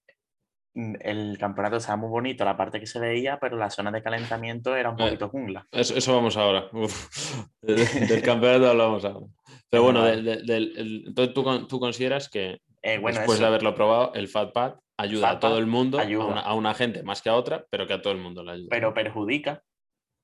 mm, 0.74 0.94
el 1.00 1.36
campeonato 1.38 1.76
estaba 1.76 1.96
muy 1.96 2.08
bonito, 2.08 2.44
la 2.44 2.56
parte 2.56 2.80
que 2.80 2.86
se 2.86 2.98
veía, 3.00 3.38
pero 3.40 3.56
la 3.56 3.70
zona 3.70 3.90
de 3.90 4.02
calentamiento 4.02 4.74
era 4.76 4.90
un 4.90 5.00
Eh, 5.00 5.04
poquito 5.04 5.28
jungla. 5.28 5.66
Eso, 5.70 5.94
eso 5.96 6.14
vamos 6.14 6.36
ahora. 6.36 6.68
Del 7.62 8.22
campeonato 8.22 8.70
hablamos 8.70 9.04
ahora. 9.04 9.26
Pero 9.70 9.82
bueno, 9.82 10.00
Vale. 10.02 10.16
del- 10.16 10.24
del- 10.24 10.46
del- 10.46 10.76
el- 10.78 11.04
entonces 11.08 11.34
tú, 11.34 11.66
tú 11.66 11.80
consideras 11.80 12.28
que 12.28 12.58
Eh, 12.82 12.98
bueno, 12.98 13.18
después 13.18 13.36
eso, 13.38 13.42
de 13.44 13.48
haberlo 13.48 13.74
probado, 13.74 14.12
el 14.14 14.28
FatPad 14.28 14.74
ayuda 14.96 15.30
a 15.30 15.40
todo 15.40 15.58
el 15.58 15.66
mundo, 15.66 15.98
a 15.98 16.02
ayuda. 16.02 16.26
una, 16.26 16.40
a 16.42 16.54
una 16.54 16.74
gente 16.74 17.02
más 17.02 17.22
que 17.22 17.28
a 17.30 17.34
otra, 17.34 17.66
pero 17.70 17.86
que 17.86 17.94
a 17.94 18.02
todo 18.02 18.12
el 18.12 18.20
mundo 18.20 18.44
le 18.44 18.52
ayuda. 18.52 18.68
pero 18.70 18.94
perjudica 18.94 19.62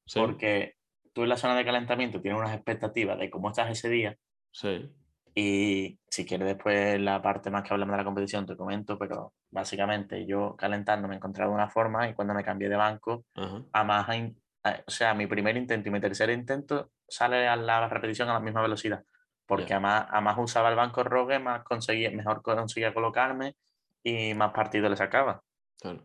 sí, 0.07 0.21
porque 0.21 0.75
tú 1.13 1.23
en 1.23 1.29
la 1.29 1.37
zona 1.37 1.57
de 1.57 1.65
calentamiento 1.65 2.21
tienes 2.21 2.39
unas 2.41 2.55
expectativas 2.55 3.19
de 3.19 3.31
cómo 3.31 3.51
estás 3.51 3.71
ese 3.71 3.89
día 3.89 4.17
sí. 4.53 4.91
y 5.35 5.99
si 6.09 6.25
quieres 6.27 6.47
después 6.49 7.01
la 7.01 7.21
parte 7.23 7.51
más 7.51 7.63
que 7.63 7.73
hablamos 7.73 7.93
de 7.95 7.99
la 7.99 8.05
competición 8.05 8.47
te 8.47 8.57
comento, 8.57 8.99
pero 8.99 9.33
básicamente 9.51 10.27
yo 10.27 10.57
calentando 10.57 11.09
me 11.09 11.17
encontraba 11.17 11.53
una 11.53 11.69
forma 11.69 12.09
y 12.09 12.15
cuando 12.15 12.35
me 12.35 12.45
cambié 12.45 12.69
de 12.69 12.77
banco, 12.77 13.25
Ajá. 13.35 13.63
a 13.73 13.85
más, 13.85 14.09
a- 14.09 14.83
o 14.87 14.91
sea, 14.91 15.15
mi 15.15 15.27
primer 15.27 15.57
intento 15.57 15.89
y 15.89 15.93
mi 15.93 16.01
tercer 16.01 16.31
intento 16.31 16.91
sale 17.09 17.49
a 17.49 17.57
la 17.57 17.89
repetición 17.89 18.29
a 18.29 18.35
la 18.35 18.41
misma 18.41 18.63
velocidad, 18.63 19.05
porque 19.47 19.75
a, 19.75 19.81
más, 19.81 20.07
a 20.11 20.21
más 20.21 20.37
usaba 20.39 20.69
el 20.69 20.77
banco 20.77 21.03
rogue, 21.03 21.39
más 21.39 21.65
conseguía, 21.65 22.11
mejor 22.11 22.43
conseguía 22.43 22.93
colocarme 22.95 23.55
y 24.03 24.35
más 24.35 24.53
partido 24.53 24.89
le 24.89 24.97
sacaba. 24.97 25.43
Claro. 25.81 26.03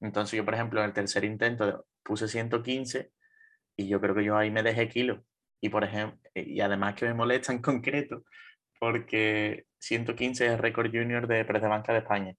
Entonces 0.00 0.36
yo, 0.36 0.44
por 0.44 0.54
ejemplo, 0.54 0.80
en 0.80 0.86
el 0.86 0.92
tercer 0.92 1.24
intento 1.24 1.86
puse 2.02 2.28
115 2.28 3.10
y 3.76 3.88
yo 3.88 4.00
creo 4.00 4.14
que 4.14 4.24
yo 4.24 4.36
ahí 4.36 4.50
me 4.50 4.62
dejé 4.62 4.88
kilo. 4.88 5.24
Y, 5.60 5.68
por 5.68 5.84
ejemplo, 5.84 6.18
y 6.34 6.60
además 6.60 6.94
que 6.94 7.06
me 7.06 7.14
molesta 7.14 7.52
en 7.52 7.60
concreto 7.62 8.24
porque 8.78 9.66
115 9.78 10.46
es 10.46 10.52
el 10.52 10.58
récord 10.58 10.90
junior 10.90 11.26
de 11.26 11.44
press 11.44 11.62
de 11.62 11.68
banca 11.68 11.92
de 11.92 12.00
España. 12.00 12.34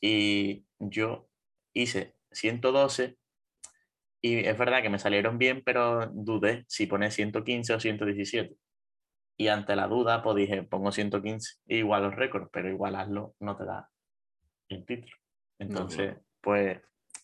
Y 0.00 0.64
yo 0.78 1.28
hice 1.72 2.14
112 2.32 3.16
Y 4.20 4.46
es 4.46 4.58
verdad 4.58 4.82
que 4.82 4.90
me 4.90 4.98
salieron 4.98 5.38
bien, 5.38 5.62
pero 5.64 6.06
dudé 6.12 6.64
si 6.68 6.86
poner 6.86 7.12
115 7.12 7.74
o 7.74 7.80
117. 7.80 8.56
Y 9.36 9.48
ante 9.48 9.76
la 9.76 9.86
duda, 9.86 10.22
pues 10.22 10.36
dije, 10.36 10.64
pongo 10.64 10.90
115, 10.90 11.60
igual 11.68 12.02
los 12.02 12.16
récords, 12.16 12.48
pero 12.52 12.68
igualarlo 12.68 13.36
no 13.38 13.56
te 13.56 13.64
da 13.64 13.88
el 14.68 14.84
título. 14.84 15.14
Entonces, 15.60 16.16
pues 16.40 16.80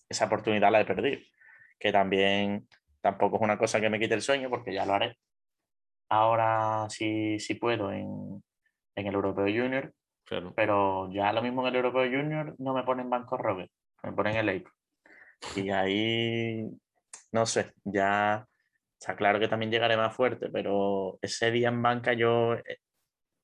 esa 0.08 0.26
oportunidad 0.26 0.70
la 0.70 0.80
he 0.80 0.84
perdido. 0.84 1.20
Que 1.78 1.90
también 1.90 2.68
tampoco 3.04 3.36
es 3.36 3.42
una 3.42 3.58
cosa 3.58 3.82
que 3.82 3.90
me 3.90 4.00
quite 4.00 4.14
el 4.14 4.22
sueño, 4.22 4.48
porque 4.48 4.72
ya 4.72 4.86
lo 4.86 4.94
haré. 4.94 5.18
Ahora 6.08 6.86
sí, 6.88 7.38
sí 7.38 7.54
puedo 7.54 7.92
en, 7.92 8.42
en 8.96 9.06
el 9.06 9.14
Europeo 9.14 9.44
Junior, 9.44 9.92
pero 10.56 11.12
ya 11.12 11.30
lo 11.34 11.42
mismo 11.42 11.60
en 11.60 11.68
el 11.68 11.76
Europeo 11.76 12.04
Junior 12.04 12.54
no 12.58 12.72
me 12.72 12.82
ponen 12.82 13.10
Banco 13.10 13.36
Robert, 13.36 13.70
me 14.02 14.12
ponen 14.12 14.36
el 14.36 14.48
April. 14.48 14.72
Y 15.54 15.68
ahí, 15.68 16.66
no 17.32 17.44
sé, 17.44 17.74
ya 17.84 18.46
está 18.98 19.14
claro 19.16 19.38
que 19.38 19.48
también 19.48 19.70
llegaré 19.70 19.98
más 19.98 20.16
fuerte, 20.16 20.48
pero 20.48 21.18
ese 21.20 21.50
día 21.50 21.68
en 21.68 21.82
banca 21.82 22.14
yo, 22.14 22.54
eh, 22.54 22.78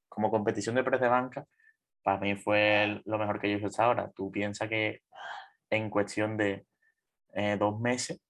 como 0.08 0.30
competición 0.30 0.74
de 0.74 0.84
precio 0.84 1.04
de 1.04 1.10
banca, 1.10 1.44
para 2.02 2.18
mí 2.18 2.34
fue 2.34 3.02
lo 3.04 3.18
mejor 3.18 3.38
que 3.38 3.50
yo 3.50 3.56
he 3.56 3.58
hecho 3.58 3.66
hasta 3.66 3.84
ahora. 3.84 4.10
Tú 4.16 4.30
piensas 4.30 4.70
que 4.70 5.02
en 5.68 5.90
cuestión 5.90 6.38
de 6.38 6.64
eh, 7.34 7.58
dos 7.58 7.78
meses, 7.78 8.22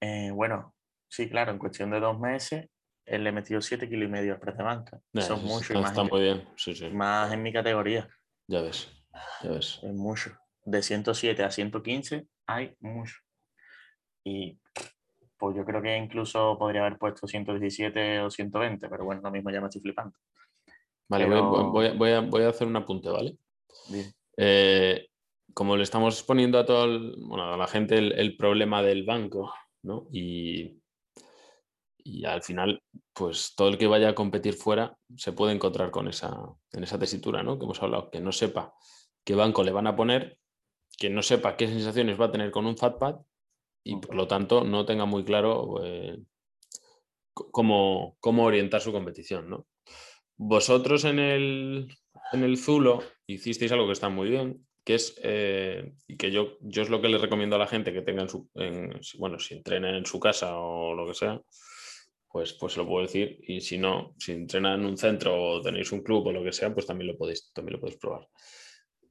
eh, 0.00 0.30
bueno, 0.32 0.74
sí, 1.08 1.28
claro, 1.28 1.52
en 1.52 1.58
cuestión 1.58 1.90
de 1.90 2.00
dos 2.00 2.18
meses, 2.18 2.68
él 3.04 3.24
le 3.24 3.32
metió 3.32 3.60
7 3.60 3.88
kilos 3.88 4.08
y 4.08 4.12
medio 4.12 4.34
al 4.34 4.40
precio 4.40 4.58
de 4.58 4.64
banca. 4.64 5.00
Eso 5.12 5.34
es 5.34 5.42
mucho. 5.42 5.74
Está, 5.74 6.04
muy 6.04 6.20
bien, 6.20 6.48
sí, 6.56 6.74
sí. 6.74 6.88
Más 6.90 7.32
en 7.32 7.42
mi 7.42 7.52
categoría. 7.52 8.08
Ya 8.46 8.62
ves, 8.62 8.88
ya 9.42 9.50
ves. 9.50 9.80
Es 9.82 9.92
mucho. 9.92 10.36
De 10.64 10.82
107 10.82 11.42
a 11.42 11.50
115 11.50 12.26
hay 12.46 12.74
mucho. 12.80 13.16
Y 14.24 14.58
pues 15.36 15.56
yo 15.56 15.64
creo 15.64 15.80
que 15.80 15.96
incluso 15.96 16.56
podría 16.58 16.82
haber 16.82 16.98
puesto 16.98 17.26
117 17.26 18.20
o 18.20 18.30
120, 18.30 18.88
pero 18.88 19.04
bueno, 19.04 19.22
lo 19.22 19.30
mismo 19.30 19.50
ya 19.50 19.60
me 19.60 19.68
estoy 19.68 19.80
flipando. 19.80 20.16
Vale, 21.08 21.26
voy, 21.26 22.42
a, 22.42 22.48
hacer 22.48 22.68
un 22.68 22.76
apunte, 22.76 23.08
¿vale? 23.08 23.36
Eh, 24.36 25.08
como 25.54 25.76
le 25.76 25.82
estamos 25.82 26.22
poniendo 26.22 26.58
a 26.58 26.64
todo 26.64 26.86
bueno, 27.16 27.54
a 27.54 27.56
la 27.56 27.66
gente 27.66 27.98
el, 27.98 28.36
problema 28.36 28.82
del 28.82 29.04
banco, 29.04 29.52
¿no? 29.82 30.08
Y, 30.12 30.80
y, 31.98 32.24
al 32.24 32.42
final, 32.42 32.82
pues 33.12 33.54
todo 33.56 33.68
el 33.68 33.78
que 33.78 33.86
vaya 33.86 34.10
a 34.10 34.14
competir 34.14 34.54
fuera 34.54 34.96
se 35.16 35.32
puede 35.32 35.52
encontrar 35.52 35.90
con 35.90 36.08
esa, 36.08 36.36
en 36.72 36.84
esa 36.84 36.98
tesitura, 36.98 37.42
¿no? 37.42 37.58
Que 37.58 37.64
hemos 37.64 37.82
hablado, 37.82 38.10
que 38.10 38.20
no 38.20 38.32
sepa 38.32 38.74
qué 39.24 39.34
banco 39.34 39.64
le 39.64 39.72
van 39.72 39.86
a 39.86 39.96
poner, 39.96 40.38
que 40.98 41.10
no 41.10 41.22
sepa 41.22 41.56
qué 41.56 41.66
sensaciones 41.68 42.20
va 42.20 42.26
a 42.26 42.32
tener 42.32 42.50
con 42.50 42.66
un 42.66 42.76
FatPad 42.76 43.16
y 43.84 43.96
por 43.96 44.14
lo 44.14 44.26
tanto 44.28 44.64
no 44.64 44.84
tenga 44.84 45.06
muy 45.06 45.24
claro 45.24 45.82
eh, 45.84 46.18
cómo, 47.32 48.16
orientar 48.22 48.80
su 48.80 48.92
competición. 48.92 49.48
¿no? 49.48 49.66
Vosotros 50.36 51.04
en 51.04 51.18
el, 51.18 51.88
en 52.32 52.44
el 52.44 52.58
Zulo 52.58 53.02
hicisteis 53.26 53.72
algo 53.72 53.86
que 53.86 53.92
está 53.92 54.08
muy 54.08 54.30
bien, 54.30 54.66
que 54.84 54.94
es, 54.94 55.18
eh, 55.22 55.92
y 56.06 56.16
que 56.16 56.30
yo, 56.30 56.56
yo 56.60 56.82
es 56.82 56.90
lo 56.90 57.00
que 57.00 57.08
le 57.08 57.18
recomiendo 57.18 57.56
a 57.56 57.58
la 57.58 57.66
gente 57.66 57.92
que 57.92 58.02
tenga 58.02 58.22
en 58.22 58.28
su, 58.28 58.48
bueno, 59.18 59.38
si 59.38 59.54
entrena 59.54 59.96
en 59.96 60.06
su 60.06 60.18
casa 60.18 60.56
o 60.56 60.94
lo 60.94 61.06
que 61.06 61.14
sea, 61.14 61.40
pues, 62.28 62.52
pues 62.54 62.76
lo 62.76 62.86
puedo 62.86 63.06
decir. 63.06 63.38
Y 63.42 63.60
si 63.60 63.78
no, 63.78 64.14
si 64.18 64.32
entrena 64.32 64.74
en 64.74 64.84
un 64.84 64.96
centro 64.96 65.34
o 65.34 65.62
tenéis 65.62 65.92
un 65.92 66.02
club 66.02 66.26
o 66.26 66.32
lo 66.32 66.42
que 66.42 66.52
sea, 66.52 66.72
pues 66.72 66.86
también 66.86 67.08
lo 67.08 67.18
podéis, 67.18 67.52
también 67.52 67.74
lo 67.74 67.80
podéis 67.80 67.98
probar. 67.98 68.26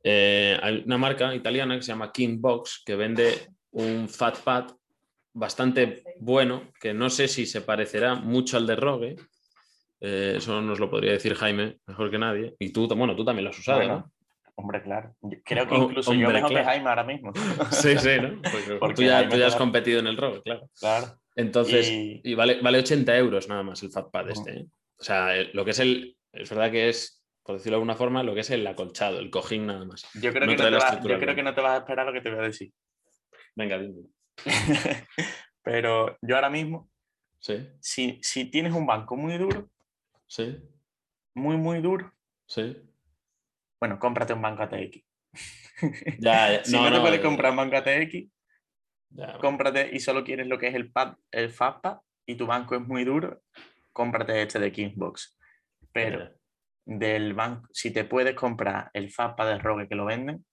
Eh, 0.04 0.58
hay 0.62 0.84
una 0.86 0.98
marca 0.98 1.34
italiana 1.36 1.76
que 1.76 1.82
se 1.82 1.92
llama 1.92 2.12
King 2.12 2.38
Box 2.40 2.84
que 2.86 2.96
vende 2.96 3.50
un 3.72 4.08
Fat 4.08 4.40
Pad 4.40 4.72
bastante 5.34 6.04
bueno, 6.20 6.72
que 6.80 6.94
no 6.94 7.10
sé 7.10 7.28
si 7.28 7.46
se 7.46 7.62
parecerá 7.62 8.16
mucho 8.16 8.58
al 8.58 8.66
de 8.66 8.76
Rogue. 8.76 9.16
Eh, 10.02 10.36
eso 10.38 10.62
nos 10.62 10.80
lo 10.80 10.90
podría 10.90 11.12
decir 11.12 11.36
Jaime 11.36 11.80
mejor 11.86 12.10
que 12.10 12.18
nadie. 12.18 12.56
Y 12.60 12.72
tú, 12.72 12.88
bueno, 12.88 13.16
tú 13.16 13.26
también 13.26 13.44
lo 13.44 13.50
has 13.52 13.60
usado, 13.60 13.84
¿no? 13.86 14.12
Hombre, 14.60 14.84
claro. 14.84 15.16
Creo 15.46 15.68
que 15.68 15.76
incluso 15.76 16.14
yo 16.14 16.30
mejor 16.30 16.50
que 16.50 16.64
Jaime 16.64 16.90
ahora 16.90 17.04
mismo. 17.06 17.32
Sí, 17.72 17.98
sí, 17.98 18.18
¿no? 18.22 18.42
Porque, 18.80 18.94
tú 18.96 19.04
ya, 19.04 19.48
has 19.48 19.56
competido 19.56 20.00
en 20.00 20.08
el 20.08 20.18
Rogue, 20.18 20.42
claro. 20.44 20.70
Claro. 20.78 21.08
Entonces, 21.36 21.90
y, 21.90 22.34
vale, 22.34 22.60
vale 22.62 22.80
80 22.80 23.18
euros 23.18 23.48
nada 23.48 23.64
más 23.64 23.82
el 23.84 23.92
Fat 23.92 24.12
Pad 24.12 24.32
este. 24.32 24.52
¿eh? 24.52 24.66
O 25.00 25.04
sea, 25.04 25.34
lo 25.54 25.64
que 25.64 25.72
es 25.72 25.80
el. 25.80 26.18
Es 26.34 26.50
verdad 26.50 26.72
que 26.72 26.90
es 26.90 27.20
por 27.50 27.56
decirlo 27.56 27.78
de 27.78 27.82
alguna 27.82 27.96
forma, 27.96 28.22
lo 28.22 28.36
que 28.36 28.42
es 28.42 28.50
el 28.52 28.68
acolchado, 28.68 29.18
el 29.18 29.32
cojín 29.32 29.66
nada 29.66 29.84
más. 29.84 30.06
Yo 30.14 30.32
creo, 30.32 30.48
que, 30.48 30.56
no 30.56 30.56
te 31.56 31.62
vas 31.62 31.72
a 31.72 31.78
esperar 31.78 32.06
lo 32.06 32.14
que 32.14 32.22
te 32.22 32.30
voy 32.30 32.40
a 32.40 32.44
decir. 32.44 32.72
Venga, 33.56 33.80
dime. 33.80 34.04
Pero 35.64 36.16
yo 36.22 36.36
ahora 36.36 36.52
mismo, 36.52 36.92
sí. 37.40 37.68
si, 37.80 38.20
si 38.22 38.46
tienes 38.52 38.74
un 38.74 38.86
banco 38.86 39.16
muy 39.16 39.36
duro, 39.40 39.68
sí. 40.28 40.58
muy, 41.34 41.58
muy 41.58 41.82
duro, 41.82 42.14
sí. 42.46 42.78
Bueno, 43.80 44.00
cómprate 44.00 44.34
un 44.34 44.42
banco 44.42 44.64
ATX. 44.64 45.04
Ya, 46.20 46.62
si 46.66 46.76
no, 46.76 46.92
te 46.92 47.00
puedes 47.00 47.22
comprar 47.22 47.52
un 47.52 47.58
banco 47.58 47.78
ATX, 47.78 48.28
cómprate 49.40 49.90
y 49.94 50.00
solo 50.02 50.26
quieres 50.26 50.48
lo 50.48 50.58
que 50.58 50.68
es 50.68 50.76
el, 50.76 50.92
pad, 50.92 51.16
el 51.32 51.52
FAPA 51.52 52.02
y 52.26 52.36
tu 52.36 52.46
banco 52.46 52.76
es 52.76 52.82
muy 52.82 53.06
duro, 53.06 53.42
cómprate 53.94 54.42
este 54.42 54.60
de 54.60 54.72
Kingsbox. 54.72 55.38
Pero 55.94 56.30
del 56.86 57.34
banco, 57.34 57.68
si 57.72 57.92
te 57.92 58.04
puedes 58.04 58.36
comprar 58.36 58.90
el 58.94 59.10
FAPA 59.10 59.46
de 59.46 59.60
Rogue 59.60 59.88
que 59.88 59.96
lo 59.96 60.06
venden, 60.06 60.46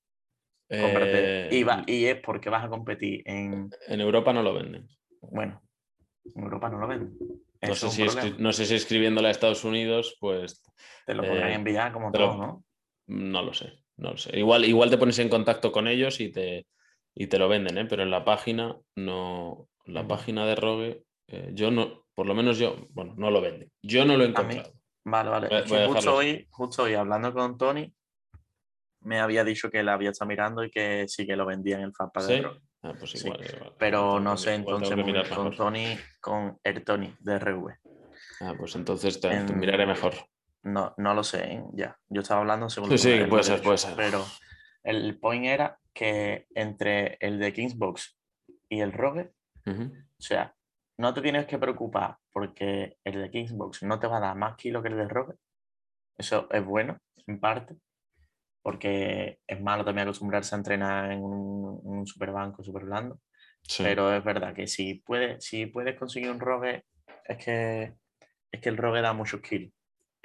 cómprate. 0.69 1.49
Y, 1.51 1.63
va, 1.65 1.85
eh, 1.87 1.93
y, 1.93 2.05
es 2.07 2.21
porque 2.21 2.49
vas 2.49 2.65
a 2.65 2.69
competir 2.69 3.23
en... 3.25 3.69
En 3.89 4.01
Europa 4.01 4.33
no 4.33 4.43
lo 4.43 4.55
venden. 4.55 4.89
Bueno, 5.21 5.61
en 6.35 6.43
Europa 6.43 6.69
no 6.69 6.79
lo 6.79 6.87
venden. 6.87 7.19
No 7.63 7.75
sé, 7.75 7.91
si 7.91 8.35
no 8.39 8.53
sé, 8.53 8.67
si 8.67 8.75
escribiéndole 8.75 9.29
a 9.29 9.33
Estados 9.33 9.65
Unidos, 9.65 10.17
pues... 10.21 10.63
Te 11.05 11.15
lo 11.15 11.23
podrían 11.23 11.51
eh, 11.51 11.55
enviar 11.55 11.93
como 11.93 12.13
todo, 12.13 12.37
¿no? 12.37 12.65
No 13.07 13.43
lo 13.43 13.53
sé, 13.55 13.73
no 13.97 14.13
lo 14.13 14.17
sé. 14.17 14.39
Igual, 14.39 14.65
igual 14.65 14.91
te 14.91 14.99
pones 14.99 15.19
en 15.19 15.29
contacto 15.29 15.73
con 15.73 15.89
ellos 15.89 16.21
y 16.21 16.31
te, 16.31 16.67
y 17.15 17.27
te 17.29 17.39
lo 17.39 17.49
venden, 17.49 17.79
¿eh? 17.79 17.87
pero 17.87 18.03
en 18.03 18.11
la 18.11 18.25
página 18.25 18.77
no... 18.95 19.69
La 19.87 20.09
página 20.09 20.45
de 20.45 20.57
Rogue, 20.57 21.05
eh, 21.29 21.51
yo 21.53 21.71
no, 21.71 22.07
por 22.13 22.27
lo 22.27 22.35
menos 22.35 22.59
yo, 22.59 22.89
bueno, 22.91 23.15
no 23.17 23.31
lo 23.31 23.41
venden. 23.41 23.71
Yo 23.83 24.05
no 24.05 24.17
lo 24.17 24.25
he 24.25 24.29
encontrado. 24.29 24.73
Vale, 25.05 25.31
vale. 25.31 25.87
justo, 25.87 26.17
hoy, 26.17 26.49
justo 26.51 26.83
hoy, 26.83 26.95
hablando 26.95 27.33
con 27.33 27.57
Tony, 27.57 27.95
me 29.03 29.21
había 29.21 29.45
dicho 29.45 29.71
que 29.71 29.85
la 29.85 29.93
había 29.93 30.11
estado 30.11 30.29
mirando 30.29 30.65
y 30.65 30.71
que 30.71 31.07
sí 31.07 31.25
que 31.25 31.37
lo 31.37 31.47
vendía 31.47 31.77
en 31.77 31.83
el 31.83 31.95
fanpage 31.95 32.45
ah, 32.83 32.93
pues 32.99 33.15
igual, 33.15 33.41
Pero 33.79 34.19
no 34.19 34.37
sé, 34.37 34.55
entonces 34.55 34.97
con 35.33 35.55
Tony, 35.55 35.97
con 36.21 36.59
el 36.65 36.85
Tony 36.85 37.15
de 37.21 37.39
RV. 37.39 37.69
Ah, 38.41 38.55
pues 38.59 38.75
entonces 38.75 39.21
te, 39.21 39.29
miraré 39.55 39.87
mejor. 39.87 40.15
No, 40.67 40.95
no 40.97 41.15
lo 41.15 41.23
sé, 41.23 41.63
ya. 41.75 41.97
Yo 42.09 42.23
estaba 42.23 42.41
hablando 42.41 42.69
según. 42.69 42.91
Sí, 42.91 42.99
sí, 42.99 43.25
puede 43.29 43.45
ser, 43.45 43.63
puede 43.63 43.79
ser. 43.79 43.95
Pero 43.95 44.25
el 44.83 45.17
point 45.21 45.47
era 45.47 45.79
que 45.95 46.49
entre 46.57 47.17
el 47.21 47.39
de 47.39 47.53
Kingsbox 47.53 48.19
y 48.69 48.81
el 48.81 48.93
Rogue, 48.93 49.33
o 49.65 49.91
sea, 50.19 50.57
no 50.99 51.15
te 51.15 51.23
tienes 51.23 51.47
que 51.47 51.59
preocupar 51.59 52.17
porque 52.33 52.99
el 53.05 53.23
de 53.23 53.31
Kingsbox 53.31 53.85
no 53.85 54.01
te 54.01 54.09
va 54.09 54.17
a 54.17 54.21
dar 54.21 54.37
más 54.37 54.57
kilo 54.57 54.83
que 54.83 54.89
el 54.89 54.97
de 54.97 55.09
Rogue. 55.09 55.35
Eso 56.19 56.49
es 56.51 56.65
bueno, 56.65 56.99
en 57.29 57.39
parte, 57.39 57.77
porque 58.61 59.39
es 59.47 59.61
malo 59.61 59.85
también 59.85 60.09
acostumbrarse 60.09 60.57
a 60.57 60.59
entrenar 60.59 61.13
en 61.13 61.23
un, 61.23 61.81
un 61.85 62.07
super 62.09 62.33
banco, 62.33 62.65
super 62.65 62.85
blando. 62.85 63.21
Pero 63.79 64.13
es 64.13 64.25
verdad 64.25 64.53
que 64.53 64.67
si 64.67 64.95
puedes, 64.95 65.45
si 65.45 65.67
puedes 65.67 65.97
conseguir 65.97 66.31
un 66.31 66.41
Rogue, 66.41 66.85
es 67.25 67.45
que, 67.45 67.95
es 68.51 68.61
que 68.61 68.69
el 68.69 68.77
Rogue 68.77 69.01
da 69.01 69.13
muchos 69.13 69.41
kilos. 69.41 69.73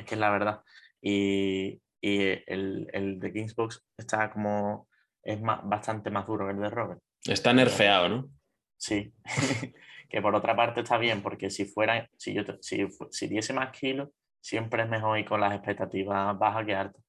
Es 0.02 0.08
que 0.08 0.16
es 0.16 0.20
la 0.20 0.32
verdad. 0.32 0.62
Y, 1.00 1.80
y 2.02 2.22
el, 2.48 2.90
el, 2.92 3.20
de 3.20 3.32
Kingsbox 3.32 3.84
está 3.98 4.32
como. 4.32 4.88
es 5.24 5.40
más, 5.42 5.62
bastante 5.64 6.10
más 6.10 6.26
duro 6.26 6.48
que 6.48 6.54
el 6.54 6.60
de 6.60 6.70
Rogue. 6.70 6.98
Está 7.24 7.54
nerfeado, 7.54 8.10
¿no? 8.10 8.30
Sí. 8.78 9.14
que 10.10 10.22
por 10.22 10.34
otra 10.36 10.56
parte 10.56 10.82
está 10.82 10.98
bien, 10.98 11.22
porque 11.22 11.50
si 11.52 11.66
fuera, 11.66 12.10
si 12.18 12.34
yo 12.34 12.44
si, 12.62 12.88
si 13.12 13.28
diese 13.28 13.54
más 13.54 13.72
kilos, 13.72 14.10
siempre 14.42 14.84
es 14.84 14.90
mejor 14.90 15.20
ir 15.20 15.26
con 15.26 15.40
las 15.40 15.54
expectativas 15.54 16.38
bajas 16.38 16.66
que 16.66 16.76
altas, 16.76 17.04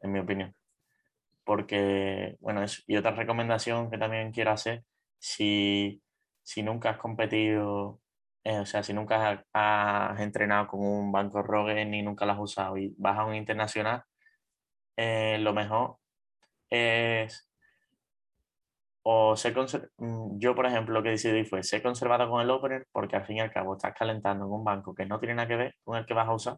en 0.00 0.12
mi 0.12 0.18
opinión. 0.18 0.54
Porque, 1.44 2.36
bueno, 2.40 2.64
es, 2.64 2.82
y 2.88 2.96
otra 2.96 3.12
recomendación 3.12 3.88
que 3.88 3.98
también 3.98 4.32
quiero 4.32 4.50
hacer, 4.50 4.82
si, 5.18 6.02
si 6.42 6.64
nunca 6.64 6.90
has 6.90 6.98
competido, 6.98 8.00
eh, 8.46 8.60
o 8.60 8.66
sea, 8.66 8.82
si 8.84 8.92
nunca 8.92 9.44
has, 9.52 10.20
entrenado 10.20 10.68
con 10.68 10.80
un 10.80 11.10
banco 11.10 11.42
Rogue 11.42 11.84
ni 11.84 12.02
nunca 12.02 12.26
lo 12.26 12.32
has 12.32 12.38
usado 12.38 12.76
y 12.78 12.94
vas 12.96 13.18
a 13.18 13.24
un 13.24 13.34
internacional, 13.34 14.04
eh, 14.96 15.38
lo 15.40 15.52
mejor 15.52 15.96
es 16.70 17.50
o 19.02 19.36
ser 19.36 19.54
mm, 19.98 20.38
yo, 20.38 20.54
por 20.54 20.66
ejemplo, 20.66 20.94
lo 20.94 21.02
que 21.02 21.10
decidí 21.10 21.44
fue 21.44 21.62
ser 21.62 21.82
conservado 21.82 22.30
con 22.30 22.40
el 22.40 22.50
opener 22.50 22.86
porque 22.92 23.16
al 23.16 23.24
fin 23.26 23.38
y 23.38 23.40
al 23.40 23.52
cabo 23.52 23.74
estás 23.74 23.94
calentando 23.98 24.46
en 24.46 24.52
un 24.52 24.64
banco 24.64 24.94
que 24.94 25.06
no 25.06 25.18
tiene 25.18 25.34
nada 25.34 25.48
que 25.48 25.56
ver 25.56 25.74
con 25.84 25.96
el 25.96 26.06
que 26.06 26.14
vas 26.14 26.28
a 26.28 26.34
usar 26.34 26.56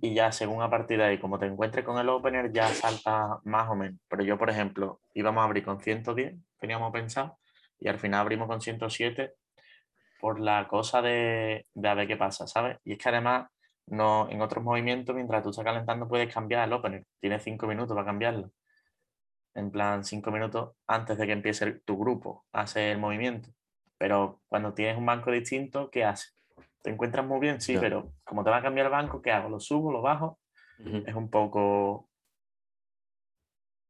y 0.00 0.14
ya 0.14 0.32
según 0.32 0.62
a 0.62 0.70
partir 0.70 0.98
de 0.98 1.04
ahí, 1.04 1.18
como 1.18 1.38
te 1.38 1.46
encuentres 1.46 1.84
con 1.84 1.98
el 1.98 2.08
opener, 2.08 2.52
ya 2.52 2.68
salta 2.68 3.38
más 3.44 3.68
o 3.68 3.74
menos. 3.74 4.00
Pero 4.08 4.24
yo, 4.24 4.38
por 4.38 4.48
ejemplo, 4.48 5.00
íbamos 5.12 5.42
a 5.42 5.44
abrir 5.44 5.62
con 5.64 5.78
110, 5.80 6.36
teníamos 6.58 6.90
pensado, 6.90 7.38
Y 7.78 7.88
al 7.88 7.98
final 7.98 8.20
abrimos 8.20 8.48
con 8.48 8.62
107 8.62 9.34
por 10.18 10.40
la 10.40 10.66
cosa 10.68 11.00
de, 11.02 11.66
de 11.74 11.88
a 11.88 11.94
ver 11.94 12.08
qué 12.08 12.16
pasa, 12.16 12.46
¿sabes? 12.46 12.78
Y 12.84 12.92
es 12.92 12.98
que 12.98 13.08
además 13.08 13.48
no, 13.90 14.28
en 14.30 14.42
otros 14.42 14.62
movimientos, 14.62 15.14
mientras 15.14 15.42
tú 15.42 15.50
estás 15.50 15.64
calentando, 15.64 16.08
puedes 16.08 16.32
cambiar 16.32 16.66
el 16.66 16.72
opener. 16.72 17.06
Tienes 17.20 17.42
cinco 17.42 17.66
minutos 17.66 17.94
para 17.94 18.06
cambiarlo. 18.06 18.50
En 19.54 19.70
plan, 19.70 20.04
cinco 20.04 20.30
minutos 20.30 20.72
antes 20.86 21.16
de 21.18 21.26
que 21.26 21.32
empiece 21.32 21.72
tu 21.84 21.98
grupo 21.98 22.44
a 22.52 22.62
hacer 22.62 22.92
el 22.92 22.98
movimiento. 22.98 23.48
Pero 23.96 24.40
cuando 24.48 24.74
tienes 24.74 24.96
un 24.96 25.06
banco 25.06 25.30
distinto, 25.30 25.90
¿qué 25.90 26.04
haces? 26.04 26.34
¿Te 26.82 26.90
encuentras 26.90 27.26
muy 27.26 27.40
bien? 27.40 27.60
Sí, 27.60 27.76
pero 27.78 28.12
como 28.24 28.44
te 28.44 28.50
va 28.50 28.58
a 28.58 28.62
cambiar 28.62 28.86
el 28.86 28.92
banco, 28.92 29.20
¿qué 29.20 29.32
hago? 29.32 29.48
¿Lo 29.48 29.58
subo, 29.58 29.90
lo 29.90 30.02
bajo? 30.02 30.38
Es 31.06 31.14
un 31.14 31.28
poco. 31.28 32.08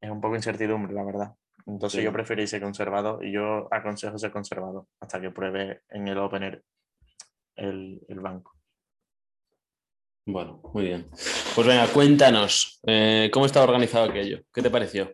Es 0.01 0.11
un 0.11 0.20
poco 0.20 0.37
incertidumbre, 0.37 0.95
la 0.95 1.05
verdad. 1.05 1.35
Entonces 1.68 2.02
yo 2.02 2.12
prefiero 2.12 2.46
ser 2.46 2.62
conservado 2.62 3.22
y 3.22 3.30
yo 3.30 3.68
aconsejo 3.70 4.18
ser 4.18 4.30
conservado 4.30 4.88
hasta 5.00 5.20
que 5.20 5.30
pruebe 5.30 5.82
en 5.90 6.08
el 6.08 6.16
opener 6.16 6.64
el, 7.56 8.00
el 8.08 8.20
banco. 8.20 8.54
Bueno, 10.24 10.62
muy 10.72 10.86
bien. 10.86 11.10
Pues 11.54 11.66
venga, 11.66 11.86
cuéntanos, 11.92 12.80
eh, 12.86 13.30
¿cómo 13.32 13.44
estaba 13.44 13.66
organizado 13.66 14.06
aquello? 14.06 14.40
¿Qué 14.52 14.62
te 14.62 14.70
pareció? 14.70 15.12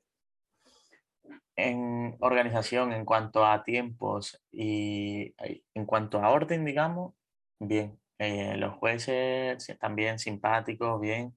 En 1.56 2.16
organización, 2.20 2.92
en 2.92 3.04
cuanto 3.04 3.44
a 3.44 3.64
tiempos 3.64 4.40
y 4.52 5.34
en 5.74 5.86
cuanto 5.86 6.22
a 6.22 6.30
orden, 6.30 6.64
digamos, 6.64 7.14
bien. 7.58 7.98
Eh, 8.18 8.56
los 8.56 8.74
jueces 8.74 9.76
también 9.80 10.20
simpáticos, 10.20 11.00
bien. 11.00 11.36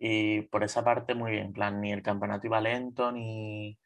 Y 0.00 0.42
por 0.42 0.64
esa 0.64 0.82
parte, 0.82 1.14
muy 1.14 1.30
bien. 1.30 1.46
En 1.46 1.52
plan, 1.52 1.80
ni 1.80 1.92
el 1.92 2.02
campeonato 2.02 2.46
iba 2.46 2.60
lento, 2.60 3.12
ni, 3.12 3.78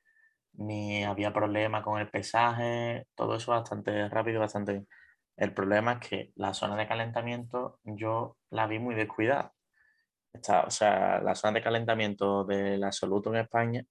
ni 0.57 1.04
había 1.04 1.32
problema 1.32 1.82
con 1.82 2.00
el 2.00 2.09
pesaje. 2.09 3.07
Todo 3.14 3.36
eso 3.36 3.52
bastante 3.52 4.09
rápido, 4.09 4.40
bastante 4.40 4.72
bien. 4.72 4.88
El 5.36 5.52
problema 5.52 5.94
es 5.94 6.09
que 6.09 6.32
la 6.36 6.54
zona 6.54 6.76
de 6.76 6.88
calentamiento 6.88 7.80
yo 7.84 8.36
la 8.50 8.66
vi 8.66 8.78
muy 8.78 8.94
descuidada. 8.94 9.52
Está, 10.32 10.62
o 10.64 10.70
sea, 10.70 11.20
la 11.20 11.34
zona 11.34 11.54
de 11.54 11.62
calentamiento 11.62 12.44
del 12.44 12.82
absoluto 12.84 13.30
en 13.34 13.40
España, 13.40 13.84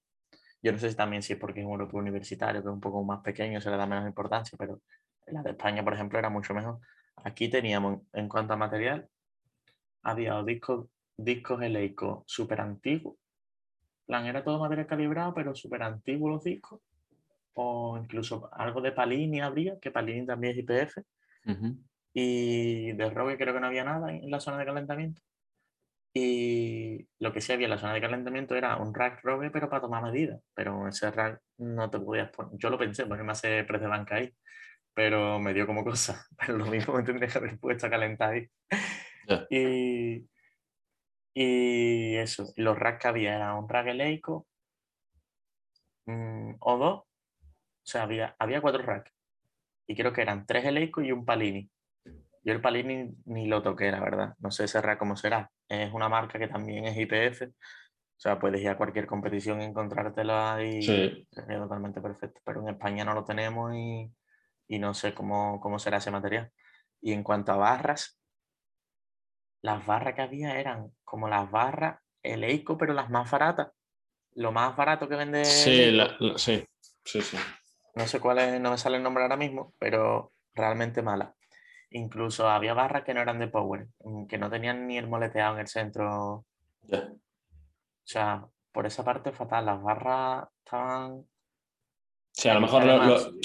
yo 0.61 0.72
no 0.72 0.80
sé 0.80 0.89
si 0.89 0.95
también 0.95 1.22
si 1.22 1.34
es 1.34 1.39
porque 1.39 1.59
es 1.61 1.66
un 1.66 1.74
grupo 1.74 1.97
universitario, 1.97 2.61
que 2.61 2.68
es 2.68 2.74
un 2.74 2.80
poco 2.80 3.03
más 3.03 3.22
pequeño, 3.22 3.61
se 3.61 3.70
le 3.70 3.78
da 3.78 3.86
menos 3.86 4.07
importancia, 4.07 4.57
pero 4.57 4.82
la 5.28 5.43
de 5.43 5.51
España, 5.51 5.84
por 5.84 5.93
ejemplo, 5.93 6.18
era 6.18 6.30
mucho 6.30 6.53
mejor. 6.53 6.80
Aquí 7.24 7.49
teníamos, 7.49 8.01
en 8.13 8.28
cuanto 8.28 8.53
a 8.53 8.57
material, 8.57 9.07
había 10.03 10.41
discos, 10.43 10.88
discos 11.18 11.61
eleicos 11.61 12.24
súper 12.26 12.61
antiguos. 12.61 13.16
Plan, 14.06 14.26
era 14.26 14.43
todo 14.43 14.60
material 14.60 14.88
calibrado, 14.88 15.34
pero 15.34 15.56
súper 15.56 15.84
antiguos 15.84 16.32
los 16.32 16.43
discos. 16.43 16.82
O 17.53 17.97
incluso 17.97 18.49
algo 18.53 18.82
de 18.82 18.91
Palini 18.91 19.41
habría, 19.41 19.80
que 19.80 19.91
Palini 19.91 20.26
también 20.26 20.53
es 20.53 20.60
IPF 20.60 21.03
y 22.14 22.93
de 22.93 23.10
rogue 23.10 23.38
creo 23.38 23.53
que 23.53 23.60
no 23.60 23.68
había 23.68 23.84
nada 23.84 24.12
en 24.12 24.32
la 24.32 24.39
zona 24.39 24.58
de 24.58 24.66
calentamiento. 24.66 25.22
Y 26.14 27.10
lo 27.20 27.34
que 27.34 27.41
sí 27.41 27.51
había 27.51 27.66
en 27.66 27.72
la 27.72 27.78
zona 27.78 27.93
de 27.93 27.99
calentamiento 27.99 28.56
era 28.56 28.78
un 28.78 28.93
rack 28.93 29.22
rogue, 29.22 29.51
pero 29.51 29.70
para 29.70 29.82
tomar 29.82 30.01
medidas. 30.01 30.41
Pero 30.53 30.88
ese 30.88 31.12
rack 31.12 31.41
no 31.58 31.89
te 31.89 31.99
podías 31.99 32.30
poner. 32.32 32.53
Yo 32.58 32.70
lo 32.70 32.78
pensé, 32.78 33.06
porque 33.06 33.24
me 33.24 33.34
hace 33.34 33.66
press 33.66 33.82
de 33.82 33.88
banca 33.88 34.16
ahí, 34.16 34.34
pero 34.93 35.39
me 35.39 35.53
dio 35.53 35.68
como 35.68 35.84
cosa. 35.84 36.26
Pero 36.39 36.58
lo 36.58 36.68
mismo 36.68 36.93
me 36.93 37.03
tendría 37.03 37.28
que 37.28 37.38
haber 37.38 37.60
puesto 37.60 37.88
a 37.88 37.89
calentar 37.89 38.32
ahí. 38.32 38.49
Y, 39.49 40.26
y 41.36 42.16
eso, 42.16 42.52
los 42.56 42.80
racks 42.80 43.02
que 43.02 43.08
había 43.10 43.36
era 43.36 43.56
un 43.56 43.68
rack 43.68 43.88
eleico 43.88 44.48
mm, 46.06 46.56
o 46.60 46.78
dos. 46.78 47.00
O 47.00 47.88
sea, 47.88 48.04
había, 48.04 48.36
había 48.40 48.62
cuatro 48.62 48.82
racks 48.82 49.12
y 49.86 49.96
creo 49.96 50.14
que 50.14 50.22
eran 50.22 50.46
tres 50.46 50.66
Eleiko 50.66 51.02
y 51.02 51.12
un 51.12 51.26
Palini. 51.26 51.70
Yo 52.44 52.54
el 52.54 52.62
Palini 52.62 53.16
ni 53.26 53.48
lo 53.48 53.62
toqué, 53.62 53.92
la 53.92 54.00
verdad. 54.00 54.36
No 54.40 54.50
sé 54.50 54.68
cerrar 54.68 54.98
cómo 54.98 55.16
será. 55.16 55.52
Es 55.68 55.94
una 55.94 56.10
marca 56.10 56.40
que 56.40 56.48
también 56.48 56.86
es 56.86 56.98
IPF. 56.98 57.44
O 57.48 58.20
sea, 58.20 58.40
puedes 58.40 58.62
ir 58.62 58.70
a 58.70 58.78
cualquier 58.78 59.08
competición 59.08 59.62
y 59.62 59.66
encontrártela 59.66 60.64
y 60.64 60.82
sí. 60.82 61.28
sería 61.32 61.58
totalmente 61.58 62.02
perfecto. 62.02 62.40
Pero 62.46 62.62
en 62.62 62.70
España 62.70 63.04
no 63.04 63.14
lo 63.14 63.26
tenemos 63.26 63.76
y, 63.76 64.12
y 64.68 64.80
no 64.80 64.94
sé 64.94 65.14
cómo, 65.14 65.60
cómo 65.60 65.80
será 65.80 65.98
ese 65.98 66.12
material. 66.12 66.52
Y 67.02 67.14
en 67.14 67.24
cuanto 67.24 67.52
a 67.52 67.58
barras, 67.58 68.20
las 69.66 69.86
barras 69.86 70.13
que 70.16 70.22
había 70.22 70.59
eran 70.59 70.91
como 71.03 71.28
las 71.28 71.49
barras 71.49 71.99
Eleiko, 72.24 72.78
pero 72.78 72.93
las 72.93 73.09
más 73.09 73.30
baratas. 73.30 73.72
Lo 74.34 74.51
más 74.51 74.76
barato 74.76 75.07
que 75.07 75.16
vende. 75.16 75.45
Sí, 75.45 75.97
sí, 76.38 76.66
sí, 77.03 77.22
sí 77.22 77.38
no 77.95 78.07
sé 78.07 78.20
cuál 78.20 78.39
es, 78.39 78.59
no 78.61 78.72
me 78.72 78.78
sale 78.78 78.97
el 78.97 79.03
nombre 79.03 79.24
ahora 79.24 79.38
mismo, 79.38 79.74
pero 79.80 80.34
realmente 80.53 81.01
mala. 81.01 81.34
Incluso 81.91 82.49
había 82.49 82.74
barras 82.74 83.03
que 83.03 83.13
no 83.13 83.22
eran 83.22 83.39
de 83.39 83.47
Power, 83.47 83.88
mm, 84.03 84.26
que 84.28 84.38
no 84.38 84.49
tenían 84.49 84.86
ni 84.86 84.97
el 84.97 85.07
moleteado 85.07 85.55
en 85.55 85.61
el 85.61 85.68
centro. 85.68 86.45
O 86.89 88.03
sea, 88.03 88.45
por 88.72 88.86
esa 88.86 89.03
parte 89.03 89.32
fatal. 89.32 89.66
Las 89.66 89.82
barras 89.82 90.47
estaban. 90.59 91.26
Sí, 92.32 92.49
a 92.49 92.55
lo 92.55 92.61
mejor 92.61 92.84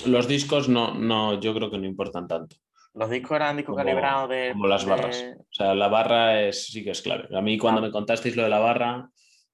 los 0.07 0.27
discos 0.27 0.69
no, 0.69 0.95
no, 0.95 1.39
yo 1.39 1.55
creo 1.55 1.71
que 1.71 1.79
no 1.79 1.87
importan 1.87 2.27
tanto. 2.27 2.57
Los 2.95 3.11
discos 3.11 3.37
eran 3.37 3.57
discos 3.57 3.77
calibrados 3.77 4.29
de. 4.29 4.51
Como 4.53 4.67
las 4.67 4.85
barras. 4.85 5.25
O 5.39 5.53
sea, 5.53 5.75
la 5.75 5.89
barra 5.89 6.41
es, 6.43 6.67
sí 6.67 6.83
que 6.83 6.91
es 6.91 7.03
clave. 7.03 7.29
A 7.37 7.41
mí, 7.41 7.57
cuando 7.57 7.81
ah. 7.81 7.85
me 7.85 7.93
contasteis 7.93 8.37
lo 8.37 8.43
de 8.43 8.49
la 8.49 8.59
barra. 8.59 9.11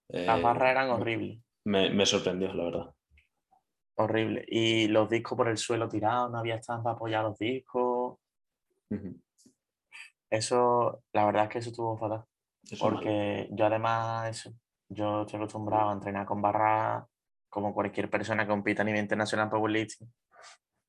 las 0.08 0.42
barras 0.42 0.70
eran 0.70 0.90
horribles. 0.90 1.38
Me, 1.64 1.90
me 1.90 2.06
sorprendió, 2.06 2.52
la 2.54 2.64
verdad. 2.64 2.94
Horrible. 3.96 4.44
Y 4.46 4.88
los 4.88 5.08
discos 5.08 5.36
por 5.36 5.48
el 5.48 5.56
suelo 5.56 5.88
tirados, 5.88 6.30
no 6.30 6.38
había 6.38 6.56
estampa 6.56 6.84
para 6.84 6.96
apoyar 6.96 7.24
los 7.24 7.38
discos. 7.38 8.18
Eso, 10.30 11.02
la 11.12 11.24
verdad 11.24 11.44
es 11.44 11.48
que 11.50 11.58
eso 11.58 11.70
estuvo 11.70 11.96
fatal. 11.96 12.24
porque 12.78 13.48
yo 13.50 13.66
además, 13.66 14.28
eso, 14.28 14.50
yo 14.88 15.22
estoy 15.22 15.38
acostumbrado 15.38 15.90
a 15.90 15.94
entrenar 15.94 16.26
con 16.26 16.42
barras 16.42 17.04
como 17.48 17.72
cualquier 17.72 18.10
persona 18.10 18.44
que 18.44 18.50
compita 18.50 18.82
a 18.82 18.84
nivel 18.84 19.00
internacional 19.00 19.48
powerlifting. 19.48 20.12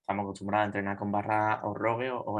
Estamos 0.07 0.23
acostumbrados 0.23 0.63
a 0.63 0.65
entrenar 0.67 0.97
con 0.97 1.11
barras 1.11 1.59
o 1.63 1.73
rogue 1.73 2.09
o, 2.11 2.23
o 2.25 2.39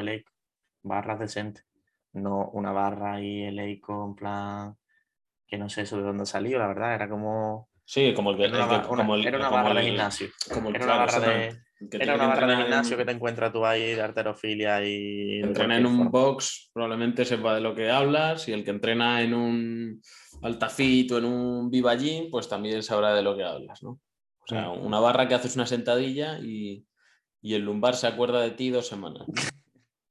barras 0.84 1.20
decentes. 1.20 1.66
No 2.14 2.50
una 2.54 2.72
barra 2.72 3.22
y 3.22 3.44
eleico 3.44 4.06
en 4.06 4.16
plan 4.16 4.78
que 5.46 5.58
no 5.58 5.68
sé 5.68 5.82
eso 5.82 5.98
de 5.98 6.04
dónde 6.04 6.26
salió, 6.26 6.60
la 6.60 6.68
verdad, 6.68 6.96
era 6.96 7.10
como 7.10 7.68
Sí, 7.84 8.14
como 8.14 8.32
el 8.32 8.38
que. 8.38 8.46
Era 8.46 8.66
una, 8.66 8.82
como 8.82 9.16
el, 9.16 9.26
era 9.26 9.38
una 9.38 9.50
barra 9.50 9.74
de 9.74 9.84
gimnasio. 9.84 10.28
Como 10.54 10.70
era 10.70 10.84
una 10.84 10.98
barra 10.98 11.20
de. 11.22 11.58
Era 11.92 12.16
una 12.16 12.28
barra 12.28 12.48
de 12.48 12.56
gimnasio 12.58 12.98
que 12.98 13.06
te 13.06 13.12
encuentras 13.12 13.54
tú 13.54 13.66
ahí 13.66 13.96
de 13.96 14.02
arterofilia 14.02 14.84
y. 14.86 15.40
Entrena 15.40 15.78
en 15.78 15.86
un 15.86 16.12
box, 16.12 16.70
probablemente 16.74 17.24
sepa 17.24 17.56
de 17.56 17.62
lo 17.62 17.74
que 17.74 17.90
hablas, 17.90 18.46
y 18.50 18.52
el 18.52 18.66
que 18.66 18.72
entrena 18.72 19.22
en 19.22 19.34
un 19.34 20.02
altafit 20.42 21.12
o 21.14 21.18
en 21.18 21.26
un 21.26 21.70
viva 21.70 21.96
gym, 21.96 22.30
pues 22.30 22.50
también 22.50 22.84
sabrá 22.84 23.14
de 23.14 23.22
lo 23.22 23.38
que 23.38 23.46
hablas, 23.46 23.82
¿no? 23.82 23.92
O 23.92 24.48
sea, 24.48 24.68
mm. 24.68 24.86
una 24.86 25.00
barra 25.00 25.30
que 25.30 25.36
haces 25.36 25.56
una 25.56 25.66
sentadilla 25.66 26.40
y, 26.40 26.86
y 27.42 27.56
el 27.56 27.64
lumbar 27.64 27.96
se 27.96 28.08
acuerda 28.08 28.42
de 28.42 28.52
ti 28.52 28.70
dos 28.70 28.88
semanas. 28.88 29.26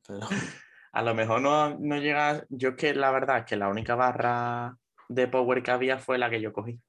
A 0.93 1.03
lo 1.03 1.15
mejor 1.15 1.43
no, 1.43 1.79
no 1.79 1.99
llega. 1.99 2.47
Yo 2.49 2.71
es 2.71 2.77
que 2.77 2.95
la 2.95 3.11
verdad 3.11 3.41
es 3.41 3.45
que 3.45 3.57
la 3.57 3.69
única 3.69 3.95
barra 3.97 4.77
de 5.09 5.29
power 5.29 5.63
que 5.63 5.71
había 5.71 5.99
fue 5.99 6.17
la 6.17 6.31
que 6.31 6.41
yo 6.41 6.55
cogí 6.55 6.81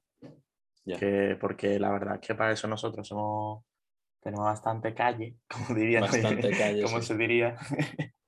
porque 1.40 1.80
la 1.80 1.92
verdad 1.92 2.16
es 2.16 2.28
que 2.28 2.36
para 2.36 2.52
eso 2.52 2.68
nosotros 2.68 3.08
somos, 3.08 3.64
tenemos 4.22 4.46
bastante 4.46 4.94
calle, 4.94 5.36
como. 5.48 5.80
Bastante 6.02 6.52
calle. 6.52 6.84
como 6.84 7.02
se 7.02 7.18
diría. 7.18 7.58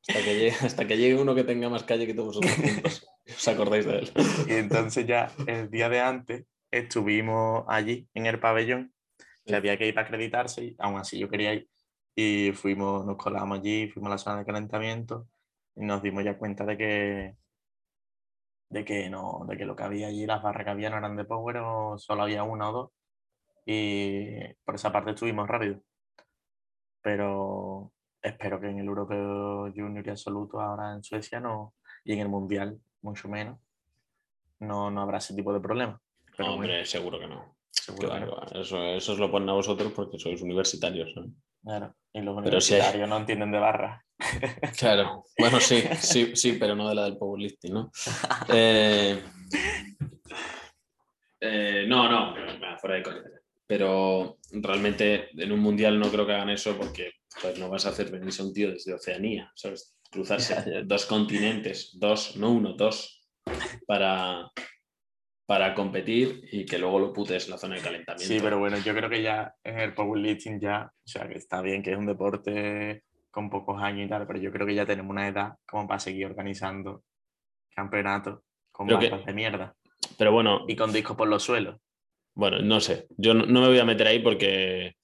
Hasta 0.07 0.23
que, 0.23 0.35
llegue, 0.35 0.55
hasta 0.61 0.87
que 0.87 0.97
llegue 0.97 1.21
uno 1.21 1.35
que 1.35 1.43
tenga 1.43 1.69
más 1.69 1.83
calle 1.83 2.07
que 2.07 2.13
todos 2.13 2.37
vosotros 2.37 2.55
juntos. 2.55 3.07
¿Os 3.27 3.47
acordáis 3.47 3.85
de 3.85 3.99
él? 3.99 4.11
y 4.47 4.53
entonces 4.53 5.05
ya 5.05 5.31
el 5.45 5.69
día 5.69 5.87
de 5.87 5.99
antes 5.99 6.45
estuvimos 6.71 7.63
allí 7.67 8.07
en 8.15 8.25
el 8.25 8.39
pabellón, 8.39 8.91
que 9.45 9.55
había 9.55 9.77
que 9.77 9.87
ir 9.87 9.93
para 9.93 10.07
acreditarse, 10.07 10.63
y 10.63 10.75
aún 10.79 10.97
así 10.97 11.19
yo 11.19 11.29
quería 11.29 11.53
ir. 11.53 11.69
Y 12.21 12.51
fuimos, 12.51 13.05
nos 13.05 13.15
colamos 13.15 13.59
allí, 13.59 13.87
fuimos 13.87 14.09
a 14.09 14.15
la 14.15 14.17
zona 14.17 14.39
de 14.39 14.45
calentamiento 14.45 15.29
y 15.73 15.85
nos 15.85 16.01
dimos 16.01 16.21
ya 16.25 16.37
cuenta 16.37 16.65
de 16.65 16.77
que, 16.77 17.37
de 18.67 18.83
que, 18.83 19.09
no, 19.09 19.45
de 19.47 19.55
que 19.55 19.63
lo 19.63 19.73
que 19.73 19.83
había 19.83 20.07
allí, 20.07 20.25
las 20.25 20.43
barras 20.43 20.65
que 20.65 20.69
había 20.71 20.89
no 20.89 20.97
eran 20.97 21.15
de 21.15 21.23
power 21.23 21.57
o 21.59 21.97
solo 21.97 22.23
había 22.23 22.43
una 22.43 22.71
o 22.71 22.73
dos. 22.73 22.91
Y 23.65 24.53
por 24.65 24.75
esa 24.75 24.91
parte 24.91 25.11
estuvimos 25.11 25.47
rápido. 25.47 25.81
Pero 27.01 27.93
espero 28.21 28.59
que 28.59 28.67
en 28.67 28.79
el 28.79 28.87
Europeo 28.87 29.71
Junior 29.73 30.05
y 30.05 30.09
Absoluto, 30.09 30.59
ahora 30.59 30.95
en 30.95 31.03
Suecia, 31.03 31.39
no, 31.39 31.75
y 32.03 32.11
en 32.11 32.19
el 32.19 32.27
Mundial, 32.27 32.81
mucho 33.01 33.29
menos, 33.29 33.61
no, 34.59 34.91
no 34.91 35.01
habrá 35.03 35.19
ese 35.19 35.33
tipo 35.35 35.53
de 35.53 35.61
problema. 35.61 36.01
Pero 36.35 36.55
hombre, 36.55 36.85
seguro 36.85 37.17
que 37.17 37.27
no. 37.29 37.55
Eso, 38.59 38.83
eso 38.83 39.13
os 39.13 39.19
lo 39.19 39.31
ponen 39.31 39.47
a 39.47 39.53
vosotros 39.53 39.93
porque 39.93 40.19
sois 40.19 40.41
universitarios. 40.41 41.15
Claro, 41.63 41.95
y 42.13 42.21
los 42.21 42.37
universitarios 42.37 43.07
no 43.07 43.17
entienden 43.17 43.51
de 43.51 43.59
barra. 43.59 44.05
Claro, 44.77 45.23
bueno, 45.37 45.59
sí, 45.59 45.81
sí, 45.99 46.35
sí, 46.35 46.53
pero 46.59 46.75
no 46.75 46.89
de 46.89 46.95
la 46.95 47.05
del 47.05 47.17
powerlifting, 47.17 47.73
¿no? 47.73 47.91
Eh, 48.49 49.21
eh, 51.39 51.85
no, 51.87 52.09
no, 52.09 52.35
fuera 52.77 52.95
de 52.95 53.03
coña. 53.03 53.21
Pero 53.65 54.39
realmente 54.51 55.29
en 55.41 55.51
un 55.51 55.59
mundial 55.59 55.99
no 55.99 56.09
creo 56.09 56.25
que 56.25 56.33
hagan 56.33 56.49
eso 56.49 56.75
porque 56.75 57.11
pues 57.41 57.57
no 57.59 57.69
vas 57.69 57.85
a 57.85 57.89
hacer 57.89 58.11
venirse 58.11 58.41
a 58.41 58.45
un 58.45 58.53
tío 58.53 58.71
desde 58.71 58.93
Oceanía, 58.93 59.51
¿sabes? 59.55 59.95
Cruzarse 60.11 60.83
dos 60.85 61.05
continentes, 61.05 61.91
dos, 61.99 62.35
no 62.35 62.51
uno, 62.51 62.73
dos, 62.73 63.21
para, 63.85 64.51
para 65.49 65.73
competir 65.73 66.47
y 66.51 66.63
que 66.63 66.77
luego 66.77 66.99
lo 66.99 67.11
putes 67.11 67.45
en 67.45 67.49
la 67.49 67.57
zona 67.57 67.73
de 67.73 67.81
calentamiento. 67.81 68.31
Sí, 68.31 68.39
pero 68.39 68.59
bueno, 68.59 68.77
yo 68.77 68.93
creo 68.93 69.09
que 69.09 69.23
ya 69.23 69.55
en 69.63 69.79
el 69.79 69.95
powerlifting 69.95 70.59
ya, 70.59 70.83
o 70.83 71.07
sea, 71.07 71.27
que 71.27 71.39
está 71.39 71.59
bien 71.63 71.81
que 71.81 71.91
es 71.91 71.97
un 71.97 72.05
deporte 72.05 73.01
con 73.31 73.49
pocos 73.49 73.81
años 73.81 74.05
y 74.05 74.09
tal, 74.09 74.27
pero 74.27 74.37
yo 74.37 74.51
creo 74.51 74.67
que 74.67 74.75
ya 74.75 74.85
tenemos 74.85 75.09
una 75.09 75.27
edad 75.27 75.53
como 75.65 75.87
para 75.87 75.99
seguir 75.99 76.27
organizando 76.27 77.01
campeonatos 77.71 78.41
con 78.71 78.89
barras 78.89 79.25
de 79.25 79.33
mierda. 79.33 79.73
Pero 80.19 80.31
bueno. 80.31 80.65
Y 80.67 80.75
con 80.75 80.93
discos 80.93 81.17
por 81.17 81.27
los 81.27 81.41
suelos. 81.41 81.77
Bueno, 82.35 82.59
no 82.59 82.79
sé. 82.79 83.07
Yo 83.17 83.33
no, 83.33 83.47
me 83.47 83.67
voy 83.69 83.79
a 83.79 83.85
meter 83.85 84.05
ahí 84.05 84.19
porque. 84.19 84.97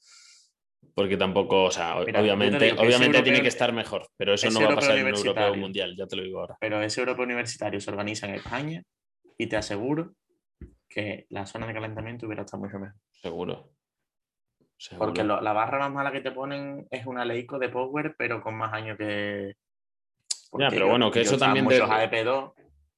Porque 0.93 1.17
tampoco, 1.17 1.63
o 1.63 1.71
sea, 1.71 1.97
obviamente, 1.97 2.71
obviamente 2.73 3.23
tiene 3.23 3.41
que 3.41 3.47
estar 3.47 3.73
mejor, 3.73 4.07
pero 4.15 4.35
eso 4.35 4.51
no 4.51 4.61
va 4.61 4.73
a 4.73 4.75
pasar 4.75 4.99
en 4.99 5.07
un 5.07 5.15
europeo 5.15 5.55
mundial, 5.55 5.95
ya 5.97 6.05
te 6.05 6.15
lo 6.15 6.21
digo 6.21 6.41
ahora. 6.41 6.55
Pero 6.61 6.83
ese 6.83 7.01
europeo 7.01 7.25
universitario 7.25 7.81
se 7.81 7.89
organiza 7.89 8.27
en 8.27 8.35
España 8.35 8.83
y 9.39 9.47
te 9.47 9.57
aseguro 9.57 10.13
que 10.87 11.25
la 11.29 11.45
zona 11.45 11.67
de 11.67 11.73
calentamiento 11.73 12.25
hubiera 12.25 12.43
estado 12.43 12.63
mucho 12.63 12.79
mejor. 12.79 12.95
Seguro. 13.11 13.75
Porque 14.97 15.23
la 15.23 15.53
barra 15.53 15.79
más 15.79 15.91
mala 15.91 16.11
que 16.11 16.21
te 16.21 16.31
ponen 16.31 16.87
es 16.91 17.05
una 17.05 17.23
Leico 17.23 17.57
de 17.57 17.69
Power, 17.69 18.15
pero 18.17 18.41
con 18.41 18.55
más 18.55 18.73
años 18.73 18.97
que. 18.97 19.55
ya, 20.59 20.69
pero 20.69 20.89
bueno, 20.89 21.09
que 21.09 21.21
eso 21.21 21.37
también. 21.37 21.63
Muchos 21.63 21.89
AEP2, 21.89 22.53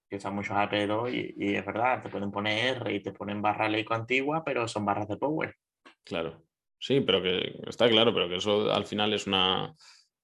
que 0.10 0.16
usan 0.16 0.36
muchos 0.36 0.58
AEP2 0.58 1.14
y, 1.14 1.36
y, 1.38 1.56
es 1.56 1.66
verdad, 1.66 2.02
te 2.02 2.10
pueden 2.10 2.32
poner 2.32 2.78
R 2.78 2.94
y 2.94 3.02
te 3.02 3.12
ponen 3.12 3.42
barra 3.42 3.70
Leico 3.70 3.94
antigua, 3.94 4.44
pero 4.44 4.68
son 4.68 4.86
barras 4.86 5.08
de 5.08 5.18
Power. 5.18 5.56
Claro. 6.04 6.44
Sí, 6.80 7.02
pero 7.02 7.22
que 7.22 7.60
está 7.68 7.88
claro, 7.90 8.14
pero 8.14 8.28
que 8.28 8.36
eso 8.38 8.72
al 8.72 8.86
final 8.86 9.14
es 9.14 9.28
una. 9.28 9.76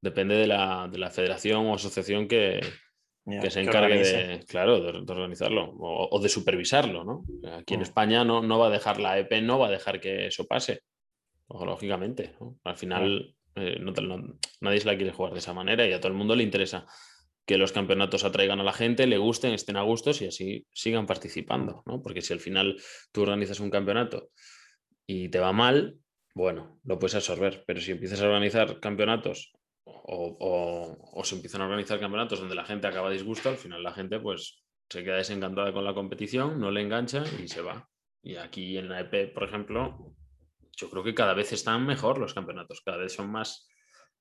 Depende 0.02 0.36
de 0.36 0.48
la, 0.48 0.88
de 0.92 0.98
la 0.98 1.12
federación 1.12 1.66
o 1.68 1.76
asociación 1.76 2.28
que, 2.28 2.60
que 3.26 3.50
se 3.50 3.62
encargue 3.62 4.00
de, 4.00 4.46
claro, 4.46 4.80
de, 4.80 5.12
organizarlo 5.12 5.74
o, 5.80 6.20
de 6.20 6.30
supervisarlo, 6.30 7.04
¿no? 7.04 7.24
Aquí 7.54 7.74
en 7.74 7.80
mm. 7.80 7.84
España 7.84 8.26
no, 8.26 8.42
no 8.42 8.60
va 8.60 8.68
a 8.68 8.72
dejar 8.72 9.00
la 9.00 9.18
EP, 9.18 9.42
no 9.42 9.60
va 9.60 9.68
a 9.68 9.72
dejar 9.72 10.00
que 10.02 10.28
eso 10.28 10.46
pase 10.46 10.82
lógicamente. 11.48 12.36
Al 12.64 12.76
final 12.76 13.36
eh, 13.56 13.80
nadie 14.60 14.80
se 14.80 14.88
la 14.88 14.96
quiere 14.96 15.12
jugar 15.12 15.34
de 15.34 15.40
esa 15.40 15.54
manera 15.54 15.88
y 15.88 15.94
a 15.94 16.00
todo 16.00 16.12
el 16.12 16.18
mundo 16.18 16.36
le 16.36 16.44
interesa 16.44 16.86
que 17.46 17.58
los 17.58 17.72
campeonatos 17.72 18.24
atraigan 18.24 18.60
a 18.60 18.64
la 18.64 18.74
gente, 18.74 19.06
le 19.06 19.18
gusten, 19.18 19.54
estén 19.54 19.76
a 19.76 19.82
gustos 19.82 20.22
y 20.22 20.28
así 20.28 20.66
sigan 20.72 21.06
participando, 21.06 21.84
¿no? 21.86 22.02
Porque 22.02 22.22
si 22.22 22.34
al 22.34 22.40
final 22.40 22.78
tú 23.12 23.24
organizas 23.24 23.60
un 23.60 23.70
campeonato 23.70 24.30
y 25.06 25.30
te 25.30 25.40
va 25.40 25.52
mal, 25.52 25.98
bueno, 26.34 26.80
lo 26.84 27.00
puedes 27.00 27.16
absorber, 27.16 27.64
pero 27.68 27.82
si 27.82 27.92
empiezas 27.92 28.22
a 28.22 28.28
organizar 28.28 28.80
campeonatos 28.80 29.54
o, 30.06 30.98
o, 31.14 31.24
se 31.24 31.36
empiezan 31.36 31.62
a 31.62 31.66
organizar 31.66 32.00
campeonatos 32.00 32.40
donde 32.40 32.56
la 32.56 32.66
gente 32.66 32.88
acaba 32.88 33.10
disgusto, 33.10 33.50
al 33.50 33.58
final 33.58 33.82
la 33.82 33.94
gente 33.94 34.20
pues 34.20 34.64
se 34.90 35.04
queda 35.04 35.16
desencantada 35.16 35.72
con 35.72 35.86
la 35.86 35.94
competición, 35.94 36.60
no 36.60 36.72
le 36.72 36.82
engancha 36.82 37.24
y 37.42 37.48
se 37.48 37.62
va. 37.62 37.88
Y 38.22 38.36
aquí 38.36 38.78
en 38.78 38.90
la 38.90 39.02
EP, 39.02 39.34
por 39.34 39.44
ejemplo, 39.44 40.14
yo 40.76 40.90
creo 40.90 41.04
que 41.04 41.14
cada 41.14 41.34
vez 41.34 41.54
están 41.54 41.86
mejor 41.86 42.18
los 42.18 42.34
campeonatos, 42.34 42.82
cada 42.82 42.98
vez 42.98 43.14
son 43.14 43.32
más 43.32 43.68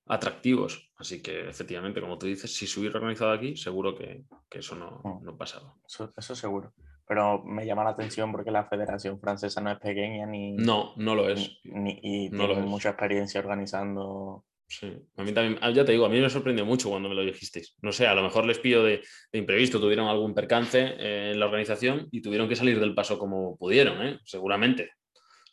atractivos. 0.07 0.91
Así 0.97 1.21
que 1.21 1.49
efectivamente, 1.49 2.01
como 2.01 2.17
tú 2.17 2.27
dices, 2.27 2.53
si 2.53 2.67
se 2.67 2.79
hubiera 2.79 2.97
organizado 2.97 3.31
aquí, 3.31 3.55
seguro 3.55 3.95
que, 3.95 4.25
eso 4.51 4.75
no, 4.75 5.01
mm. 5.03 5.23
no 5.23 5.37
pasaba. 5.37 5.75
Eso, 5.87 6.35
seguro. 6.35 6.73
Pero 7.05 7.43
me 7.43 7.65
llama 7.65 7.83
la 7.83 7.91
atención 7.91 8.31
porque 8.31 8.51
la 8.51 8.65
Federación 8.65 9.19
Francesa 9.19 9.61
no 9.61 9.71
es 9.71 9.79
pequeña 9.79 10.25
ni... 10.25 10.53
No, 10.53 10.93
no 10.95 11.15
lo 11.15 11.29
es. 11.29 11.59
Ni, 11.63 11.99
y 12.01 12.29
tiene 12.29 12.61
mucha 12.61 12.89
experiencia 12.89 13.41
organizando... 13.41 14.45
Sí, 14.79 14.91
a 15.17 15.23
mí 15.23 15.31
también, 15.33 15.59
ah, 15.61 15.69
ya 15.69 15.85
te 15.85 15.91
digo, 15.91 16.05
a 16.05 16.09
mí 16.09 16.19
me 16.19 16.29
sorprendió 16.29 16.65
mucho 16.65 16.89
cuando 16.89 17.07
me 17.07 17.13
lo 17.13 17.23
dijisteis. 17.23 17.75
No 17.81 17.91
sé, 17.91 18.07
a 18.07 18.15
lo 18.15 18.23
mejor 18.23 18.45
les 18.45 18.57
pido 18.57 18.83
de, 18.83 19.03
imprevisto, 19.31 19.79
tuvieron 19.79 20.07
algún 20.07 20.33
percance 20.33 20.95
eh, 20.97 21.31
en 21.33 21.39
la 21.39 21.45
organización 21.45 22.07
y 22.11 22.21
tuvieron 22.21 22.49
que 22.49 22.55
salir 22.55 22.79
del 22.79 22.95
paso 22.95 23.19
como 23.19 23.55
pudieron, 23.55 24.05
¿eh? 24.05 24.19
seguramente. 24.23 24.91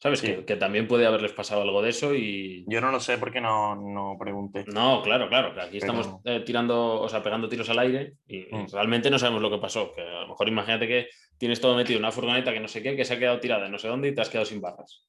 ¿Sabes? 0.02 0.22
Que, 0.22 0.56
también 0.56 0.88
puede 0.88 1.04
haberles 1.04 1.32
pasado 1.32 1.60
algo 1.60 1.82
de 1.82 1.90
eso 1.90 2.14
y... 2.14 2.64
Yo 2.66 2.80
no 2.80 2.90
lo 2.90 3.00
sé 3.00 3.18
porque 3.18 3.42
no, 3.42 3.76
no 3.76 4.16
pregunté. 4.18 4.64
No, 4.72 5.02
claro, 5.02 5.28
claro. 5.28 5.52
aquí 5.60 5.76
estamos 5.76 6.08
eh, 6.24 6.40
tirando, 6.40 7.02
o 7.02 7.08
sea, 7.10 7.22
pegando 7.22 7.50
tiros 7.50 7.68
al 7.68 7.80
aire 7.80 8.14
y 8.26 8.46
mm. 8.50 8.68
realmente 8.72 9.10
no 9.10 9.18
sabemos 9.18 9.42
lo 9.42 9.50
que 9.50 9.58
pasó. 9.58 9.92
Que 9.92 10.00
a 10.00 10.22
lo 10.22 10.28
mejor 10.28 10.48
imagínate 10.48 10.88
que 10.88 11.08
tienes 11.36 11.60
todo 11.60 11.76
metido 11.76 11.98
en 11.98 12.04
una 12.04 12.12
furgoneta 12.12 12.50
que 12.50 12.60
no 12.60 12.68
sé 12.68 12.82
qué, 12.82 12.96
que 12.96 13.04
se 13.04 13.12
ha 13.12 13.18
quedado 13.18 13.40
tirada 13.40 13.66
en 13.66 13.72
no 13.72 13.78
sé 13.78 13.88
dónde 13.88 14.08
y 14.08 14.14
te 14.14 14.22
has 14.22 14.30
quedado 14.30 14.46
sin 14.46 14.62
barras. 14.62 15.04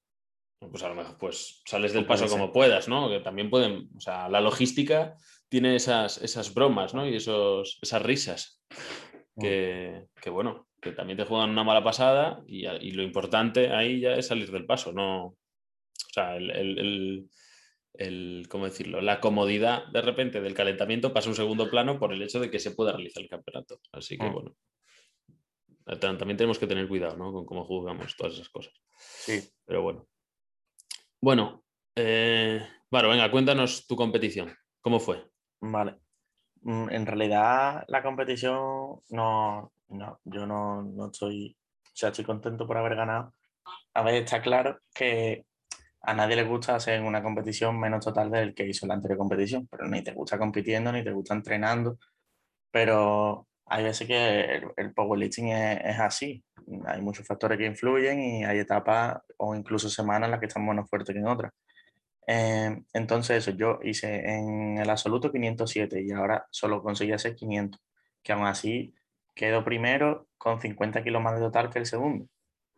Pues 0.69 0.83
a 0.83 0.89
lo 0.89 0.95
mejor 0.95 1.17
pues 1.17 1.63
sales 1.65 1.93
del 1.93 2.05
paso 2.05 2.27
como 2.27 2.51
puedas, 2.51 2.87
¿no? 2.87 3.09
Que 3.09 3.19
también 3.19 3.49
pueden, 3.49 3.89
o 3.97 3.99
sea, 3.99 4.29
la 4.29 4.41
logística 4.41 5.15
tiene 5.49 5.75
esas, 5.75 6.21
esas 6.21 6.53
bromas, 6.53 6.93
¿no? 6.93 7.07
Y 7.07 7.15
esos, 7.15 7.79
esas 7.81 8.01
risas. 8.01 8.61
Mm. 9.35 9.41
Que, 9.41 10.07
que 10.21 10.29
bueno, 10.29 10.67
que 10.81 10.91
también 10.91 11.17
te 11.17 11.25
juegan 11.25 11.51
una 11.51 11.63
mala 11.63 11.83
pasada 11.83 12.43
y, 12.47 12.91
lo 12.91 13.03
importante 13.03 13.71
ahí 13.71 14.01
ya 14.01 14.13
es 14.13 14.27
salir 14.27 14.51
del 14.51 14.65
paso, 14.65 14.91
no. 14.91 15.25
O 15.25 15.37
sea, 16.13 16.35
el, 16.35 17.27
¿cómo 18.49 18.65
decirlo? 18.65 19.01
La 19.01 19.19
comodidad 19.19 19.85
de 19.91 20.01
repente 20.01 20.41
del 20.41 20.53
calentamiento 20.55 21.13
pasa 21.13 21.27
a 21.27 21.31
un 21.31 21.35
segundo 21.35 21.69
plano 21.69 21.99
por 21.99 22.13
el 22.13 22.21
hecho 22.21 22.39
de 22.39 22.49
que 22.49 22.59
se 22.59 22.71
pueda 22.71 22.93
realizar 22.93 23.21
el 23.21 23.29
campeonato. 23.29 23.79
Así 23.91 24.17
que 24.17 24.29
mm. 24.29 24.33
bueno. 24.33 24.55
También 25.99 26.37
tenemos 26.37 26.59
que 26.59 26.67
tener 26.67 26.87
cuidado 26.87 27.17
¿no? 27.17 27.33
con 27.33 27.45
cómo 27.45 27.65
jugamos 27.65 28.15
todas 28.15 28.33
esas 28.33 28.49
cosas. 28.49 28.73
Sí. 28.97 29.41
Pero 29.65 29.81
bueno. 29.81 30.07
Bueno, 31.23 31.63
eh, 31.95 32.67
bueno, 32.89 33.09
venga, 33.09 33.29
cuéntanos 33.29 33.85
tu 33.85 33.95
competición. 33.95 34.55
¿Cómo 34.81 34.99
fue? 34.99 35.23
Vale. 35.59 35.97
Mm, 36.63 36.89
en 36.89 37.05
realidad 37.05 37.83
la 37.87 38.01
competición 38.01 39.01
no, 39.09 39.71
no, 39.89 40.19
yo 40.23 40.47
no, 40.47 40.81
no 40.81 41.11
estoy, 41.11 41.55
o 41.85 41.89
sea, 41.93 42.09
estoy 42.09 42.25
contento 42.25 42.65
por 42.65 42.77
haber 42.77 42.95
ganado. 42.95 43.35
A 43.93 44.01
ver, 44.01 44.15
está 44.15 44.41
claro 44.41 44.79
que 44.95 45.45
a 46.01 46.15
nadie 46.15 46.37
le 46.37 46.43
gusta 46.45 46.75
hacer 46.75 46.99
una 47.03 47.21
competición 47.21 47.79
menos 47.79 48.03
total 48.03 48.31
del 48.31 48.55
que 48.55 48.67
hizo 48.67 48.87
la 48.87 48.95
anterior 48.95 49.19
competición, 49.19 49.67
pero 49.67 49.87
ni 49.87 50.03
te 50.03 50.13
gusta 50.13 50.39
compitiendo, 50.39 50.91
ni 50.91 51.03
te 51.03 51.11
gusta 51.11 51.35
entrenando, 51.35 51.99
pero 52.71 53.47
hay 53.71 53.85
veces 53.85 54.05
que 54.05 54.41
el, 54.55 54.63
el 54.75 54.93
powerlifting 54.93 55.47
es, 55.47 55.79
es, 55.83 55.99
así, 55.99 56.43
hay 56.85 57.01
muchos 57.01 57.25
factores 57.25 57.57
que 57.57 57.65
influyen 57.65 58.19
y 58.19 58.43
hay 58.43 58.59
etapas 58.59 59.19
o 59.37 59.55
incluso 59.55 59.89
semanas 59.89 60.27
en 60.27 60.31
las 60.31 60.39
que 60.41 60.47
estamos 60.47 60.75
más 60.75 60.89
fuertes 60.89 61.13
que 61.13 61.19
en 61.19 61.27
otras. 61.27 61.53
Eh, 62.27 62.83
entonces, 62.93 63.37
eso, 63.37 63.51
yo 63.51 63.79
hice 63.81 64.29
en 64.29 64.77
el 64.77 64.89
absoluto 64.89 65.31
507 65.31 66.01
y 66.01 66.11
ahora 66.11 66.45
solo 66.51 66.83
conseguí 66.83 67.13
hacer 67.13 67.33
500, 67.33 67.81
que 68.21 68.33
aún 68.33 68.45
así 68.45 68.93
quedó 69.33 69.63
primero 69.63 70.27
con 70.37 70.59
50 70.59 71.01
kilos 71.01 71.21
más 71.21 71.35
de 71.35 71.45
total 71.45 71.69
que 71.69 71.79
el 71.79 71.85
segundo. 71.85 72.27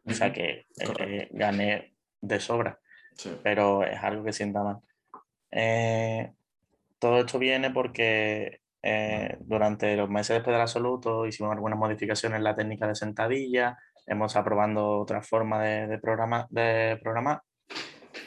O 0.06 0.12
sea 0.12 0.32
que 0.32 0.68
eh, 1.00 1.30
gané 1.32 1.96
de 2.22 2.40
sobra, 2.40 2.80
pero 3.42 3.84
es 3.84 3.98
algo 4.04 4.24
que 4.24 4.34
sienta 4.34 4.62
mal. 4.62 4.78
Eh, 5.50 6.32
todo 7.00 7.20
esto 7.20 7.40
viene 7.40 7.72
porque 7.72 8.60
eh, 8.84 9.38
durante 9.40 9.96
los 9.96 10.10
meses 10.10 10.36
después 10.36 10.54
del 10.54 10.62
absoluto 10.62 11.26
hicimos 11.26 11.54
algunas 11.54 11.80
modificaciones 11.80 12.38
en 12.38 12.44
la 12.44 12.56
técnica 12.56 12.88
de 12.88 12.96
sentadilla, 12.96 13.78
hemos 14.06 14.36
aprobando 14.36 15.00
otra 15.00 15.22
forma 15.22 15.64
de, 15.64 15.88
de, 15.88 16.00
de 16.50 16.98
programar 16.98 17.42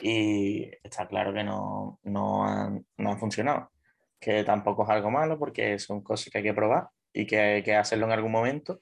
y 0.02 0.70
está 0.82 1.06
claro 1.06 1.32
que 1.32 1.44
no, 1.44 1.98
no, 2.04 2.44
han, 2.44 2.86
no 2.96 3.10
han 3.10 3.18
funcionado. 3.18 3.70
Que 4.18 4.44
tampoco 4.44 4.84
es 4.84 4.88
algo 4.88 5.10
malo 5.10 5.38
porque 5.38 5.78
son 5.78 6.00
cosas 6.02 6.32
que 6.32 6.38
hay 6.38 6.44
que 6.44 6.54
probar 6.54 6.88
y 7.12 7.26
que 7.26 7.38
hay 7.38 7.62
que 7.62 7.76
hacerlo 7.76 8.06
en 8.06 8.12
algún 8.12 8.32
momento 8.32 8.80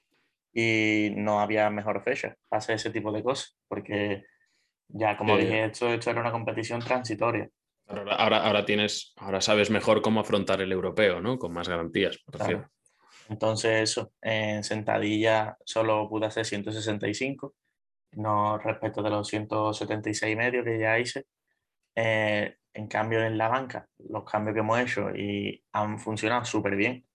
y 0.53 1.12
no 1.16 1.41
había 1.41 1.68
mejor 1.70 2.03
fecha 2.03 2.37
para 2.49 2.59
hacer 2.59 2.77
ese 2.77 2.91
tipo 2.91 3.11
de 3.11 3.22
cosas, 3.22 3.57
porque 3.66 4.25
ya 4.89 5.16
como 5.16 5.37
dije, 5.37 5.64
esto, 5.64 5.93
esto, 5.93 6.11
era 6.11 6.20
una 6.20 6.31
competición 6.31 6.81
transitoria. 6.81 7.49
Ahora, 7.87 8.45
ahora, 8.45 8.64
tienes, 8.64 9.12
ahora 9.16 9.41
sabes 9.41 9.70
mejor 9.70 10.01
cómo 10.01 10.20
afrontar 10.20 10.61
el 10.61 10.72
europeo, 10.72 11.20
¿no? 11.20 11.39
Con 11.39 11.53
más 11.53 11.68
garantías. 11.68 12.18
Entonces 13.28 13.91
eso, 13.91 14.12
en 14.20 14.64
sentadilla 14.64 15.57
solo 15.64 16.09
pude 16.09 16.26
hacer 16.26 16.45
165, 16.45 17.55
no 18.12 18.59
respecto 18.59 19.03
de 19.03 19.11
los 19.11 19.28
176 19.28 20.32
y 20.32 20.37
medio 20.37 20.64
que 20.64 20.78
ya 20.78 20.99
hice. 20.99 21.26
Eh, 21.95 22.57
en 22.72 22.89
cambio 22.89 23.22
en 23.22 23.39
la 23.39 23.49
banca, 23.49 23.87
los 23.99 24.24
cambios 24.24 24.55
que 24.55 24.61
hemos 24.61 24.78
hecho 24.80 25.11
y 25.14 25.62
han 25.72 25.99
funcionado 25.99 26.45
súper 26.45 26.74
bien 26.74 27.07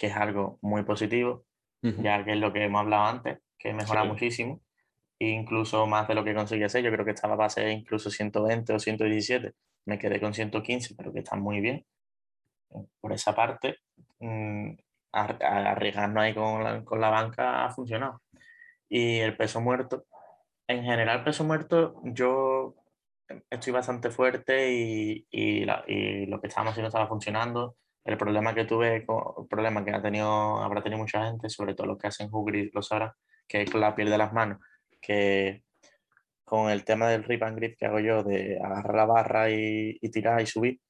que 0.00 0.06
es 0.06 0.16
algo 0.16 0.58
muy 0.62 0.82
positivo, 0.82 1.44
ya 1.82 2.24
que 2.24 2.32
es 2.32 2.38
lo 2.38 2.54
que 2.54 2.64
hemos 2.64 2.80
hablado 2.80 3.04
antes, 3.04 3.38
que 3.58 3.74
mejora 3.74 4.02
muchísimo, 4.04 4.62
e 5.18 5.28
incluso 5.28 5.86
más 5.86 6.08
de 6.08 6.14
lo 6.14 6.24
que 6.24 6.34
conseguí 6.34 6.62
hacer. 6.62 6.82
Yo 6.82 6.90
creo 6.90 7.04
que 7.04 7.10
estaba 7.10 7.36
base 7.36 7.70
incluso 7.70 8.10
120 8.10 8.72
o 8.72 8.78
117, 8.78 9.52
me 9.90 9.98
quedé 9.98 10.20
con 10.20 10.32
115, 10.32 10.94
pero 10.96 11.12
que 11.12 11.20
está 11.20 11.36
muy 11.36 11.60
bien. 11.60 11.84
Por 13.00 13.12
esa 13.12 13.34
parte, 13.34 13.78
mmm, 14.20 14.72
arriesgarnos 15.12 16.22
ahí 16.22 16.34
con 16.34 16.62
la, 16.64 16.84
con 16.84 17.00
la 17.00 17.10
banca 17.10 17.64
ha 17.64 17.70
funcionado. 17.70 18.22
Y 18.88 19.18
el 19.18 19.36
peso 19.36 19.60
muerto, 19.60 20.06
en 20.68 20.84
general, 20.84 21.24
peso 21.24 21.44
muerto, 21.44 22.00
yo 22.04 22.76
estoy 23.50 23.72
bastante 23.72 24.10
fuerte 24.10 24.72
y, 24.72 25.26
y, 25.30 25.64
lo 25.64 26.40
que 26.40 26.48
estábamos 26.48 26.72
haciendo 26.72 26.88
estaba 26.88 27.08
funcionando. 27.08 27.76
El 28.04 28.16
problema 28.16 28.54
que 28.54 28.64
tuve, 28.64 28.96
el 28.96 29.48
problema 29.48 29.84
que 29.84 29.92
ha 29.92 30.02
tenido, 30.02 30.58
habrá 30.58 30.82
tenido 30.82 30.98
mucha 30.98 31.24
gente, 31.26 31.48
sobre 31.48 31.74
todo 31.74 31.88
los 31.88 31.98
que 31.98 32.08
hacen 32.08 32.28
Hugri, 32.30 32.70
lo 32.72 32.82
sabrá, 32.82 33.16
que 33.46 33.62
es 33.62 33.74
la 33.74 33.94
piel 33.94 34.10
de 34.10 34.18
las 34.18 34.32
manos, 34.32 34.58
que 35.00 35.64
con 36.50 36.68
el 36.68 36.84
tema 36.84 37.08
del 37.08 37.22
rip 37.22 37.44
and 37.44 37.56
grip 37.56 37.78
que 37.78 37.86
hago 37.86 38.00
yo, 38.00 38.24
de 38.24 38.58
agarrar 38.60 38.96
la 38.96 39.04
barra 39.06 39.50
y, 39.50 39.96
y 40.02 40.10
tirar 40.10 40.40
y 40.40 40.46
subir, 40.46 40.80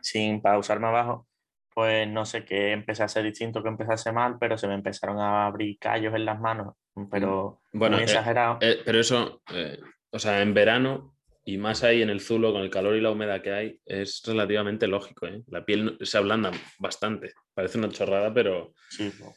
sin 0.00 0.40
pausarme 0.40 0.86
abajo, 0.86 1.28
pues 1.74 2.08
no 2.08 2.24
sé 2.24 2.46
qué 2.46 2.72
empecé 2.72 3.02
a 3.02 3.08
ser 3.08 3.24
distinto, 3.24 3.62
que 3.62 3.68
empecé 3.68 3.92
a 3.92 3.98
ser 3.98 4.14
mal, 4.14 4.38
pero 4.40 4.56
se 4.56 4.66
me 4.66 4.72
empezaron 4.72 5.20
a 5.20 5.44
abrir 5.44 5.76
callos 5.78 6.14
en 6.14 6.24
las 6.24 6.40
manos, 6.40 6.74
pero 7.10 7.60
bueno, 7.74 7.96
muy 7.96 8.04
eh, 8.04 8.04
exagerado. 8.04 8.56
Eh, 8.62 8.78
pero 8.82 8.98
eso, 8.98 9.42
eh, 9.52 9.78
o 10.10 10.18
sea, 10.18 10.40
en 10.40 10.54
verano 10.54 11.15
y 11.48 11.58
más 11.58 11.84
ahí 11.84 12.02
en 12.02 12.10
el 12.10 12.20
zulo, 12.20 12.52
con 12.52 12.62
el 12.62 12.70
calor 12.70 12.96
y 12.96 13.00
la 13.00 13.12
humedad 13.12 13.40
que 13.40 13.52
hay, 13.52 13.80
es 13.86 14.20
relativamente 14.26 14.88
lógico. 14.88 15.28
La 15.46 15.64
piel 15.64 15.96
se 16.00 16.18
ablanda 16.18 16.50
bastante. 16.80 17.34
Parece 17.54 17.78
una 17.78 17.88
chorrada, 17.88 18.34
pero. 18.34 18.72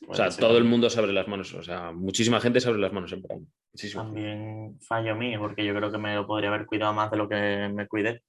o 0.07 0.16
sea, 0.16 0.30
todo 0.32 0.57
el 0.57 0.64
mundo 0.64 0.89
se 0.89 0.99
abre 0.99 1.14
las 1.14 1.28
manos. 1.28 1.53
O 1.53 1.62
sea, 1.62 1.91
muchísima 1.91 2.41
gente 2.41 2.62
se 2.62 2.68
abre 2.68 2.82
las 2.82 2.91
manos 2.91 3.14
en 3.14 3.22
verano. 3.22 3.45
También 3.93 4.80
fallo 4.82 5.16
mío, 5.16 5.39
porque 5.39 5.64
yo 5.64 5.76
creo 5.76 5.91
que 5.91 5.99
me 5.99 6.16
lo 6.16 6.26
podría 6.26 6.49
haber 6.49 6.66
cuidado 6.66 6.93
más 6.93 7.12
de 7.12 7.18
lo 7.18 7.30
que 7.30 7.70
me 7.72 7.88
cuidé. 7.88 8.24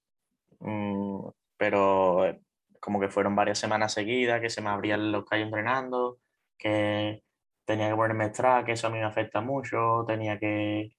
Mm, 0.58 1.28
pero 1.56 2.38
como 2.80 3.00
que 3.00 3.08
fueron 3.08 3.34
varias 3.34 3.58
semanas 3.58 3.94
seguidas, 3.94 4.42
que 4.42 4.50
se 4.50 4.60
me 4.60 4.68
abrían 4.68 5.10
los 5.10 5.24
callos 5.24 5.46
entrenando, 5.46 6.18
que 6.58 7.22
tenía 7.64 7.88
que 7.88 7.96
ponerme 7.96 8.26
extra, 8.26 8.62
que 8.62 8.72
eso 8.72 8.88
a 8.88 8.90
mí 8.90 8.98
me 8.98 9.06
afecta 9.06 9.40
mucho, 9.40 10.04
tenía 10.06 10.38
que, 10.38 10.90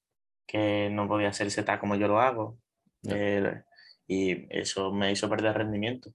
que 0.48 0.90
no 0.92 1.08
podía 1.08 1.30
hacer 1.30 1.52
Z 1.52 1.80
como 1.80 1.96
yo 1.96 2.08
lo 2.08 2.20
hago. 2.20 2.58
Eh, 3.10 3.64
y 4.08 4.48
eso 4.50 4.92
me 4.92 5.12
hizo 5.12 5.30
perder 5.30 5.58
rendimiento. 5.58 6.14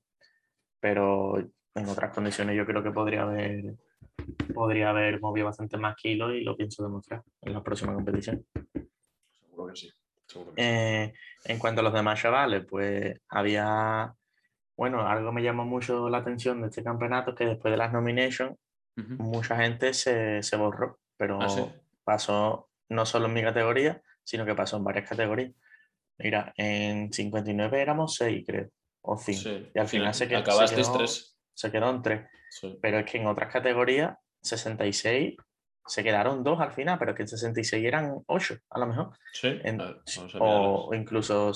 Pero 0.80 1.38
en 1.38 1.88
otras 1.88 2.14
condiciones 2.14 2.56
yo 2.56 2.66
creo 2.66 2.82
que 2.82 2.90
podría 2.90 3.22
haber, 3.22 3.74
podría 4.54 4.90
haber 4.90 5.20
movido 5.20 5.46
bastante 5.46 5.76
más 5.76 5.96
kilos 5.96 6.34
y 6.34 6.42
lo 6.42 6.56
pienso 6.56 6.82
demostrar 6.82 7.22
en 7.42 7.52
la 7.52 7.62
próxima 7.62 7.94
competición. 7.94 8.44
Seguro 9.30 9.72
que 9.72 9.76
sí. 9.80 9.92
Eh, 10.56 11.12
en 11.44 11.58
cuanto 11.58 11.80
a 11.80 11.84
los 11.84 11.92
demás 11.92 12.20
chavales, 12.20 12.64
pues 12.68 13.20
había, 13.28 14.14
bueno, 14.76 15.06
algo 15.06 15.32
me 15.32 15.42
llamó 15.42 15.64
mucho 15.64 16.08
la 16.08 16.18
atención 16.18 16.60
de 16.60 16.68
este 16.68 16.82
campeonato, 16.82 17.34
que 17.34 17.46
después 17.46 17.72
de 17.72 17.78
las 17.78 17.92
nominations, 17.92 18.56
mucha 18.96 19.56
gente 19.56 19.92
se, 19.92 20.42
se 20.42 20.56
borró, 20.56 20.98
pero 21.16 21.38
¿Ah, 21.40 21.48
pasó 22.02 22.70
no 22.88 23.04
solo 23.04 23.26
en 23.26 23.34
mi 23.34 23.42
categoría, 23.42 24.02
sino 24.24 24.44
que 24.46 24.54
pasó 24.54 24.76
en 24.78 24.84
varias 24.84 25.08
categorías. 25.08 25.52
Mira, 26.18 26.52
en 26.56 27.12
59 27.12 27.80
éramos 27.80 28.14
6, 28.14 28.44
creo, 28.46 28.68
o 29.02 29.16
5. 29.16 29.70
y 29.74 29.78
al 29.78 29.88
final 29.88 30.14
se, 30.14 30.28
quedó, 30.28 30.38
acabasteis 30.40 30.90
3. 30.90 31.38
Se 31.54 31.70
quedó 31.70 31.90
en 31.90 32.02
3. 32.02 32.26
Pero 32.80 32.98
es 32.98 33.10
que 33.10 33.18
en 33.18 33.26
otras 33.26 33.52
categorías, 33.52 34.16
66 34.42 35.36
se 35.86 36.02
quedaron 36.02 36.42
2 36.42 36.60
al 36.60 36.72
final, 36.72 36.98
pero 36.98 37.14
que 37.14 37.22
en 37.22 37.28
66 37.28 37.84
eran 37.84 38.22
8 38.26 38.58
a 38.70 38.78
lo 38.78 38.86
mejor. 38.86 39.10
Sí. 39.32 39.60
o, 40.40 40.90
incluso 40.94 41.52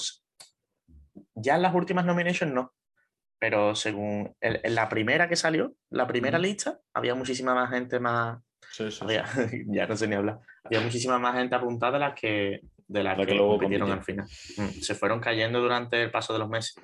ya 1.35 1.57
en 1.57 1.63
las 1.63 1.75
últimas 1.75 2.05
nominations 2.05 2.53
no. 2.53 2.75
Pero 3.39 3.75
según 3.75 4.37
en 4.43 4.75
la 4.75 4.89
primera 4.91 5.27
que 5.27 5.37
salió, 5.37 5.75
la 5.89 6.07
primera 6.07 6.39
lista, 6.39 6.79
había 6.93 7.15
muchísima 7.15 7.55
más 7.55 7.71
gente 7.71 7.99
más. 7.99 8.39
Sí, 8.71 8.91
sí, 8.91 9.05
ya 9.69 9.87
no 9.87 9.97
sé 9.97 10.07
ni 10.07 10.15
hablar. 10.15 10.41
Había 10.63 10.81
muchísima 10.81 11.19
más 11.19 11.35
gente 11.37 11.55
apuntada 11.55 11.93
de 11.93 11.99
las 12.01 12.15
que, 12.15 12.61
de 12.91 13.05
las 13.05 13.17
que, 13.25 13.35
luego 13.35 13.53
compitieron 13.53 13.91
al 13.93 14.03
final. 14.03 14.27
Mm, 14.57 14.81
se 14.81 14.95
fueron 14.97 15.21
cayendo 15.21 15.61
durante 15.61 16.03
el 16.03 16.11
paso 16.11 16.33
de 16.33 16.41
los 16.41 16.49
meses. 16.49 16.75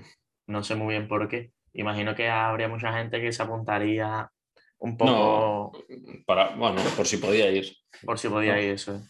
No 0.47 0.63
sé 0.63 0.77
muy 0.77 0.95
bien 0.95 1.09
por 1.09 1.29
qué. 1.29 1.51
Imagino 1.73 2.15
que 2.15 2.29
habría 2.29 2.69
mucha 2.69 2.93
gente 2.93 3.21
que 3.21 3.33
se 3.33 3.43
apuntaría 3.43 4.31
un 4.79 4.97
poco. 4.97 5.73
para, 6.25 6.55
bueno, 6.55 6.81
por 6.97 7.07
si 7.07 7.17
podía 7.17 7.51
ir. 7.51 7.77
Por 8.05 8.19
si 8.19 8.29
podía 8.29 8.61
ir, 8.61 8.71
eso. 8.71 9.03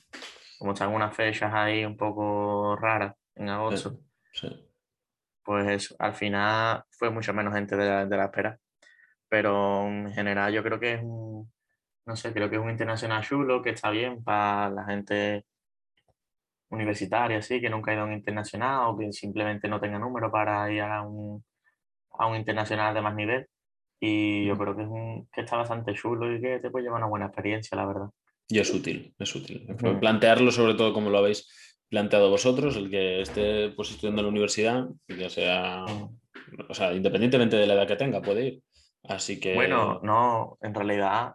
Como 0.58 0.72
están 0.72 0.94
unas 0.94 1.14
fechas 1.14 1.52
ahí 1.52 1.84
un 1.84 1.98
poco 1.98 2.76
raras 2.76 3.14
en 3.34 3.50
agosto. 3.50 4.00
Pues 5.44 5.68
eso, 5.68 5.96
al 5.98 6.14
final 6.14 6.82
fue 6.90 7.10
mucho 7.10 7.34
menos 7.34 7.54
gente 7.54 7.76
de 7.76 7.86
la, 7.86 8.06
de 8.06 8.16
la 8.16 8.24
espera. 8.24 8.58
Pero 9.28 9.86
en 9.86 10.12
general 10.14 10.52
yo 10.52 10.62
creo 10.62 10.80
que 10.80 10.94
es 10.94 11.02
un, 11.02 11.52
no 12.06 12.16
sé, 12.16 12.32
creo 12.32 12.48
que 12.48 12.56
es 12.56 12.62
un 12.62 12.70
internacional 12.70 13.22
chulo, 13.22 13.60
que 13.60 13.70
está 13.70 13.90
bien 13.90 14.24
para 14.24 14.70
la 14.70 14.84
gente 14.84 15.44
universitaria, 16.70 17.40
sí, 17.42 17.60
que 17.60 17.70
nunca 17.70 17.90
ha 17.90 17.94
ido 17.94 18.02
a 18.02 18.06
un 18.06 18.12
internacional 18.12 18.88
o 18.88 18.98
que 18.98 19.12
simplemente 19.12 19.68
no 19.68 19.80
tenga 19.80 19.98
número 19.98 20.30
para 20.30 20.70
ir 20.72 20.82
a 20.82 21.02
un, 21.02 21.44
a 22.18 22.26
un 22.26 22.36
internacional 22.36 22.94
de 22.94 23.02
más 23.02 23.14
nivel. 23.14 23.46
Y 24.00 24.46
yo 24.46 24.56
creo 24.58 24.76
que, 24.76 24.82
es 24.82 24.88
un, 24.88 25.28
que 25.32 25.40
está 25.40 25.56
bastante 25.56 25.94
chulo 25.94 26.34
y 26.34 26.40
que 26.40 26.58
te 26.58 26.70
puede 26.70 26.84
llevar 26.84 26.98
una 26.98 27.08
buena 27.08 27.26
experiencia, 27.26 27.76
la 27.76 27.86
verdad. 27.86 28.08
Y 28.48 28.58
es 28.58 28.72
útil, 28.72 29.14
es 29.18 29.34
útil. 29.34 29.66
Plantearlo 30.00 30.50
sobre 30.50 30.74
todo 30.74 30.92
como 30.92 31.10
lo 31.10 31.18
habéis 31.18 31.48
planteado 31.88 32.30
vosotros, 32.30 32.76
el 32.76 32.90
que 32.90 33.20
esté 33.22 33.70
pues, 33.70 33.90
estudiando 33.90 34.20
en 34.20 34.26
la 34.26 34.30
universidad, 34.30 34.88
ya 35.08 35.30
sea, 35.30 35.84
o 36.68 36.74
sea, 36.74 36.92
independientemente 36.92 37.56
de 37.56 37.66
la 37.66 37.74
edad 37.74 37.86
que 37.86 37.96
tenga, 37.96 38.20
puede 38.20 38.46
ir. 38.46 38.62
Así 39.04 39.38
que... 39.40 39.54
Bueno, 39.54 40.00
no, 40.02 40.58
en 40.60 40.74
realidad, 40.74 41.34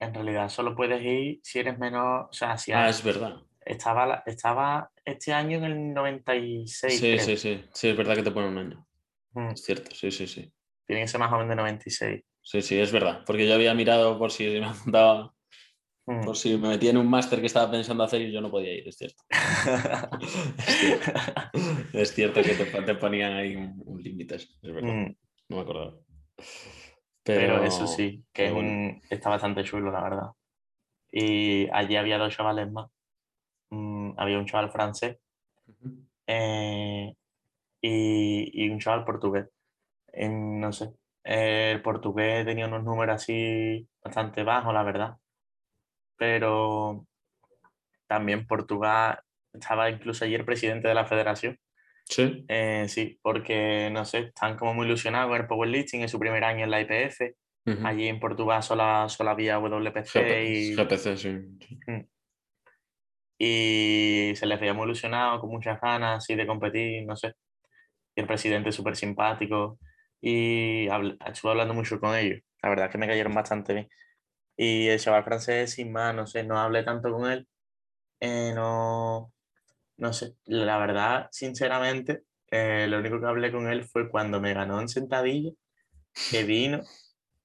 en 0.00 0.14
realidad 0.14 0.48
solo 0.48 0.74
puedes 0.74 1.02
ir 1.02 1.40
si 1.42 1.58
eres 1.58 1.78
menor, 1.78 2.28
o 2.30 2.32
sea, 2.32 2.56
si... 2.56 2.72
Ah, 2.72 2.88
es 2.88 3.02
verdad. 3.02 3.36
Estaba, 3.66 4.22
estaba 4.24 4.90
este 5.04 5.32
año 5.32 5.58
en 5.58 5.64
el 5.64 5.92
96. 5.92 6.98
Sí, 6.98 7.18
sí, 7.18 7.36
sí. 7.36 7.64
Sí, 7.72 7.88
es 7.88 7.96
verdad 7.96 8.14
que 8.14 8.22
te 8.22 8.30
pone 8.30 8.48
un 8.48 8.58
año. 8.58 8.86
Mm. 9.32 9.50
Es 9.50 9.62
cierto, 9.62 9.94
sí, 9.94 10.10
sí, 10.10 10.26
sí. 10.26 10.50
Tiene 10.86 11.02
que 11.02 11.08
ser 11.08 11.20
más 11.20 11.30
joven 11.30 11.48
de 11.48 11.56
96. 11.56 12.22
Sí, 12.40 12.62
sí, 12.62 12.78
es 12.78 12.92
verdad. 12.92 13.22
Porque 13.26 13.46
yo 13.46 13.54
había 13.54 13.74
mirado 13.74 14.18
por 14.18 14.32
si 14.32 14.60
me 14.60 14.66
apuntaba, 14.66 15.36
Mm. 16.06 16.24
por 16.24 16.36
si 16.36 16.56
me 16.56 16.68
metía 16.68 16.90
en 16.90 16.98
un 16.98 17.10
máster 17.10 17.40
que 17.40 17.46
estaba 17.46 17.68
pensando 17.70 18.04
hacer 18.04 18.22
y 18.22 18.30
yo 18.30 18.40
no 18.40 18.50
podía 18.50 18.72
ir, 18.72 18.86
es 18.86 18.96
cierto. 18.96 19.24
es, 21.92 22.14
cierto. 22.14 22.42
que 22.42 22.54
te, 22.54 22.94
ponían 22.94 23.32
ahí 23.32 23.56
un, 23.56 24.00
límite, 24.00 24.36
es 24.36 24.48
verdad. 24.62 24.92
Mm. 24.92 25.16
No 25.48 25.56
me 25.56 25.62
acordaba. 25.62 25.96
Pero, 27.24 27.64
eso 27.64 27.88
sí, 27.88 28.24
que 28.32 29.00
está 29.10 29.30
bastante 29.30 29.64
chulo, 29.64 29.90
la 29.90 30.00
verdad. 30.00 30.30
Y 31.10 31.68
allí 31.72 31.96
había 31.96 32.18
dos 32.18 32.36
chavales 32.36 32.70
más. 32.70 32.88
Mm, 33.70 34.12
había 34.16 34.38
un 34.38 34.46
chaval 34.46 34.70
francés 34.70 35.18
eh, 36.26 37.12
y, 37.80 38.68
un 38.70 38.78
chaval 38.78 39.04
portugués. 39.04 39.46
no 40.14 40.72
sé, 40.72 40.92
el 41.24 41.82
portugués 41.82 42.44
tenía 42.44 42.66
unos 42.66 42.84
números 42.84 43.16
así 43.16 43.86
bastante 44.02 44.42
bajos, 44.42 44.72
la 44.72 44.82
verdad. 44.82 45.16
Pero 46.16 47.06
también 48.06 48.46
Portugal 48.46 49.20
estaba 49.52 49.90
incluso 49.90 50.24
el 50.24 50.44
presidente 50.44 50.88
de 50.88 50.94
la 50.94 51.06
federación. 51.06 51.58
Sí. 52.04 52.44
Eh, 52.48 52.86
sí, 52.88 53.18
porque 53.20 53.90
no 53.92 54.04
sé, 54.04 54.18
están 54.18 54.56
como 54.56 54.74
muy 54.74 54.86
ilusionados 54.86 55.28
con 55.28 55.40
el 55.40 55.46
powerlifting 55.46 56.02
en 56.02 56.08
su 56.08 56.18
primer 56.18 56.44
año 56.44 56.64
en 56.64 56.70
la 56.70 56.80
IPF. 56.80 57.34
Allí 57.82 58.06
en 58.06 58.20
Portugal 58.20 58.62
solo, 58.62 59.08
solo 59.08 59.30
había 59.30 59.58
WPC 59.58 60.44
y. 60.44 60.76
GPC, 60.76 61.16
sí. 61.16 61.30
Y 63.38 64.32
se 64.36 64.46
les 64.46 64.60
veía 64.60 64.74
muy 64.74 64.84
ilusionado, 64.86 65.40
con 65.40 65.50
muchas 65.50 65.80
ganas 65.80 66.18
así 66.24 66.34
de 66.34 66.46
competir, 66.46 67.06
no 67.06 67.16
sé. 67.16 67.34
Y 68.14 68.20
el 68.22 68.26
presidente 68.26 68.72
súper 68.72 68.96
simpático. 68.96 69.78
Y 70.20 70.88
estuve 71.26 71.52
hablando 71.52 71.74
mucho 71.74 72.00
con 72.00 72.16
ellos. 72.16 72.40
La 72.62 72.70
verdad 72.70 72.86
es 72.86 72.92
que 72.92 72.98
me 72.98 73.08
cayeron 73.08 73.34
bastante 73.34 73.74
bien. 73.74 73.88
Y 74.56 74.88
el 74.88 75.00
chaval 75.00 75.24
francés, 75.24 75.72
sin 75.72 75.92
más, 75.92 76.14
no 76.14 76.26
sé, 76.26 76.44
no 76.44 76.58
hablé 76.58 76.82
tanto 76.84 77.12
con 77.12 77.30
él. 77.30 77.48
Eh, 78.20 78.52
no, 78.54 79.32
no 79.98 80.12
sé, 80.12 80.36
la 80.46 80.78
verdad, 80.78 81.28
sinceramente, 81.32 82.24
eh, 82.50 82.86
lo 82.88 82.98
único 82.98 83.20
que 83.20 83.26
hablé 83.26 83.52
con 83.52 83.68
él 83.68 83.84
fue 83.84 84.10
cuando 84.10 84.40
me 84.40 84.54
ganó 84.54 84.80
en 84.80 84.88
sentadilla, 84.88 85.52
que 86.30 86.44
vino 86.44 86.82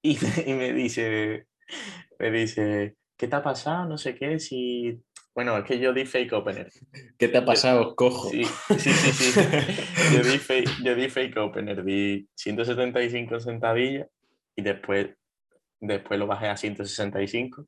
y, 0.02 0.18
y 0.46 0.54
me 0.56 0.74
dice, 0.74 1.48
me 2.20 2.32
dice, 2.32 2.98
¿qué 3.18 3.28
te 3.28 3.36
ha 3.36 3.44
pasado? 3.44 3.88
No 3.88 3.98
sé 3.98 4.16
qué, 4.16 4.39
si 4.39 5.02
bueno, 5.34 5.58
es 5.58 5.64
que 5.66 5.80
yo 5.80 5.94
di 5.94 6.06
fake 6.06 6.34
opener. 6.34 6.70
¿Qué 7.18 7.28
te 7.28 7.38
ha 7.38 7.46
pasado, 7.46 7.96
cojo? 7.96 8.30
Sí, 8.30 8.44
sí, 8.44 8.92
sí. 8.92 9.32
sí. 9.32 9.40
yo, 10.14 10.24
di 10.24 10.38
fake, 10.38 10.70
yo 10.84 10.96
di 10.96 11.10
fake 11.10 11.38
opener, 11.38 11.84
di 11.84 12.28
175 12.36 13.40
sentadillas 13.40 14.08
y 14.56 14.62
después, 14.62 15.10
después 15.80 16.20
lo 16.20 16.28
bajé 16.28 16.48
a 16.48 16.58
165. 16.58 17.66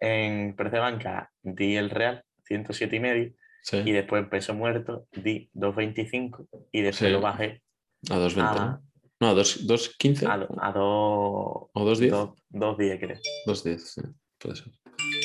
En 0.00 0.54
precio 0.56 0.76
de 0.76 0.80
banca 0.80 1.30
di 1.42 1.76
el 1.76 1.90
real, 1.90 2.24
107 2.44 2.96
y 2.96 3.00
medio. 3.00 3.32
Y 3.72 3.92
después 3.92 4.24
en 4.24 4.28
peso 4.28 4.54
muerto 4.54 5.06
di 5.12 5.48
2.25 5.54 6.48
y 6.72 6.80
después 6.82 7.12
lo 7.12 7.20
bajé 7.20 7.62
a 8.10 8.16
2.20. 8.16 8.80
No, 9.20 9.28
a 9.28 9.34
2.15. 9.34 10.26
A, 10.26 10.66
a 10.66 10.72
2. 10.72 10.80
¿O 10.82 11.70
2.10? 11.74 12.34
2.10, 12.50 12.98
creo. 12.98 13.18
2.10, 13.46 13.78
sí, 13.78 14.00
puede 14.38 14.56
ser. 14.56 14.72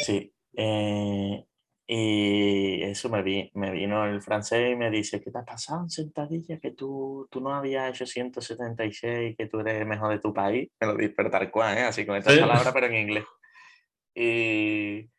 Sí. 0.05 0.34
Eh, 0.55 1.43
Y 1.89 2.83
eso 2.83 3.09
me, 3.09 3.23
vi, 3.23 3.49
me 3.53 3.71
vino 3.71 4.05
el 4.05 4.21
francés 4.21 4.73
y 4.73 4.75
me 4.75 4.91
dice, 4.91 5.21
¿qué 5.21 5.31
te 5.31 5.38
ha 5.38 5.45
pasado 5.45 5.83
en 5.83 5.89
sentadilla? 5.89 6.59
Que 6.59 6.71
tú, 6.71 7.27
tú 7.31 7.39
no 7.39 7.53
habías 7.55 7.89
hecho 7.89 8.05
176, 8.05 9.38
que 9.38 9.47
tú 9.47 9.61
eres 9.61 9.75
el 9.75 9.85
mejor 9.88 10.11
de 10.11 10.19
tu 10.19 10.33
país. 10.33 10.69
Me 10.81 10.88
lo 10.88 10.95
despertar 10.95 11.49
cuál, 11.49 11.77
¿eh? 11.77 11.83
así 11.83 12.05
con 12.05 12.17
estas 12.17 12.38
palabras, 12.38 12.73
pero 12.73 12.88
en 12.88 12.95
inglés. 12.95 13.23
Y, 14.13 15.09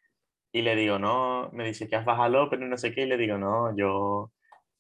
y, 0.53 0.63
le 0.63 0.77
digo, 0.77 0.99
no, 0.99 1.51
me 1.53 1.65
dice 1.65 1.89
que 1.89 1.97
has 1.97 2.05
bajado, 2.05 2.51
pero 2.51 2.67
no 2.67 2.77
sé 2.77 2.93
qué. 2.93 3.03
Y 3.03 3.07
le 3.07 3.17
digo, 3.17 3.39
no, 3.39 3.75
yo, 3.75 4.33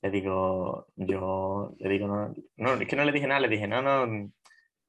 le 0.02 0.10
digo, 0.10 0.88
yo, 0.96 1.74
le 1.78 1.88
digo, 1.88 2.06
no, 2.06 2.34
no, 2.56 2.74
es 2.74 2.86
que 2.86 2.96
no 2.96 3.04
le 3.04 3.12
dije 3.12 3.26
nada, 3.26 3.40
le 3.40 3.48
dije, 3.48 3.66
no, 3.66 3.80
no, 3.80 4.30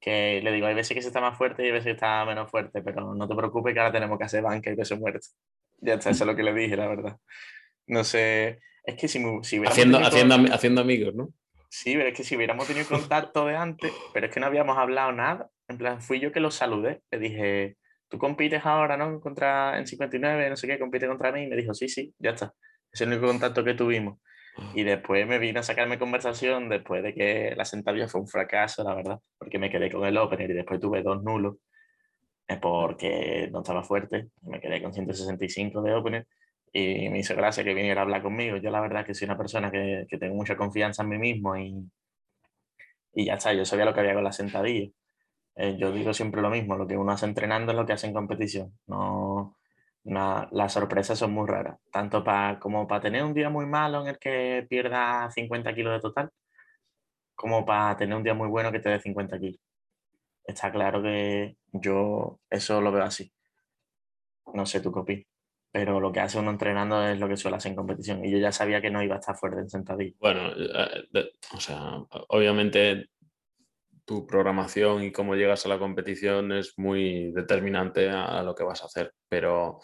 que 0.00 0.40
le 0.42 0.52
digo, 0.52 0.66
hay 0.66 0.74
veces 0.74 0.94
que 0.94 1.02
se 1.02 1.08
está 1.08 1.20
más 1.20 1.36
fuerte 1.36 1.62
y 1.62 1.66
hay 1.66 1.72
veces 1.72 1.86
que 1.86 1.90
está 1.92 2.24
menos 2.24 2.50
fuerte, 2.50 2.82
pero 2.82 3.14
no 3.14 3.28
te 3.28 3.34
preocupes 3.34 3.74
que 3.74 3.80
ahora 3.80 3.92
tenemos 3.92 4.18
que 4.18 4.24
hacer 4.24 4.42
banca 4.42 4.70
y 4.70 4.76
peso 4.76 4.96
muerto. 4.96 5.26
Ya 5.80 5.94
está, 5.94 6.10
eso 6.10 6.24
es 6.24 6.26
lo 6.26 6.36
que 6.36 6.42
le 6.42 6.54
dije, 6.54 6.76
la 6.76 6.88
verdad. 6.88 7.16
No 7.86 8.04
sé, 8.04 8.60
es 8.84 8.96
que 8.96 9.08
si, 9.08 9.22
si 9.42 9.64
haciendo, 9.64 9.98
haciendo, 9.98 10.36
haciendo 10.52 10.80
amigos, 10.80 11.14
¿no? 11.14 11.32
Sí, 11.68 11.94
pero 11.94 12.08
es 12.08 12.16
que 12.16 12.24
si 12.24 12.36
hubiéramos 12.36 12.66
tenido 12.66 12.86
contacto 12.86 13.46
de 13.46 13.56
antes, 13.56 13.92
pero 14.12 14.26
es 14.26 14.32
que 14.32 14.40
no 14.40 14.46
habíamos 14.46 14.76
hablado 14.76 15.12
nada, 15.12 15.48
en 15.68 15.78
plan, 15.78 16.02
fui 16.02 16.18
yo 16.18 16.32
que 16.32 16.40
lo 16.40 16.50
saludé, 16.50 17.00
le 17.10 17.18
dije, 17.18 17.76
tú 18.08 18.18
compites 18.18 18.66
ahora, 18.66 18.96
¿no? 18.96 19.20
Contra, 19.20 19.78
en 19.78 19.86
59, 19.86 20.50
no 20.50 20.56
sé 20.56 20.66
qué, 20.66 20.78
compite 20.78 21.06
contra 21.06 21.30
mí, 21.30 21.44
y 21.44 21.46
me 21.46 21.56
dijo, 21.56 21.72
sí, 21.72 21.88
sí, 21.88 22.12
ya 22.18 22.30
está. 22.30 22.52
Ese 22.92 23.04
es 23.04 23.08
el 23.08 23.08
único 23.08 23.28
contacto 23.28 23.62
que 23.62 23.74
tuvimos. 23.74 24.18
Ah. 24.56 24.72
Y 24.74 24.82
después 24.82 25.26
me 25.28 25.38
vino 25.38 25.60
a 25.60 25.62
sacarme 25.62 25.98
conversación 25.98 26.68
después 26.68 27.04
de 27.04 27.14
que 27.14 27.54
la 27.56 27.64
sentadilla 27.64 28.08
fue 28.08 28.20
un 28.20 28.26
fracaso, 28.26 28.82
la 28.82 28.94
verdad, 28.94 29.20
porque 29.38 29.60
me 29.60 29.70
quedé 29.70 29.90
con 29.92 30.04
el 30.04 30.18
opener 30.18 30.50
y 30.50 30.54
después 30.54 30.80
tuve 30.80 31.02
dos 31.02 31.22
nulos 31.22 31.56
porque 32.58 33.48
no 33.52 33.60
estaba 33.60 33.82
fuerte, 33.82 34.28
me 34.42 34.60
quedé 34.60 34.82
con 34.82 34.92
165 34.92 35.82
de 35.82 35.94
opener 35.94 36.26
y 36.72 37.08
me 37.08 37.18
hizo 37.18 37.34
gracia 37.36 37.64
que 37.64 37.74
viniera 37.74 38.00
a 38.00 38.04
hablar 38.04 38.22
conmigo. 38.22 38.56
Yo 38.56 38.70
la 38.70 38.80
verdad 38.80 39.04
que 39.04 39.14
soy 39.14 39.26
una 39.26 39.36
persona 39.38 39.70
que, 39.70 40.06
que 40.08 40.18
tengo 40.18 40.34
mucha 40.34 40.56
confianza 40.56 41.02
en 41.02 41.08
mí 41.10 41.18
mismo 41.18 41.56
y, 41.56 41.90
y 43.14 43.26
ya 43.26 43.34
está, 43.34 43.52
yo 43.52 43.64
sabía 43.64 43.84
lo 43.84 43.94
que 43.94 44.00
había 44.00 44.14
con 44.14 44.24
la 44.24 44.32
sentadilla. 44.32 44.90
Eh, 45.56 45.76
yo 45.78 45.92
digo 45.92 46.14
siempre 46.14 46.42
lo 46.42 46.50
mismo, 46.50 46.76
lo 46.76 46.86
que 46.86 46.96
uno 46.96 47.12
hace 47.12 47.26
entrenando 47.26 47.72
es 47.72 47.78
lo 47.78 47.86
que 47.86 47.92
hace 47.92 48.06
en 48.06 48.14
competición. 48.14 48.78
No, 48.86 49.56
las 50.04 50.72
sorpresas 50.72 51.18
son 51.18 51.32
muy 51.32 51.46
raras, 51.48 51.78
tanto 51.92 52.24
para 52.24 52.58
como 52.58 52.86
para 52.88 53.02
tener 53.02 53.22
un 53.24 53.34
día 53.34 53.50
muy 53.50 53.66
malo 53.66 54.02
en 54.02 54.08
el 54.08 54.18
que 54.18 54.66
pierda 54.68 55.30
50 55.30 55.74
kilos 55.74 55.92
de 55.94 56.00
total, 56.00 56.30
como 57.34 57.64
para 57.66 57.96
tener 57.96 58.16
un 58.16 58.22
día 58.22 58.34
muy 58.34 58.48
bueno 58.48 58.70
que 58.72 58.80
te 58.80 58.90
dé 58.90 59.00
50 59.00 59.38
kilos 59.38 59.60
está 60.44 60.70
claro 60.72 61.02
que 61.02 61.56
yo 61.72 62.40
eso 62.48 62.80
lo 62.80 62.92
veo 62.92 63.04
así. 63.04 63.32
No 64.54 64.66
sé 64.66 64.80
tu 64.80 64.90
copy, 64.90 65.26
pero 65.70 66.00
lo 66.00 66.10
que 66.10 66.20
hace 66.20 66.38
uno 66.38 66.50
entrenando 66.50 67.06
es 67.06 67.18
lo 67.18 67.28
que 67.28 67.36
suele 67.36 67.56
hacer 67.56 67.70
en 67.70 67.76
competición. 67.76 68.24
Y 68.24 68.30
yo 68.30 68.38
ya 68.38 68.52
sabía 68.52 68.80
que 68.80 68.90
no 68.90 69.02
iba 69.02 69.16
a 69.16 69.18
estar 69.20 69.36
fuerte 69.36 69.60
en 69.60 69.70
sentadilla. 69.70 70.16
Bueno, 70.18 70.50
eh, 70.56 71.30
o 71.54 71.60
sea, 71.60 72.04
obviamente 72.28 73.10
tu 74.04 74.26
programación 74.26 75.04
y 75.04 75.12
cómo 75.12 75.36
llegas 75.36 75.66
a 75.66 75.68
la 75.68 75.78
competición 75.78 76.50
es 76.52 76.76
muy 76.78 77.30
determinante 77.32 78.10
a 78.10 78.42
lo 78.42 78.54
que 78.54 78.64
vas 78.64 78.82
a 78.82 78.86
hacer, 78.86 79.14
pero 79.28 79.78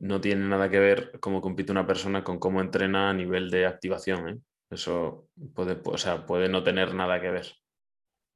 no 0.00 0.20
tiene 0.20 0.46
nada 0.46 0.70
que 0.70 0.78
ver 0.78 1.18
cómo 1.20 1.40
compite 1.40 1.72
una 1.72 1.86
persona 1.86 2.22
con 2.22 2.38
cómo 2.38 2.60
entrena 2.60 3.10
a 3.10 3.14
nivel 3.14 3.50
de 3.50 3.66
activación. 3.66 4.28
¿eh? 4.28 4.38
Eso 4.70 5.28
puede, 5.54 5.80
o 5.84 5.98
sea, 5.98 6.24
puede 6.24 6.48
no 6.48 6.62
tener 6.62 6.94
nada 6.94 7.20
que 7.20 7.30
ver. 7.30 7.46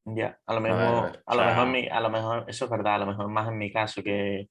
Ya, 0.05 0.39
a 0.47 0.55
lo 0.55 0.61
mejor, 0.61 1.23
a, 1.25 1.35
lo 1.37 1.45
mejor 1.45 1.93
a 1.93 2.01
lo 2.01 2.11
mejor, 2.11 2.45
eso 2.49 2.65
es 2.65 2.71
verdad, 2.71 2.97
a 2.97 2.99
lo 2.99 3.07
mejor 3.07 3.29
más 3.29 3.49
en 3.49 3.59
mi 3.59 3.73
caso 3.73 4.03
que... 4.03 4.49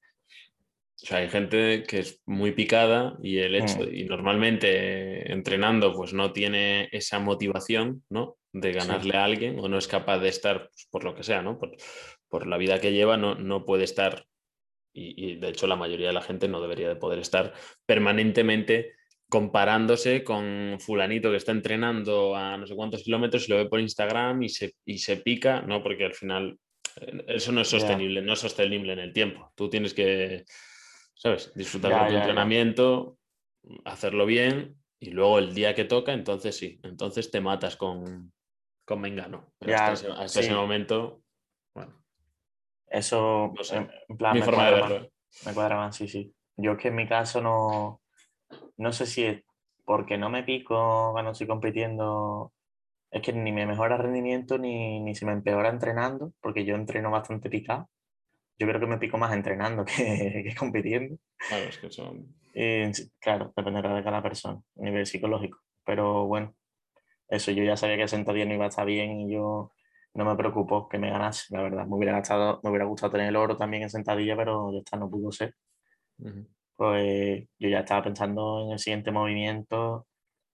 O 1.02 1.06
sea, 1.06 1.18
hay 1.18 1.28
gente 1.28 1.82
que 1.82 1.98
es 1.98 2.22
muy 2.26 2.52
picada 2.52 3.18
y 3.22 3.38
el 3.38 3.56
hecho, 3.56 3.80
mm. 3.80 3.94
y 3.94 4.04
normalmente 4.04 5.30
entrenando 5.32 5.94
pues 5.94 6.14
no 6.14 6.32
tiene 6.32 6.88
esa 6.92 7.18
motivación, 7.18 8.04
¿no? 8.08 8.36
De 8.52 8.72
ganarle 8.72 9.16
a 9.16 9.24
alguien 9.24 9.58
o 9.58 9.68
no 9.68 9.78
es 9.78 9.88
capaz 9.88 10.18
de 10.18 10.28
estar, 10.28 10.68
pues, 10.68 10.86
por 10.90 11.04
lo 11.04 11.14
que 11.14 11.24
sea, 11.24 11.42
¿no? 11.42 11.58
Por, 11.58 11.76
por, 12.28 12.46
la 12.46 12.56
vida 12.56 12.80
que 12.80 12.92
lleva, 12.92 13.16
no, 13.16 13.34
no 13.34 13.64
puede 13.64 13.84
estar, 13.84 14.26
y, 14.92 15.32
y 15.32 15.36
de 15.36 15.48
hecho 15.48 15.66
la 15.66 15.76
mayoría 15.76 16.06
de 16.06 16.12
la 16.12 16.22
gente 16.22 16.48
no 16.48 16.60
debería 16.60 16.88
de 16.88 16.96
poder 16.96 17.18
estar 17.18 17.52
permanentemente 17.84 18.92
comparándose 19.32 20.22
con 20.22 20.76
fulanito 20.78 21.30
que 21.30 21.38
está 21.38 21.52
entrenando 21.52 22.36
a 22.36 22.58
no 22.58 22.66
sé 22.66 22.74
cuántos 22.76 23.02
kilómetros 23.02 23.48
y 23.48 23.50
lo 23.50 23.56
ve 23.56 23.66
por 23.66 23.80
Instagram 23.80 24.42
y 24.42 24.50
se, 24.50 24.74
y 24.84 24.98
se 24.98 25.16
pica, 25.16 25.62
¿no? 25.62 25.82
Porque 25.82 26.04
al 26.04 26.12
final 26.12 26.58
eh, 27.00 27.24
eso 27.28 27.50
no 27.50 27.62
es 27.62 27.68
sostenible, 27.68 28.20
no 28.20 28.34
es 28.34 28.40
sostenible 28.40 28.92
en 28.92 28.98
el 28.98 29.14
tiempo. 29.14 29.50
Tú 29.54 29.70
tienes 29.70 29.94
que, 29.94 30.44
¿sabes? 31.14 31.50
Disfrutar 31.54 32.04
de 32.04 32.10
tu 32.10 32.16
entrenamiento, 32.18 33.16
hacerlo 33.86 34.26
bien 34.26 34.76
y 35.00 35.12
luego 35.12 35.38
el 35.38 35.54
día 35.54 35.74
que 35.74 35.86
toca, 35.86 36.12
entonces 36.12 36.54
sí, 36.54 36.78
entonces 36.82 37.30
te 37.30 37.40
matas 37.40 37.76
con, 37.76 38.34
con 38.84 39.00
Mengano. 39.00 39.54
Pero 39.58 39.78
hasta, 39.78 40.24
ese, 40.26 40.52
momento, 40.52 41.22
bueno. 41.74 42.04
Eso, 42.86 43.54
en 43.70 44.18
plan, 44.18 44.34
mi 44.34 44.42
forma 44.42 44.66
de 44.66 44.72
verlo. 44.72 45.10
Me 45.46 45.54
cuadra 45.54 45.76
más, 45.76 45.96
sí, 45.96 46.06
sí. 46.06 46.34
Yo 46.58 46.72
es 46.72 46.78
que 46.78 46.88
en 46.88 46.96
mi 46.96 47.08
caso 47.08 47.40
no 47.40 48.01
no 48.76 48.92
sé 48.92 49.06
si 49.06 49.24
es 49.24 49.42
porque 49.84 50.18
no 50.18 50.30
me 50.30 50.42
pico 50.42 51.10
cuando 51.12 51.32
estoy 51.32 51.46
compitiendo, 51.46 52.52
es 53.10 53.22
que 53.22 53.32
ni 53.32 53.52
me 53.52 53.66
mejora 53.66 53.96
rendimiento 53.96 54.58
ni, 54.58 55.00
ni 55.00 55.14
se 55.14 55.26
me 55.26 55.32
empeora 55.32 55.68
entrenando, 55.68 56.32
porque 56.40 56.64
yo 56.64 56.74
entreno 56.74 57.10
bastante 57.10 57.50
picado. 57.50 57.88
Yo 58.58 58.66
creo 58.66 58.80
que 58.80 58.86
me 58.86 58.98
pico 58.98 59.18
más 59.18 59.32
entrenando 59.32 59.84
que, 59.84 60.44
que 60.44 60.54
compitiendo. 60.56 61.16
Claro, 61.48 61.64
es 61.64 61.78
que 61.78 61.90
son... 61.90 62.34
claro, 63.18 63.52
dependerá 63.56 63.94
de 63.94 64.04
cada 64.04 64.22
persona, 64.22 64.60
a 64.78 64.82
nivel 64.82 65.06
psicológico. 65.06 65.58
Pero 65.84 66.26
bueno, 66.26 66.54
eso 67.28 67.50
yo 67.50 67.64
ya 67.64 67.76
sabía 67.76 67.96
que 67.96 68.08
sentadilla 68.08 68.44
no 68.44 68.54
iba 68.54 68.66
a 68.66 68.68
estar 68.68 68.86
bien 68.86 69.20
y 69.20 69.32
yo 69.32 69.72
no 70.14 70.24
me 70.24 70.36
preocupo 70.36 70.88
que 70.88 70.98
me 70.98 71.10
ganase, 71.10 71.54
la 71.54 71.62
verdad. 71.62 71.86
Me 71.86 71.96
hubiera, 71.96 72.12
gastado, 72.12 72.60
me 72.62 72.70
hubiera 72.70 72.84
gustado 72.84 73.12
tener 73.12 73.28
el 73.28 73.36
oro 73.36 73.56
también 73.56 73.82
en 73.84 73.90
sentadilla, 73.90 74.36
pero 74.36 74.70
ya 74.72 74.78
está, 74.78 74.96
no 74.96 75.10
pudo 75.10 75.32
ser 75.32 75.54
pues 76.76 77.44
yo 77.58 77.68
ya 77.68 77.80
estaba 77.80 78.04
pensando 78.04 78.64
en 78.66 78.72
el 78.72 78.78
siguiente 78.78 79.10
movimiento 79.10 80.06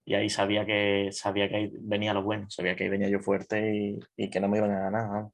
y 0.05 0.15
ahí 0.15 0.31
sabía 0.31 0.65
que, 0.65 1.11
sabía 1.13 1.51
que 1.51 1.57
ahí 1.57 1.73
venía 1.81 2.15
lo 2.15 2.23
bueno, 2.23 2.49
sabía 2.49 2.75
que 2.75 2.85
ahí 2.85 2.91
venía 2.91 3.11
yo 3.11 3.21
fuerte 3.21 3.77
y, 3.77 3.99
y 4.17 4.31
que 4.31 4.41
no 4.41 4.49
me 4.49 4.57
iban 4.57 4.71
a 4.71 4.81
ganar. 4.81 5.27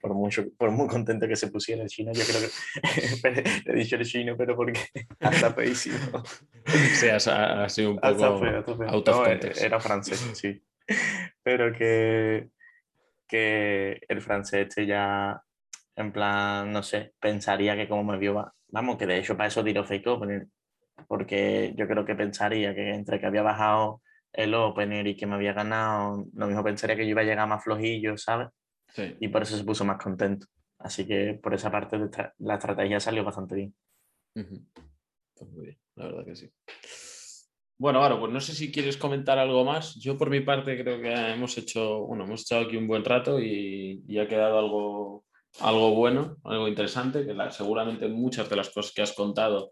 Por, 0.00 0.14
mucho, 0.14 0.46
por 0.56 0.70
muy 0.70 0.88
contento 0.88 1.28
que 1.28 1.36
se 1.36 1.48
pusiera 1.48 1.82
el 1.82 1.88
chino, 1.88 2.10
yo 2.12 2.22
creo 2.24 2.40
que 2.40 3.42
le 3.66 3.72
he 3.72 3.76
dicho 3.76 3.94
el 3.94 4.04
chino, 4.04 4.36
pero 4.36 4.56
porque 4.56 4.80
hasta 5.20 5.52
feísimo. 5.52 6.24
Sí, 6.94 7.08
ha, 7.08 7.68
sido 7.68 7.90
un 7.92 8.00
poco 8.00 8.38
feo, 8.40 9.26
era 9.60 9.78
francés, 9.78 10.18
sí. 10.34 10.60
Pero 11.44 11.72
que, 11.72 12.48
que 13.28 14.00
el 14.08 14.20
francés 14.20 14.68
este 14.68 14.86
ya, 14.86 15.40
en 15.94 16.10
plan, 16.10 16.72
no 16.72 16.82
sé, 16.82 17.14
pensaría 17.20 17.76
que 17.76 17.88
como 17.88 18.02
me 18.02 18.18
vio 18.18 18.52
Vamos, 18.72 18.96
que 18.96 19.06
de 19.06 19.18
hecho 19.18 19.36
para 19.36 19.48
eso 19.48 19.64
tiro 19.64 19.84
fake 19.84 20.06
opener, 20.06 20.46
porque 21.08 21.74
yo 21.76 21.86
creo 21.86 22.04
que 22.04 22.14
pensaría 22.14 22.74
que 22.74 22.90
entre 22.90 23.18
que 23.18 23.26
había 23.26 23.42
bajado 23.42 24.02
el 24.32 24.54
opener 24.54 25.06
y 25.06 25.16
que 25.16 25.26
me 25.26 25.34
había 25.34 25.52
ganado, 25.52 26.24
lo 26.32 26.46
mismo 26.46 26.62
pensaría 26.62 26.96
que 26.96 27.04
yo 27.04 27.10
iba 27.10 27.22
a 27.22 27.24
llegar 27.24 27.48
más 27.48 27.64
flojillo, 27.64 28.16
¿sabes? 28.16 28.48
Sí. 28.88 29.16
Y 29.20 29.28
por 29.28 29.42
eso 29.42 29.56
se 29.56 29.64
puso 29.64 29.84
más 29.84 30.02
contento. 30.02 30.46
Así 30.78 31.06
que 31.06 31.38
por 31.42 31.54
esa 31.54 31.70
parte 31.70 31.98
la 32.38 32.54
estrategia 32.54 33.00
salió 33.00 33.24
bastante 33.24 33.54
bien. 33.54 33.74
Pues 34.32 35.50
muy 35.50 35.66
bien, 35.66 35.78
la 35.96 36.04
verdad 36.06 36.24
que 36.24 36.36
sí. 36.36 36.50
Bueno, 37.78 38.02
ahora, 38.02 38.20
pues 38.20 38.30
no 38.30 38.40
sé 38.40 38.54
si 38.54 38.70
quieres 38.70 38.96
comentar 38.96 39.38
algo 39.38 39.64
más. 39.64 39.94
Yo 39.96 40.16
por 40.16 40.28
mi 40.28 40.40
parte 40.40 40.80
creo 40.80 41.00
que 41.00 41.12
hemos 41.12 41.56
hecho, 41.56 42.00
bueno, 42.00 42.24
hemos 42.24 42.42
echado 42.42 42.66
aquí 42.66 42.76
un 42.76 42.86
buen 42.86 43.04
rato 43.04 43.40
y, 43.40 44.04
y 44.06 44.18
ha 44.18 44.28
quedado 44.28 44.58
algo 44.58 45.24
algo 45.58 45.94
bueno, 45.94 46.36
algo 46.44 46.68
interesante, 46.68 47.26
que 47.26 47.34
seguramente 47.50 48.08
muchas 48.08 48.48
de 48.48 48.56
las 48.56 48.70
cosas 48.70 48.92
que 48.92 49.02
has 49.02 49.12
contado, 49.12 49.70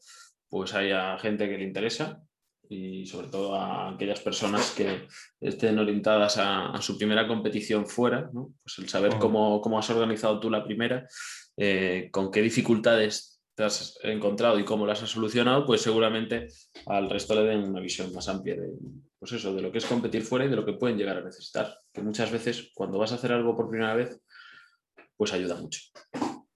pues 0.48 0.74
haya 0.74 1.18
gente 1.18 1.48
que 1.48 1.58
le 1.58 1.64
interesa 1.64 2.20
y 2.68 3.06
sobre 3.06 3.28
todo 3.28 3.54
a 3.54 3.90
aquellas 3.90 4.20
personas 4.20 4.72
que 4.72 5.06
estén 5.40 5.78
orientadas 5.78 6.36
a, 6.38 6.74
su 6.82 6.98
primera 6.98 7.26
competición 7.26 7.86
fuera, 7.86 8.30
pues 8.32 8.78
el 8.78 8.88
saber 8.88 9.18
cómo, 9.18 9.60
cómo, 9.60 9.78
has 9.78 9.88
organizado 9.90 10.38
tú 10.38 10.50
la 10.50 10.64
primera, 10.64 11.06
eh, 11.56 12.08
con 12.12 12.30
qué 12.30 12.42
dificultades 12.42 13.40
te 13.54 13.64
has 13.64 13.98
encontrado 14.02 14.58
y 14.58 14.64
cómo 14.64 14.86
las 14.86 15.02
has 15.02 15.10
solucionado, 15.10 15.64
pues 15.64 15.80
seguramente 15.80 16.48
al 16.86 17.08
resto 17.08 17.34
le 17.34 17.48
den 17.48 17.70
una 17.70 17.80
visión 17.80 18.12
más 18.12 18.28
amplia 18.28 18.54
de, 18.54 18.68
pues 19.18 19.32
eso, 19.32 19.52
de 19.54 19.62
lo 19.62 19.72
que 19.72 19.78
es 19.78 19.86
competir 19.86 20.22
fuera 20.22 20.44
y 20.44 20.48
de 20.48 20.56
lo 20.56 20.64
que 20.64 20.74
pueden 20.74 20.96
llegar 20.96 21.16
a 21.16 21.24
necesitar. 21.24 21.76
Que 21.92 22.02
muchas 22.02 22.30
veces 22.30 22.70
cuando 22.74 22.98
vas 22.98 23.10
a 23.12 23.16
hacer 23.16 23.32
algo 23.32 23.56
por 23.56 23.68
primera 23.68 23.94
vez, 23.94 24.20
pues 25.18 25.32
ayuda 25.34 25.56
mucho. 25.56 25.80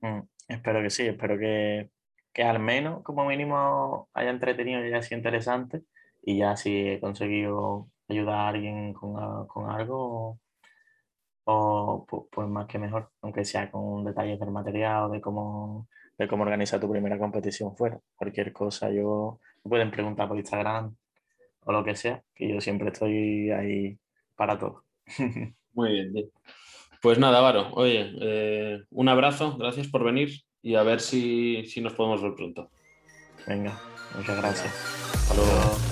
Mm, 0.01 0.21
espero 0.49 0.81
que 0.83 0.91
sí, 0.91 1.07
espero 1.07 1.39
que, 1.39 1.91
que, 2.33 2.43
al 2.45 2.61
menos 2.61 3.03
como 3.03 3.27
mínimo 3.27 4.09
haya 4.15 4.31
entretenido 4.31 4.83
y 4.83 4.89
haya 4.89 5.03
sido 5.03 5.19
interesante 5.19 5.83
y 6.23 6.39
ya 6.39 6.57
si 6.57 6.89
he 6.89 7.01
conseguido 7.01 7.91
ayudar 8.09 8.37
a 8.37 8.49
alguien 8.49 8.95
con, 8.95 9.47
con 9.49 9.71
algo, 9.71 10.39
o 11.45 12.07
pues, 12.09 12.23
pues, 12.31 12.49
más 12.49 12.67
que 12.67 12.79
mejor, 12.79 13.11
aunque 13.21 13.45
sea 13.45 13.71
con 13.71 14.05
detalles 14.05 14.39
del 14.39 14.51
material 14.51 15.05
o 15.05 15.09
de 15.11 15.21
cómo, 15.21 15.89
de 16.19 16.29
cómo 16.29 16.45
organizar 16.45 16.81
tu 16.81 16.91
primera 16.91 17.19
competición 17.19 17.77
fuera. 17.77 18.01
Cualquier 18.15 18.53
cosa, 18.53 18.91
yo 18.91 19.41
pueden 19.63 19.91
preguntar 19.91 20.29
por 20.29 20.39
Instagram 20.39 20.97
o 21.65 21.73
lo 21.73 21.85
que 21.85 21.97
sea, 21.97 22.23
que 22.35 22.49
yo 22.49 22.61
siempre 22.61 22.89
estoy 22.89 23.51
ahí 23.51 23.99
para 24.37 24.59
todo. 24.59 24.85
Muy 25.75 25.93
bien, 25.93 26.31
Pues 27.03 27.19
nada, 27.19 27.41
Varo, 27.41 27.71
oye, 27.73 28.15
eh, 28.21 28.85
un 28.91 29.09
abrazo, 29.09 29.57
gracias 29.59 29.89
por 29.89 30.05
venir 30.05 30.45
y 30.63 30.77
a 30.77 30.85
ver 30.85 31.01
si, 31.01 31.67
si 31.67 31.81
nos 31.81 31.95
podemos 31.95 32.23
ver 32.23 32.35
pronto. 32.37 32.71
Venga, 33.45 33.77
muchas 34.17 34.37
gracias. 34.37 34.73
Hasta 35.13 35.35
luego. 35.35 35.92